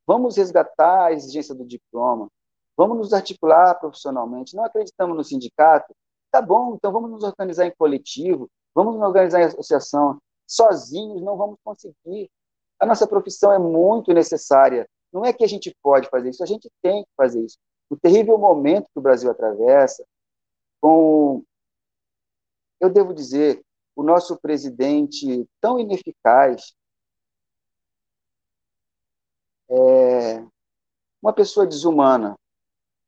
Vamos 0.06 0.38
resgatar 0.38 1.06
a 1.06 1.12
exigência 1.12 1.54
do 1.54 1.66
diploma. 1.66 2.28
Vamos 2.74 2.96
nos 2.96 3.12
articular 3.12 3.74
profissionalmente. 3.74 4.56
Não 4.56 4.64
acreditamos 4.64 5.14
no 5.14 5.22
sindicato? 5.22 5.94
Tá 6.30 6.40
bom, 6.40 6.74
então 6.74 6.90
vamos 6.90 7.10
nos 7.10 7.22
organizar 7.22 7.66
em 7.66 7.74
coletivo, 7.76 8.48
vamos 8.74 8.94
nos 8.94 9.02
organizar 9.02 9.40
em 9.40 9.44
associação. 9.44 10.18
Sozinhos 10.46 11.20
não 11.20 11.36
vamos 11.36 11.58
conseguir. 11.62 12.30
A 12.80 12.86
nossa 12.86 13.06
profissão 13.06 13.52
é 13.52 13.58
muito 13.58 14.14
necessária. 14.14 14.88
Não 15.12 15.24
é 15.24 15.34
que 15.34 15.44
a 15.44 15.48
gente 15.48 15.74
pode 15.82 16.08
fazer 16.08 16.30
isso, 16.30 16.42
a 16.42 16.46
gente 16.46 16.70
tem 16.80 17.02
que 17.02 17.10
fazer 17.14 17.44
isso. 17.44 17.58
O 17.90 17.96
terrível 17.96 18.38
momento 18.38 18.88
que 18.92 18.98
o 18.98 19.02
Brasil 19.02 19.30
atravessa, 19.30 20.04
com, 20.80 21.42
eu 22.80 22.90
devo 22.90 23.12
dizer, 23.12 23.64
o 23.94 24.02
nosso 24.02 24.38
presidente 24.38 25.48
tão 25.60 25.78
ineficaz, 25.78 26.74
é, 29.70 30.44
uma 31.20 31.32
pessoa 31.32 31.66
desumana. 31.66 32.38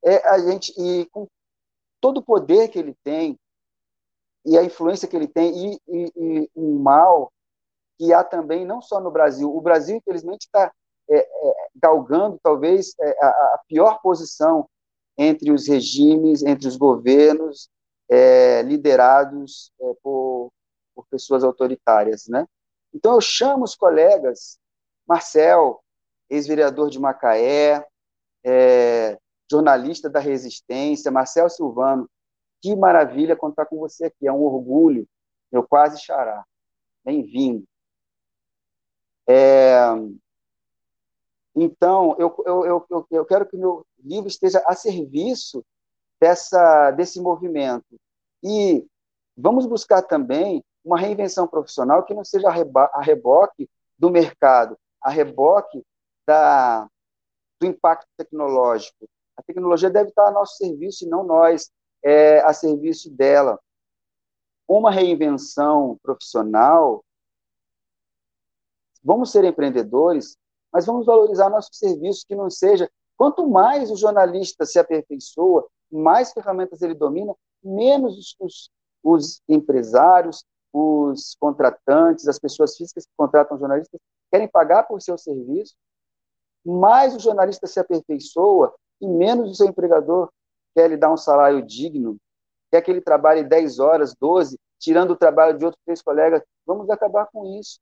É 0.04 0.28
a 0.28 0.38
gente 0.38 0.72
e 0.78 1.06
com 1.06 1.26
todo 2.00 2.18
o 2.18 2.22
poder 2.22 2.68
que 2.68 2.78
ele 2.78 2.94
tem 3.04 3.38
e 4.44 4.56
a 4.56 4.64
influência 4.64 5.06
que 5.06 5.14
ele 5.14 5.28
tem 5.28 5.74
e, 5.74 5.80
e, 5.86 6.12
e 6.16 6.50
um 6.56 6.78
mal 6.78 7.30
que 7.98 8.12
há 8.12 8.24
também 8.24 8.64
não 8.64 8.80
só 8.80 9.00
no 9.00 9.10
Brasil. 9.10 9.54
O 9.54 9.60
Brasil, 9.60 9.96
infelizmente, 9.96 10.46
está 10.46 10.72
é, 11.08 11.18
é, 11.18 11.68
galgando 11.76 12.38
talvez 12.42 12.94
é, 12.98 13.24
a, 13.24 13.28
a, 13.28 13.60
pior 13.68 14.00
posição 14.00 14.68
entre 15.18 15.52
os 15.52 15.68
regimes, 15.68 16.42
entre 16.42 16.66
os 16.66 16.76
governos 16.76 17.68
é, 18.10 18.62
liderados 18.62 19.72
é, 19.80 19.94
por, 20.02 20.52
por 20.94 21.06
pessoas 21.06 21.44
autoritárias, 21.44 22.26
né? 22.26 22.46
Então 22.92 23.14
eu 23.14 23.20
chamo 23.20 23.64
os 23.64 23.76
colegas, 23.76 24.58
Marcel, 25.06 25.80
ex-vereador 26.28 26.90
de 26.90 26.98
Macaé, 26.98 27.86
é, 28.44 29.16
jornalista 29.48 30.10
da 30.10 30.18
Resistência, 30.18 31.10
Marcel 31.10 31.48
Silvano, 31.48 32.10
que 32.60 32.74
maravilha 32.74 33.36
contar 33.36 33.66
com 33.66 33.78
você 33.78 34.06
aqui, 34.06 34.26
é 34.26 34.32
um 34.32 34.42
orgulho, 34.42 35.08
meu 35.50 35.66
quase 35.66 36.00
xará. 36.00 36.44
Bem-vindo. 37.04 37.64
É, 39.28 39.78
então, 41.54 42.16
eu, 42.18 42.34
eu, 42.44 42.86
eu, 42.90 43.06
eu 43.10 43.24
quero 43.24 43.46
que 43.46 43.56
meu 43.56 43.84
livro 43.98 44.28
esteja 44.28 44.62
a 44.66 44.74
serviço 44.74 45.64
dessa, 46.20 46.90
desse 46.90 47.20
movimento. 47.20 47.96
E 48.42 48.86
vamos 49.36 49.66
buscar 49.66 50.02
também 50.02 50.62
uma 50.84 50.98
reinvenção 50.98 51.46
profissional 51.46 52.04
que 52.04 52.14
não 52.14 52.24
seja 52.24 52.48
a 52.48 53.00
reboque 53.00 53.68
do 53.98 54.10
mercado, 54.10 54.78
a 55.02 55.10
reboque 55.10 55.84
da, 56.26 56.88
do 57.60 57.66
impacto 57.66 58.06
tecnológico. 58.16 59.08
A 59.36 59.42
tecnologia 59.42 59.90
deve 59.90 60.10
estar 60.10 60.28
a 60.28 60.30
nosso 60.30 60.56
serviço 60.56 61.04
e 61.04 61.08
não 61.08 61.24
nós 61.24 61.70
é, 62.02 62.40
a 62.40 62.52
serviço 62.52 63.10
dela. 63.10 63.58
Uma 64.68 64.90
reinvenção 64.90 65.98
profissional, 66.02 67.04
vamos 69.02 69.32
ser 69.32 69.44
empreendedores, 69.44 70.36
mas 70.72 70.86
vamos 70.86 71.06
valorizar 71.06 71.50
nosso 71.50 71.70
serviço, 71.72 72.24
que 72.26 72.36
não 72.36 72.48
seja. 72.48 72.88
Quanto 73.16 73.46
mais 73.48 73.90
o 73.90 73.96
jornalista 73.96 74.64
se 74.64 74.78
aperfeiçoa, 74.78 75.66
mais 75.90 76.32
ferramentas 76.32 76.82
ele 76.82 76.94
domina, 76.94 77.34
menos 77.62 78.36
os, 78.40 78.70
os 79.02 79.42
empresários, 79.48 80.44
os 80.72 81.36
contratantes, 81.38 82.28
as 82.28 82.38
pessoas 82.38 82.76
físicas 82.76 83.04
que 83.04 83.12
contratam 83.16 83.58
jornalistas 83.58 84.00
querem 84.30 84.48
pagar 84.48 84.84
por 84.84 85.02
seu 85.02 85.18
serviço, 85.18 85.74
mais 86.64 87.14
o 87.14 87.18
jornalista 87.18 87.66
se 87.66 87.80
aperfeiçoa 87.80 88.74
e 89.00 89.08
menos 89.08 89.50
o 89.50 89.54
seu 89.54 89.66
empregador 89.66 90.30
quer 90.74 90.88
lhe 90.88 90.96
dar 90.96 91.12
um 91.12 91.16
salário 91.16 91.62
digno, 91.62 92.16
quer 92.70 92.80
que 92.82 92.90
ele 92.90 93.00
trabalhe 93.00 93.42
10 93.42 93.78
horas, 93.78 94.14
12, 94.14 94.58
tirando 94.78 95.12
o 95.12 95.16
trabalho 95.16 95.58
de 95.58 95.64
outros 95.64 95.82
três 95.84 96.00
colegas. 96.00 96.42
Vamos 96.64 96.88
acabar 96.90 97.26
com 97.26 97.44
isso. 97.58 97.80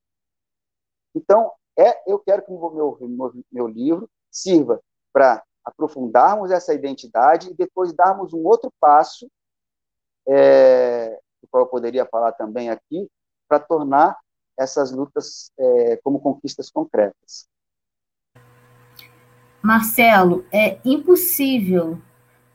Então, 1.15 1.53
é, 1.77 2.11
eu 2.11 2.19
quero 2.19 2.43
que 2.43 2.51
o 2.51 2.71
meu, 2.71 2.99
meu, 3.01 3.33
meu 3.51 3.67
livro 3.67 4.09
sirva 4.31 4.81
para 5.13 5.43
aprofundarmos 5.69 6.51
essa 6.51 6.73
identidade 6.73 7.51
e 7.51 7.55
depois 7.55 7.93
darmos 7.93 8.33
um 8.33 8.45
outro 8.45 8.73
passo, 8.81 9.31
é, 10.27 11.21
do 11.43 11.49
qual 11.51 11.65
eu 11.65 11.69
poderia 11.69 12.07
falar 12.07 12.33
também 12.33 12.71
aqui, 12.71 13.09
para 13.47 13.61
tornar 13.61 14.19
essas 14.59 14.91
lutas 14.91 15.53
é, 15.59 15.97
como 16.03 16.21
conquistas 16.21 16.71
concretas. 16.71 17.47
Marcelo, 19.63 20.45
é 20.53 20.79
impossível 20.85 22.01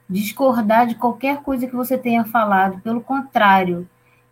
discordar 0.10 0.88
de 0.88 0.96
qualquer 0.96 1.42
coisa 1.42 1.68
que 1.68 1.76
você 1.76 1.98
tenha 1.98 2.26
falado, 2.26 2.82
pelo 2.82 3.02
contrário, 3.02 3.90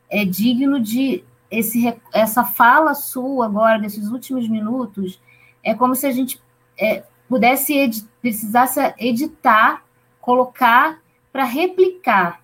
é 0.09 0.25
digno 0.25 0.79
de 0.79 1.23
esse, 1.49 1.99
essa 2.13 2.43
fala 2.43 2.93
sua 2.93 3.45
agora, 3.45 3.79
desses 3.79 4.09
últimos 4.09 4.47
minutos, 4.47 5.21
é 5.63 5.73
como 5.73 5.95
se 5.95 6.05
a 6.07 6.11
gente 6.11 6.41
é, 6.79 7.03
pudesse, 7.31 7.73
ed, 7.73 8.03
precisasse 8.21 8.93
editar, 8.99 9.85
colocar 10.19 10.99
para 11.31 11.45
replicar. 11.45 12.41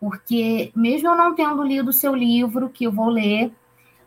Porque, 0.00 0.72
mesmo 0.74 1.08
eu 1.08 1.14
não 1.14 1.34
tendo 1.34 1.62
lido 1.62 1.90
o 1.90 1.92
seu 1.92 2.14
livro, 2.14 2.70
que 2.70 2.84
eu 2.84 2.90
vou 2.90 3.10
ler, 3.10 3.52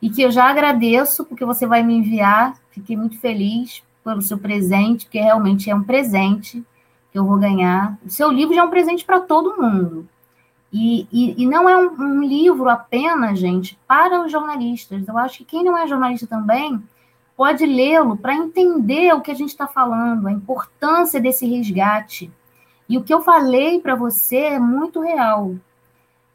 e 0.01 0.09
que 0.09 0.23
eu 0.23 0.31
já 0.31 0.49
agradeço, 0.49 1.23
porque 1.25 1.45
você 1.45 1.67
vai 1.67 1.83
me 1.83 1.93
enviar, 1.93 2.57
fiquei 2.71 2.97
muito 2.97 3.19
feliz 3.19 3.83
pelo 4.03 4.23
seu 4.23 4.39
presente, 4.39 5.05
porque 5.05 5.19
realmente 5.19 5.69
é 5.69 5.75
um 5.75 5.83
presente 5.83 6.65
que 7.11 7.19
eu 7.19 7.23
vou 7.23 7.37
ganhar. 7.37 7.95
O 8.03 8.09
seu 8.09 8.31
livro 8.31 8.55
já 8.55 8.61
é 8.61 8.63
um 8.63 8.69
presente 8.71 9.05
para 9.05 9.19
todo 9.19 9.61
mundo. 9.61 10.09
E, 10.73 11.07
e, 11.11 11.43
e 11.43 11.45
não 11.45 11.69
é 11.69 11.77
um, 11.77 11.91
um, 11.91 12.23
livro 12.23 12.67
apenas, 12.67 13.37
gente, 13.37 13.77
para 13.87 14.25
os 14.25 14.31
jornalistas. 14.31 15.07
Eu 15.07 15.19
acho 15.19 15.37
que 15.39 15.45
quem 15.45 15.63
não 15.63 15.77
é 15.77 15.85
jornalista 15.85 16.25
também 16.25 16.81
pode 17.39 17.65
lê-lo 17.65 18.17
para 18.17 18.35
entender 18.35 19.13
o 19.13 19.21
que 19.21 19.31
a 19.31 19.33
gente 19.33 19.51
está 19.51 19.65
falando, 19.65 20.27
a 20.27 20.31
importância 20.33 21.21
desse 21.21 21.45
resgate. 21.45 22.29
E 22.89 22.97
o 22.97 23.01
que 23.01 23.13
eu 23.13 23.21
falei 23.21 23.79
para 23.79 23.95
você 23.95 24.39
é 24.39 24.59
muito 24.59 24.99
real. 24.99 25.55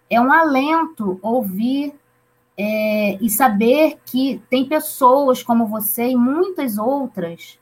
É 0.08 0.18
um 0.18 0.32
alento 0.32 1.18
ouvir 1.20 1.94
é, 2.56 3.18
e 3.20 3.28
saber 3.28 3.98
que 4.06 4.42
tem 4.48 4.64
pessoas 4.64 5.42
como 5.42 5.66
você 5.66 6.08
e 6.08 6.16
muitas 6.16 6.78
outras 6.78 7.58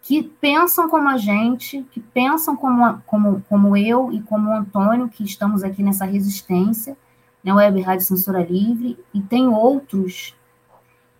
que 0.00 0.22
pensam 0.22 0.88
como 0.88 1.10
a 1.10 1.18
gente, 1.18 1.82
que 1.92 2.00
pensam 2.00 2.56
como, 2.56 2.98
como, 3.04 3.42
como 3.46 3.76
eu 3.76 4.10
e 4.10 4.22
como 4.22 4.48
o 4.48 4.54
Antônio, 4.54 5.10
que 5.10 5.22
estamos 5.22 5.62
aqui 5.62 5.82
nessa 5.82 6.06
resistência, 6.06 6.96
na 7.44 7.56
Web 7.56 7.82
Rádio 7.82 8.06
Censura 8.06 8.42
Livre, 8.42 8.98
e 9.12 9.20
tem 9.20 9.48
outros. 9.48 10.34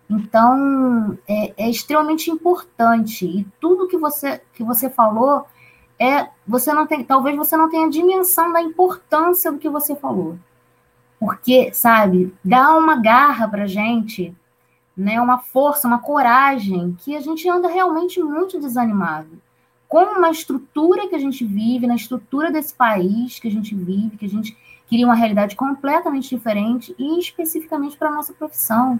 Então, 0.09 1.17
é, 1.27 1.65
é 1.65 1.69
extremamente 1.69 2.29
importante. 2.29 3.25
E 3.25 3.45
tudo 3.59 3.87
que 3.87 3.97
você, 3.97 4.41
que 4.53 4.63
você 4.63 4.89
falou 4.89 5.45
é 5.99 6.27
você 6.45 6.73
não 6.73 6.85
tem, 6.85 7.03
talvez 7.03 7.35
você 7.35 7.55
não 7.55 7.69
tenha 7.69 7.89
dimensão 7.89 8.51
da 8.51 8.61
importância 8.61 9.51
do 9.51 9.57
que 9.57 9.69
você 9.69 9.95
falou. 9.95 10.37
Porque, 11.19 11.73
sabe, 11.73 12.35
dá 12.43 12.77
uma 12.77 12.97
garra 12.97 13.47
para 13.47 13.65
gente 13.65 14.35
né, 14.95 15.19
uma 15.19 15.39
força, 15.39 15.87
uma 15.87 15.99
coragem, 15.99 16.95
que 16.99 17.15
a 17.15 17.19
gente 17.19 17.49
anda 17.49 17.67
realmente 17.67 18.21
muito 18.21 18.59
desanimado. 18.59 19.41
Com 19.87 20.03
uma 20.03 20.29
estrutura 20.29 21.07
que 21.07 21.15
a 21.15 21.19
gente 21.19 21.45
vive, 21.45 21.85
na 21.85 21.95
estrutura 21.95 22.51
desse 22.51 22.73
país 22.73 23.39
que 23.39 23.47
a 23.47 23.51
gente 23.51 23.75
vive, 23.75 24.17
que 24.17 24.25
a 24.25 24.29
gente 24.29 24.57
queria 24.87 25.05
uma 25.05 25.15
realidade 25.15 25.55
completamente 25.55 26.29
diferente, 26.29 26.95
e 26.97 27.19
especificamente 27.19 27.97
para 27.97 28.11
nossa 28.11 28.33
profissão, 28.33 28.99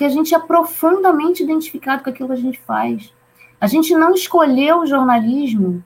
porque 0.00 0.06
a 0.06 0.08
gente 0.08 0.34
é 0.34 0.38
profundamente 0.38 1.42
identificado 1.42 2.02
com 2.02 2.08
aquilo 2.08 2.30
que 2.30 2.34
a 2.34 2.38
gente 2.38 2.58
faz. 2.60 3.12
A 3.60 3.66
gente 3.66 3.94
não 3.94 4.14
escolheu 4.14 4.78
o 4.78 4.86
jornalismo 4.86 5.84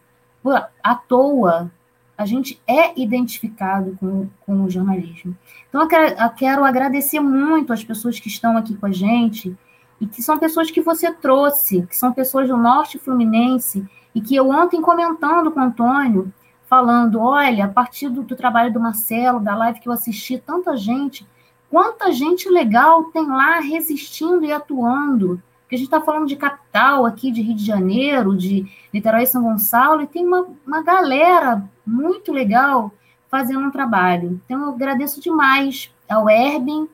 à 0.80 0.94
toa, 0.94 1.68
a 2.16 2.24
gente 2.24 2.62
é 2.64 2.96
identificado 2.96 3.96
com, 3.98 4.28
com 4.46 4.62
o 4.62 4.70
jornalismo. 4.70 5.36
Então, 5.68 5.80
eu 5.80 5.88
quero, 5.88 6.22
eu 6.22 6.30
quero 6.30 6.64
agradecer 6.64 7.18
muito 7.18 7.72
as 7.72 7.82
pessoas 7.82 8.20
que 8.20 8.28
estão 8.28 8.56
aqui 8.56 8.76
com 8.76 8.86
a 8.86 8.92
gente 8.92 9.52
e 10.00 10.06
que 10.06 10.22
são 10.22 10.38
pessoas 10.38 10.70
que 10.70 10.80
você 10.80 11.12
trouxe, 11.12 11.82
que 11.82 11.96
são 11.96 12.12
pessoas 12.12 12.46
do 12.46 12.56
Norte 12.56 13.00
Fluminense 13.00 13.84
e 14.14 14.20
que 14.20 14.36
eu 14.36 14.48
ontem 14.48 14.80
comentando 14.80 15.50
com 15.50 15.58
o 15.58 15.64
Antônio, 15.64 16.32
falando, 16.68 17.18
olha, 17.18 17.64
a 17.64 17.68
partir 17.68 18.08
do, 18.08 18.22
do 18.22 18.36
trabalho 18.36 18.72
do 18.72 18.78
Marcelo, 18.78 19.40
da 19.40 19.56
live 19.56 19.80
que 19.80 19.88
eu 19.88 19.92
assisti, 19.92 20.38
tanta 20.38 20.76
gente, 20.76 21.26
quanta 21.74 22.12
gente 22.12 22.48
legal 22.48 23.02
tem 23.06 23.26
lá 23.26 23.58
resistindo 23.58 24.44
e 24.44 24.52
atuando, 24.52 25.42
porque 25.62 25.74
a 25.74 25.78
gente 25.78 25.88
está 25.88 26.00
falando 26.00 26.28
de 26.28 26.36
capital 26.36 27.04
aqui, 27.04 27.32
de 27.32 27.42
Rio 27.42 27.56
de 27.56 27.64
Janeiro, 27.64 28.36
de 28.36 28.64
Niterói 28.92 29.24
e 29.24 29.26
São 29.26 29.42
Gonçalo, 29.42 30.00
e 30.00 30.06
tem 30.06 30.24
uma, 30.24 30.46
uma 30.64 30.84
galera 30.84 31.68
muito 31.84 32.30
legal 32.30 32.92
fazendo 33.28 33.58
um 33.58 33.72
trabalho. 33.72 34.40
Então, 34.44 34.62
eu 34.62 34.68
agradeço 34.68 35.20
demais 35.20 35.92
ao 36.08 36.30
Erbin, 36.30 36.88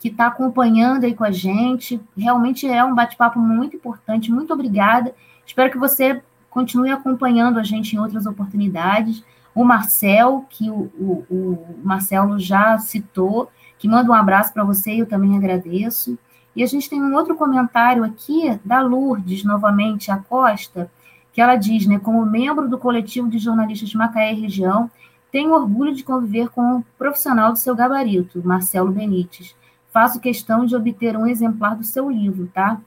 que 0.00 0.08
está 0.08 0.26
acompanhando 0.26 1.04
aí 1.04 1.14
com 1.14 1.22
a 1.22 1.30
gente. 1.30 2.00
Realmente 2.16 2.66
é 2.66 2.82
um 2.82 2.96
bate-papo 2.96 3.38
muito 3.38 3.76
importante. 3.76 4.32
Muito 4.32 4.52
obrigada. 4.52 5.14
Espero 5.46 5.70
que 5.70 5.78
você 5.78 6.20
continue 6.50 6.90
acompanhando 6.90 7.60
a 7.60 7.62
gente 7.62 7.94
em 7.94 8.00
outras 8.00 8.26
oportunidades. 8.26 9.22
O 9.54 9.62
Marcel, 9.62 10.44
que 10.50 10.68
o, 10.68 10.90
o, 10.98 11.26
o 11.30 11.80
Marcelo 11.84 12.36
já 12.36 12.78
citou, 12.78 13.48
que 13.78 13.88
manda 13.88 14.10
um 14.10 14.14
abraço 14.14 14.52
para 14.52 14.64
você 14.64 15.00
eu 15.00 15.06
também 15.06 15.36
agradeço. 15.36 16.18
E 16.54 16.62
a 16.62 16.66
gente 16.66 16.90
tem 16.90 17.00
um 17.00 17.14
outro 17.14 17.36
comentário 17.36 18.02
aqui 18.02 18.58
da 18.64 18.80
Lourdes, 18.80 19.44
novamente, 19.44 20.10
a 20.10 20.18
Costa, 20.18 20.90
que 21.32 21.40
ela 21.40 21.54
diz, 21.54 21.86
né, 21.86 21.98
como 21.98 22.26
membro 22.26 22.68
do 22.68 22.78
coletivo 22.78 23.28
de 23.28 23.38
jornalistas 23.38 23.88
de 23.88 23.96
Macaé 23.96 24.32
e 24.32 24.40
região, 24.40 24.90
tenho 25.30 25.52
orgulho 25.52 25.94
de 25.94 26.02
conviver 26.02 26.48
com 26.48 26.62
um 26.62 26.82
profissional 26.98 27.52
do 27.52 27.58
seu 27.58 27.76
gabarito, 27.76 28.42
Marcelo 28.44 28.90
Benites. 28.90 29.54
Faço 29.92 30.20
questão 30.20 30.66
de 30.66 30.74
obter 30.74 31.16
um 31.16 31.26
exemplar 31.26 31.76
do 31.76 31.84
seu 31.84 32.10
livro, 32.10 32.50
tá? 32.52 32.80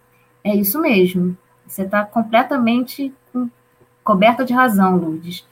É 0.44 0.56
isso 0.56 0.82
mesmo. 0.82 1.38
Você 1.66 1.84
está 1.84 2.04
completamente 2.04 3.14
coberta 4.04 4.44
de 4.44 4.54
razão, 4.54 4.98
Lourdes. 4.98 5.46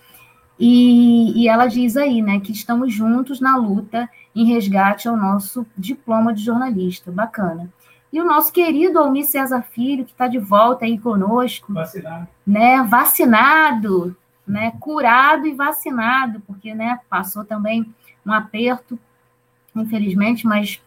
E, 0.60 1.42
e, 1.42 1.48
ela 1.48 1.68
diz 1.68 1.96
aí, 1.96 2.22
né, 2.22 2.40
que 2.42 2.52
estamos 2.52 2.94
juntos 2.94 3.40
na 3.40 3.56
luta 3.56 4.10
em 4.36 4.46
resgate 4.46 5.08
ao 5.08 5.16
nosso 5.16 5.66
diploma 5.78 6.34
de 6.34 6.44
jornalista. 6.44 7.12
Bacana. 7.12 7.72
E 8.12 8.20
o 8.20 8.26
nosso 8.26 8.52
querido 8.52 9.00
Almir 9.00 9.26
César 9.26 9.62
Filho, 9.62 10.04
que 10.04 10.12
está 10.12 10.28
de 10.28 10.38
volta 10.38 10.84
aí 10.84 10.98
conosco. 10.98 11.72
Vacinado. 11.72 12.28
Né, 12.46 12.84
vacinado, 12.84 14.18
né, 14.46 14.74
curado 14.80 15.48
e 15.48 15.54
vacinado, 15.54 16.42
porque 16.42 16.74
né, 16.74 17.00
passou 17.10 17.46
também 17.46 17.94
um 18.26 18.34
aperto, 18.34 19.00
infelizmente, 19.76 20.46
mas 20.46 20.82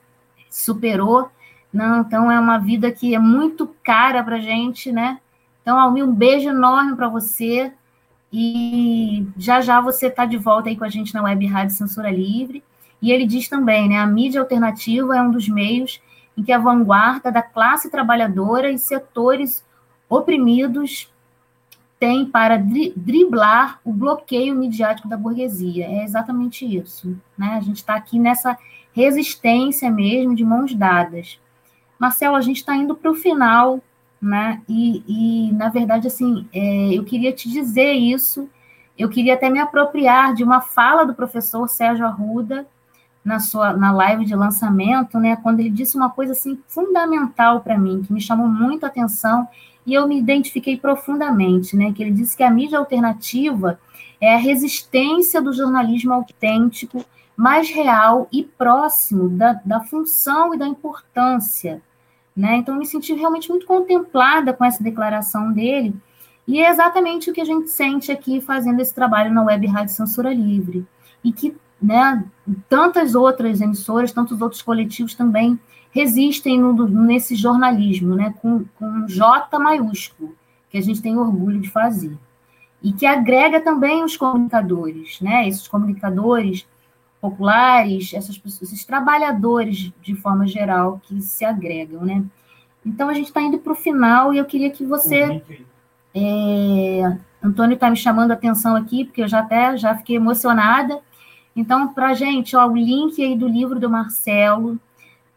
superou. 0.50 1.30
Não, 1.72 2.02
então 2.02 2.30
é 2.30 2.38
uma 2.38 2.58
vida 2.58 2.92
que 2.92 3.14
é 3.14 3.18
muito 3.18 3.66
cara 3.82 4.22
para 4.22 4.38
gente, 4.38 4.92
né? 4.92 5.18
Então, 5.62 5.78
Almir, 5.78 6.04
um 6.04 6.14
beijo 6.14 6.50
enorme 6.50 6.94
para 6.94 7.08
você. 7.08 7.72
E 8.32 9.26
já 9.36 9.60
já 9.60 9.80
você 9.80 10.06
está 10.06 10.24
de 10.24 10.38
volta 10.38 10.68
aí 10.68 10.76
com 10.76 10.84
a 10.84 10.88
gente 10.88 11.12
na 11.12 11.22
Web 11.22 11.46
Rádio 11.46 11.76
Censura 11.76 12.10
Livre. 12.10 12.62
E 13.00 13.10
ele 13.10 13.26
diz 13.26 13.48
também, 13.48 13.88
né, 13.88 13.98
a 13.98 14.06
mídia 14.06 14.40
alternativa 14.40 15.16
é 15.16 15.20
um 15.20 15.30
dos 15.30 15.48
meios 15.48 16.00
em 16.36 16.42
que 16.42 16.52
a 16.52 16.58
vanguarda 16.58 17.30
da 17.30 17.42
classe 17.42 17.90
trabalhadora 17.90 18.70
e 18.70 18.78
setores 18.78 19.64
oprimidos 20.08 21.12
tem 21.98 22.24
para 22.24 22.56
dri 22.56 22.92
driblar 22.96 23.80
o 23.84 23.92
bloqueio 23.92 24.54
midiático 24.54 25.08
da 25.08 25.16
burguesia. 25.16 25.86
É 25.86 26.02
exatamente 26.02 26.64
isso. 26.64 27.16
Né? 27.36 27.54
A 27.54 27.60
gente 27.60 27.76
está 27.76 27.94
aqui 27.94 28.18
nessa 28.18 28.58
resistência 28.92 29.90
mesmo, 29.90 30.34
de 30.34 30.44
mãos 30.44 30.74
dadas. 30.74 31.38
Marcelo, 31.98 32.36
a 32.36 32.40
gente 32.40 32.56
está 32.56 32.74
indo 32.74 32.94
para 32.94 33.10
o 33.10 33.14
final 33.14 33.80
né? 34.22 34.62
E, 34.68 35.02
e 35.08 35.52
na 35.52 35.68
verdade, 35.68 36.06
assim, 36.06 36.46
é, 36.52 36.96
eu 36.96 37.02
queria 37.02 37.32
te 37.32 37.50
dizer 37.50 37.92
isso, 37.92 38.48
eu 38.96 39.08
queria 39.08 39.34
até 39.34 39.50
me 39.50 39.58
apropriar 39.58 40.32
de 40.32 40.44
uma 40.44 40.60
fala 40.60 41.04
do 41.04 41.12
professor 41.12 41.68
Sérgio 41.68 42.06
Arruda 42.06 42.64
na 43.24 43.40
sua 43.40 43.72
na 43.72 43.92
live 43.92 44.24
de 44.24 44.36
lançamento, 44.36 45.18
né? 45.18 45.36
Quando 45.36 45.58
ele 45.58 45.70
disse 45.70 45.96
uma 45.96 46.08
coisa 46.08 46.32
assim 46.32 46.58
fundamental 46.68 47.60
para 47.60 47.76
mim, 47.76 48.02
que 48.02 48.12
me 48.12 48.20
chamou 48.20 48.46
muito 48.46 48.84
a 48.84 48.88
atenção 48.88 49.48
e 49.84 49.92
eu 49.92 50.06
me 50.06 50.18
identifiquei 50.18 50.76
profundamente, 50.76 51.76
né? 51.76 51.92
Que 51.92 52.02
ele 52.04 52.12
disse 52.12 52.36
que 52.36 52.44
a 52.44 52.50
mídia 52.50 52.78
alternativa 52.78 53.80
é 54.20 54.34
a 54.34 54.38
resistência 54.38 55.42
do 55.42 55.52
jornalismo 55.52 56.12
autêntico, 56.12 57.04
mais 57.36 57.70
real 57.70 58.28
e 58.32 58.44
próximo 58.44 59.28
da, 59.28 59.54
da 59.64 59.80
função 59.80 60.54
e 60.54 60.58
da 60.58 60.66
importância 60.66 61.82
né? 62.36 62.56
Então, 62.56 62.78
me 62.78 62.86
senti 62.86 63.12
realmente 63.12 63.48
muito 63.48 63.66
contemplada 63.66 64.52
com 64.52 64.64
essa 64.64 64.82
declaração 64.82 65.52
dele, 65.52 65.94
e 66.46 66.60
é 66.60 66.70
exatamente 66.70 67.30
o 67.30 67.32
que 67.32 67.40
a 67.40 67.44
gente 67.44 67.70
sente 67.70 68.10
aqui 68.10 68.40
fazendo 68.40 68.80
esse 68.80 68.94
trabalho 68.94 69.32
na 69.32 69.44
Web 69.44 69.66
Rádio 69.66 69.94
Censura 69.94 70.32
Livre, 70.32 70.86
e 71.22 71.32
que 71.32 71.56
né, 71.80 72.24
tantas 72.68 73.14
outras 73.14 73.60
emissoras, 73.60 74.12
tantos 74.12 74.40
outros 74.40 74.62
coletivos 74.62 75.14
também 75.14 75.58
resistem 75.90 76.58
no, 76.58 76.88
nesse 76.88 77.34
jornalismo, 77.34 78.14
né, 78.14 78.34
com, 78.40 78.64
com 78.76 79.06
J 79.06 79.58
maiúsculo, 79.58 80.34
que 80.70 80.78
a 80.78 80.80
gente 80.80 81.02
tem 81.02 81.18
orgulho 81.18 81.60
de 81.60 81.68
fazer. 81.68 82.16
E 82.82 82.92
que 82.92 83.04
agrega 83.04 83.60
também 83.60 84.02
os 84.02 84.16
comunicadores, 84.16 85.20
né, 85.20 85.46
esses 85.46 85.68
comunicadores 85.68 86.66
populares, 87.22 88.12
essas 88.12 88.36
pessoas, 88.36 88.72
esses 88.72 88.84
trabalhadores 88.84 89.92
de 90.02 90.14
forma 90.16 90.44
geral 90.44 91.00
que 91.04 91.22
se 91.22 91.44
agregam, 91.44 92.04
né? 92.04 92.24
Então 92.84 93.08
a 93.08 93.14
gente 93.14 93.26
está 93.26 93.40
indo 93.40 93.60
para 93.60 93.72
o 93.72 93.76
final 93.76 94.34
e 94.34 94.38
eu 94.38 94.44
queria 94.44 94.68
que 94.70 94.84
você, 94.84 95.40
é, 96.12 97.16
Antônio 97.40 97.74
está 97.74 97.88
me 97.88 97.96
chamando 97.96 98.32
a 98.32 98.34
atenção 98.34 98.74
aqui 98.74 99.04
porque 99.04 99.22
eu 99.22 99.28
já 99.28 99.38
até 99.38 99.76
já 99.76 99.96
fiquei 99.96 100.16
emocionada. 100.16 100.98
Então 101.54 101.94
para 101.94 102.12
gente, 102.12 102.56
ó, 102.56 102.66
o 102.66 102.76
link 102.76 103.22
aí 103.22 103.38
do 103.38 103.46
livro 103.46 103.78
do 103.78 103.88
Marcelo, 103.88 104.76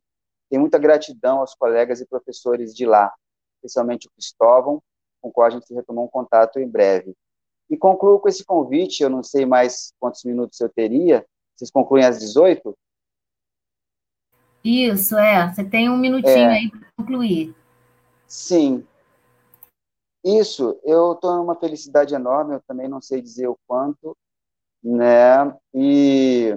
Tenho 0.50 0.60
muita 0.60 0.76
gratidão 0.76 1.38
aos 1.38 1.54
colegas 1.54 2.02
e 2.02 2.06
professores 2.06 2.74
de 2.74 2.84
lá 2.84 3.10
especialmente 3.58 4.06
o 4.06 4.10
Cristóvão, 4.12 4.82
com 5.20 5.28
o 5.28 5.32
qual 5.32 5.46
a 5.46 5.50
gente 5.50 5.72
retomou 5.74 6.04
um 6.04 6.08
contato 6.08 6.58
em 6.58 6.68
breve. 6.68 7.14
E 7.68 7.76
concluo 7.76 8.18
com 8.18 8.28
esse 8.28 8.44
convite, 8.44 9.02
eu 9.02 9.10
não 9.10 9.22
sei 9.22 9.44
mais 9.44 9.92
quantos 10.00 10.24
minutos 10.24 10.58
eu 10.60 10.68
teria, 10.68 11.26
vocês 11.54 11.70
concluem 11.70 12.04
às 12.04 12.18
18? 12.18 12.74
Isso, 14.64 15.16
é, 15.16 15.52
você 15.52 15.64
tem 15.64 15.88
um 15.88 15.96
minutinho 15.96 16.50
é, 16.50 16.58
aí 16.58 16.70
para 16.70 16.88
concluir. 16.96 17.54
Sim. 18.26 18.86
Isso, 20.24 20.78
eu 20.82 21.12
estou 21.12 21.36
numa 21.36 21.54
felicidade 21.54 22.14
enorme, 22.14 22.54
eu 22.54 22.62
também 22.66 22.88
não 22.88 23.00
sei 23.00 23.20
dizer 23.20 23.48
o 23.48 23.58
quanto, 23.66 24.16
né, 24.82 25.56
e 25.74 26.56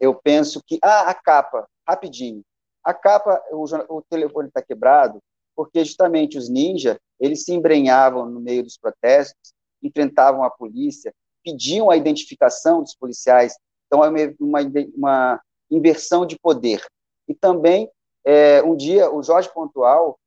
eu 0.00 0.14
penso 0.14 0.62
que, 0.64 0.78
ah, 0.82 1.10
a 1.10 1.14
capa, 1.14 1.66
rapidinho, 1.86 2.42
a 2.82 2.92
capa, 2.92 3.42
o, 3.50 3.64
o 3.96 4.02
telefone 4.02 4.48
está 4.48 4.60
quebrado, 4.60 5.20
porque 5.54 5.84
justamente 5.84 6.36
os 6.36 6.48
ninjas, 6.48 6.98
eles 7.18 7.44
se 7.44 7.52
embrenhavam 7.52 8.28
no 8.28 8.40
meio 8.40 8.62
dos 8.62 8.76
protestos, 8.76 9.52
enfrentavam 9.82 10.42
a 10.42 10.50
polícia, 10.50 11.12
pediam 11.44 11.90
a 11.90 11.96
identificação 11.96 12.82
dos 12.82 12.94
policiais, 12.94 13.54
então 13.86 14.02
é 14.04 14.08
uma, 14.40 14.60
uma 14.96 15.40
inversão 15.70 16.26
de 16.26 16.38
poder. 16.38 16.84
E 17.28 17.34
também, 17.34 17.90
é, 18.24 18.62
um 18.62 18.74
dia, 18.74 19.10
o 19.10 19.22
Jorge 19.22 19.52
Pontual, 19.52 20.18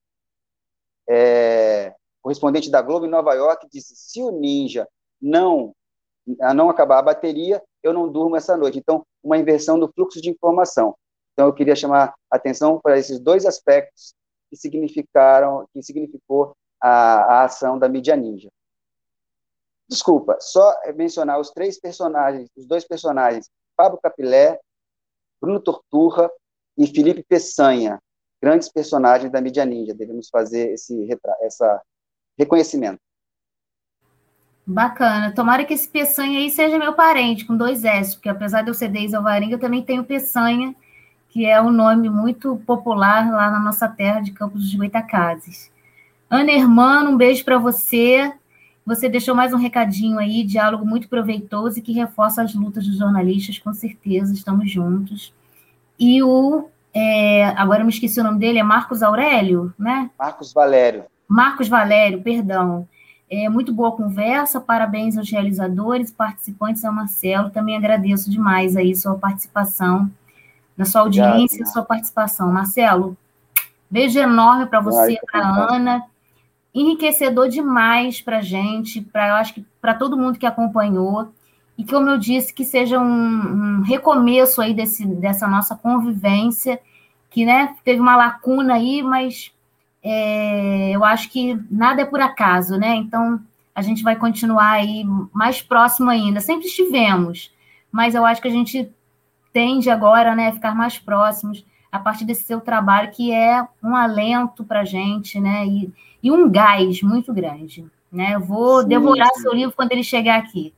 é, 1.09 1.93
correspondente 2.21 2.69
da 2.69 2.82
Globo 2.82 3.05
em 3.05 3.09
Nova 3.09 3.34
York, 3.34 3.67
disse, 3.71 3.95
se 3.95 4.21
o 4.21 4.32
ninja 4.32 4.88
não, 5.21 5.73
não 6.55 6.69
acabar 6.69 6.99
a 6.99 7.03
bateria, 7.03 7.61
eu 7.82 7.93
não 7.93 8.11
durmo 8.11 8.36
essa 8.36 8.55
noite. 8.55 8.78
Então, 8.78 9.05
uma 9.23 9.38
inversão 9.38 9.80
do 9.80 9.91
fluxo 9.91 10.21
de 10.21 10.30
informação. 10.30 10.95
Então, 11.34 11.47
eu 11.47 11.53
queria 11.53 11.75
chamar 11.75 12.13
a 12.32 12.36
atenção 12.36 12.80
para 12.82 12.97
esses 12.97 13.19
dois 13.19 13.45
aspectos 13.45 14.13
que 14.49 14.55
significaram, 14.55 15.67
que 15.73 15.81
significou 15.81 16.55
a, 16.81 16.89
a 16.89 17.43
ação 17.45 17.77
da 17.77 17.89
mídia 17.89 18.15
ninja. 18.15 18.49
Desculpa, 19.89 20.37
só 20.39 20.73
mencionar 20.95 21.39
os 21.39 21.51
três 21.51 21.79
personagens, 21.79 22.49
os 22.57 22.65
dois 22.65 22.85
personagens, 22.85 23.49
Pablo 23.75 23.99
Capilé, 24.01 24.59
Bruno 25.41 25.61
Torturra 25.61 26.29
e 26.77 26.85
Felipe 26.87 27.23
Peçanha, 27.23 27.99
grandes 28.41 28.69
personagens 28.69 29.31
da 29.31 29.39
mídia 29.39 29.65
ninja. 29.65 29.93
Devemos 29.93 30.29
fazer 30.29 30.73
esse, 30.73 31.07
essa, 31.41 31.81
reconhecimento. 32.37 32.99
Bacana. 34.65 35.33
Tomara 35.33 35.63
que 35.63 35.73
esse 35.73 35.87
Peçanha 35.87 36.39
aí 36.39 36.49
seja 36.49 36.77
meu 36.77 36.93
parente, 36.93 37.45
com 37.45 37.55
dois 37.55 37.85
S, 37.85 38.15
porque 38.15 38.29
apesar 38.29 38.63
de 38.63 38.69
eu 38.69 38.73
ser 38.73 38.89
Deise 38.89 39.15
Alvarenga, 39.15 39.55
eu 39.55 39.59
também 39.59 39.81
tenho 39.83 40.03
Peçanha, 40.03 40.75
que 41.38 41.45
é 41.45 41.61
um 41.61 41.69
nome 41.69 42.09
muito 42.09 42.57
popular 42.65 43.29
lá 43.29 43.51
na 43.51 43.59
nossa 43.59 43.88
terra 43.88 44.21
de 44.21 44.31
Campos 44.31 44.63
dos 44.63 44.73
Goitacazes. 44.73 45.71
Ana 46.27 46.51
Hermano, 46.51 47.11
um 47.11 47.15
beijo 47.15 47.45
para 47.45 47.59
você. 47.59 48.33
Você 48.83 49.07
deixou 49.07 49.35
mais 49.35 49.53
um 49.53 49.57
recadinho 49.57 50.17
aí, 50.17 50.43
diálogo 50.43 50.83
muito 50.83 51.07
proveitoso 51.07 51.77
e 51.77 51.81
que 51.83 51.91
reforça 51.91 52.41
as 52.41 52.55
lutas 52.55 52.88
dos 52.88 52.97
jornalistas, 52.97 53.59
com 53.59 53.71
certeza, 53.71 54.33
estamos 54.33 54.71
juntos. 54.71 55.31
E 55.99 56.23
o, 56.23 56.71
é, 56.91 57.45
agora 57.49 57.81
eu 57.81 57.85
me 57.85 57.93
esqueci 57.93 58.19
o 58.19 58.23
nome 58.23 58.39
dele, 58.39 58.57
é 58.57 58.63
Marcos 58.63 59.03
Aurélio, 59.03 59.71
né? 59.77 60.09
Marcos 60.17 60.51
Valério. 60.51 61.03
Marcos 61.27 61.67
Valério, 61.67 62.19
perdão. 62.23 62.88
É, 63.29 63.47
muito 63.47 63.71
boa 63.71 63.91
conversa, 63.91 64.59
parabéns 64.59 65.15
aos 65.19 65.29
realizadores, 65.29 66.09
participantes 66.09 66.83
ao 66.83 66.91
Marcelo. 66.91 67.51
Também 67.51 67.77
agradeço 67.77 68.27
demais 68.27 68.75
aí 68.75 68.95
sua 68.95 69.19
participação, 69.19 70.09
na 70.78 70.86
sua 70.86 71.01
audiência, 71.01 71.55
Obrigado. 71.55 71.73
sua 71.73 71.84
participação. 71.84 72.51
Marcelo, 72.51 73.17
beijo 73.89 74.19
enorme 74.19 74.67
para 74.67 74.80
você, 74.80 75.17
para 75.32 75.47
Ana. 75.73 76.03
Enriquecedor 76.73 77.49
demais 77.49 78.21
para 78.21 78.38
a 78.38 78.41
gente, 78.41 79.01
para 79.01 79.30
eu 79.30 79.36
acho 79.36 79.55
que 79.55 79.65
para 79.82 79.95
todo 79.95 80.17
mundo 80.17 80.38
que 80.38 80.45
acompanhou. 80.45 81.30
E 81.78 81.84
como 81.84 82.09
eu 82.09 82.17
disse, 82.17 82.53
que 82.53 82.63
seja 82.63 82.99
um, 82.99 83.03
um 83.03 83.82
recomeço 83.82 84.61
aí 84.61 84.73
desse, 84.73 85.05
dessa 85.05 85.47
nossa 85.47 85.75
convivência, 85.75 86.80
que 87.30 87.45
né, 87.45 87.75
teve 87.84 87.99
uma 87.99 88.15
lacuna 88.15 88.75
aí, 88.75 89.01
mas 89.01 89.51
é, 90.03 90.91
eu 90.91 91.03
acho 91.03 91.30
que 91.30 91.59
nada 91.69 92.01
é 92.01 92.05
por 92.05 92.21
acaso, 92.21 92.78
né? 92.78 92.95
Então 92.95 93.39
a 93.75 93.82
gente 93.82 94.03
vai 94.03 94.15
continuar 94.15 94.71
aí 94.71 95.03
mais 95.32 95.61
próximo 95.61 96.09
ainda. 96.09 96.39
Sempre 96.39 96.67
estivemos, 96.67 97.51
mas 97.91 98.15
eu 98.15 98.25
acho 98.25 98.41
que 98.41 98.47
a 98.47 98.51
gente 98.51 98.91
tende 99.58 99.89
agora, 99.89 100.36
né, 100.36 100.49
a 100.49 100.53
ficar 100.53 100.76
mais 100.76 100.99
próximos 100.99 101.66
a 101.91 101.97
partir 101.97 102.26
desse 102.26 102.43
seu 102.43 102.62
trabalho 102.62 103.10
que 103.10 103.32
é 103.32 103.68
um 103.84 103.95
alento 103.95 104.64
para 104.64 104.82
a 104.82 104.86
gente, 104.86 105.39
né? 105.39 105.66
E, 105.66 105.91
e, 106.22 106.32
um 106.32 106.47
gás 106.47 107.01
muito 107.01 107.34
grande, 107.34 107.84
né? 108.12 108.36
Eu 108.36 108.39
vou 108.39 108.84
sim, 108.84 108.89
devorar 108.89 109.34
seu 109.34 109.51
livro 109.55 109.76
quando 109.76 109.93
ele 109.93 110.03
chegar 110.03 110.38
aqui. 110.38 110.76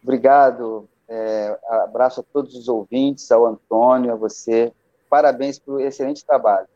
Obrigado. 0.00 0.88
É, 1.08 1.58
abraço 1.82 2.20
a 2.20 2.24
todos 2.32 2.54
os 2.54 2.68
ouvintes, 2.68 3.32
ao 3.32 3.44
Antônio, 3.46 4.12
a 4.12 4.16
você. 4.16 4.72
Parabéns 5.10 5.58
pelo 5.58 5.80
excelente 5.80 6.24
trabalho. 6.24 6.68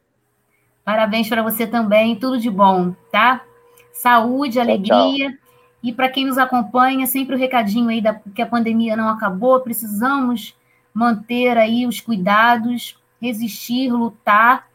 Parabéns 0.85 1.29
para 1.29 1.43
você 1.43 1.69
também, 1.69 2.19
tudo 2.19 2.37
de 2.37 2.51
bom, 2.51 2.97
tá? 3.13 3.45
Saúde, 3.93 4.55
tchau, 4.55 4.63
alegria. 4.63 5.31
Tchau. 5.31 5.48
E 5.83 5.93
para 5.93 6.09
quem 6.09 6.27
nos 6.27 6.39
acompanha, 6.39 7.07
sempre 7.07 7.35
o 7.35 7.39
recadinho 7.39 7.89
aí 7.89 8.01
da 8.01 8.15
que 8.15 8.43
a 8.43 8.47
pandemia 8.47 8.97
não 8.97 9.09
acabou, 9.09 9.61
precisamos 9.61 10.57
manter 10.93 11.57
aí 11.57 11.87
os 11.87 12.01
cuidados, 12.01 12.99
resistir, 13.21 13.91
lutar. 13.93 14.69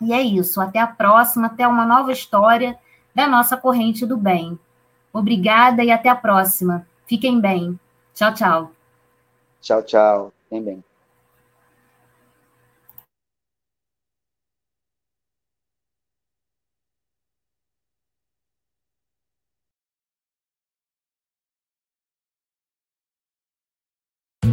E 0.00 0.12
é 0.12 0.20
isso. 0.20 0.60
Até 0.60 0.78
a 0.78 0.86
próxima, 0.86 1.46
até 1.46 1.66
uma 1.66 1.86
nova 1.86 2.12
história 2.12 2.78
da 3.14 3.26
nossa 3.26 3.56
corrente 3.56 4.04
do 4.04 4.16
bem. 4.16 4.58
Obrigada 5.12 5.82
e 5.82 5.90
até 5.90 6.08
a 6.08 6.16
próxima. 6.16 6.86
Fiquem 7.06 7.40
bem. 7.40 7.78
Tchau, 8.12 8.34
tchau. 8.34 8.72
Tchau, 9.60 9.82
tchau. 9.82 10.32
Fiquem 10.48 10.62
bem. 10.62 10.93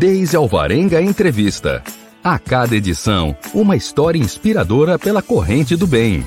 Deise 0.02 0.36
Alvarenga 0.36 0.99
Entrevista. 0.99 1.84
A 2.24 2.39
cada 2.39 2.76
edição, 2.76 3.38
uma 3.54 3.76
história 3.76 4.18
inspiradora 4.18 4.97
pela 4.97 5.22
corrente 5.22 5.76
do 5.76 5.86
bem. 5.86 6.26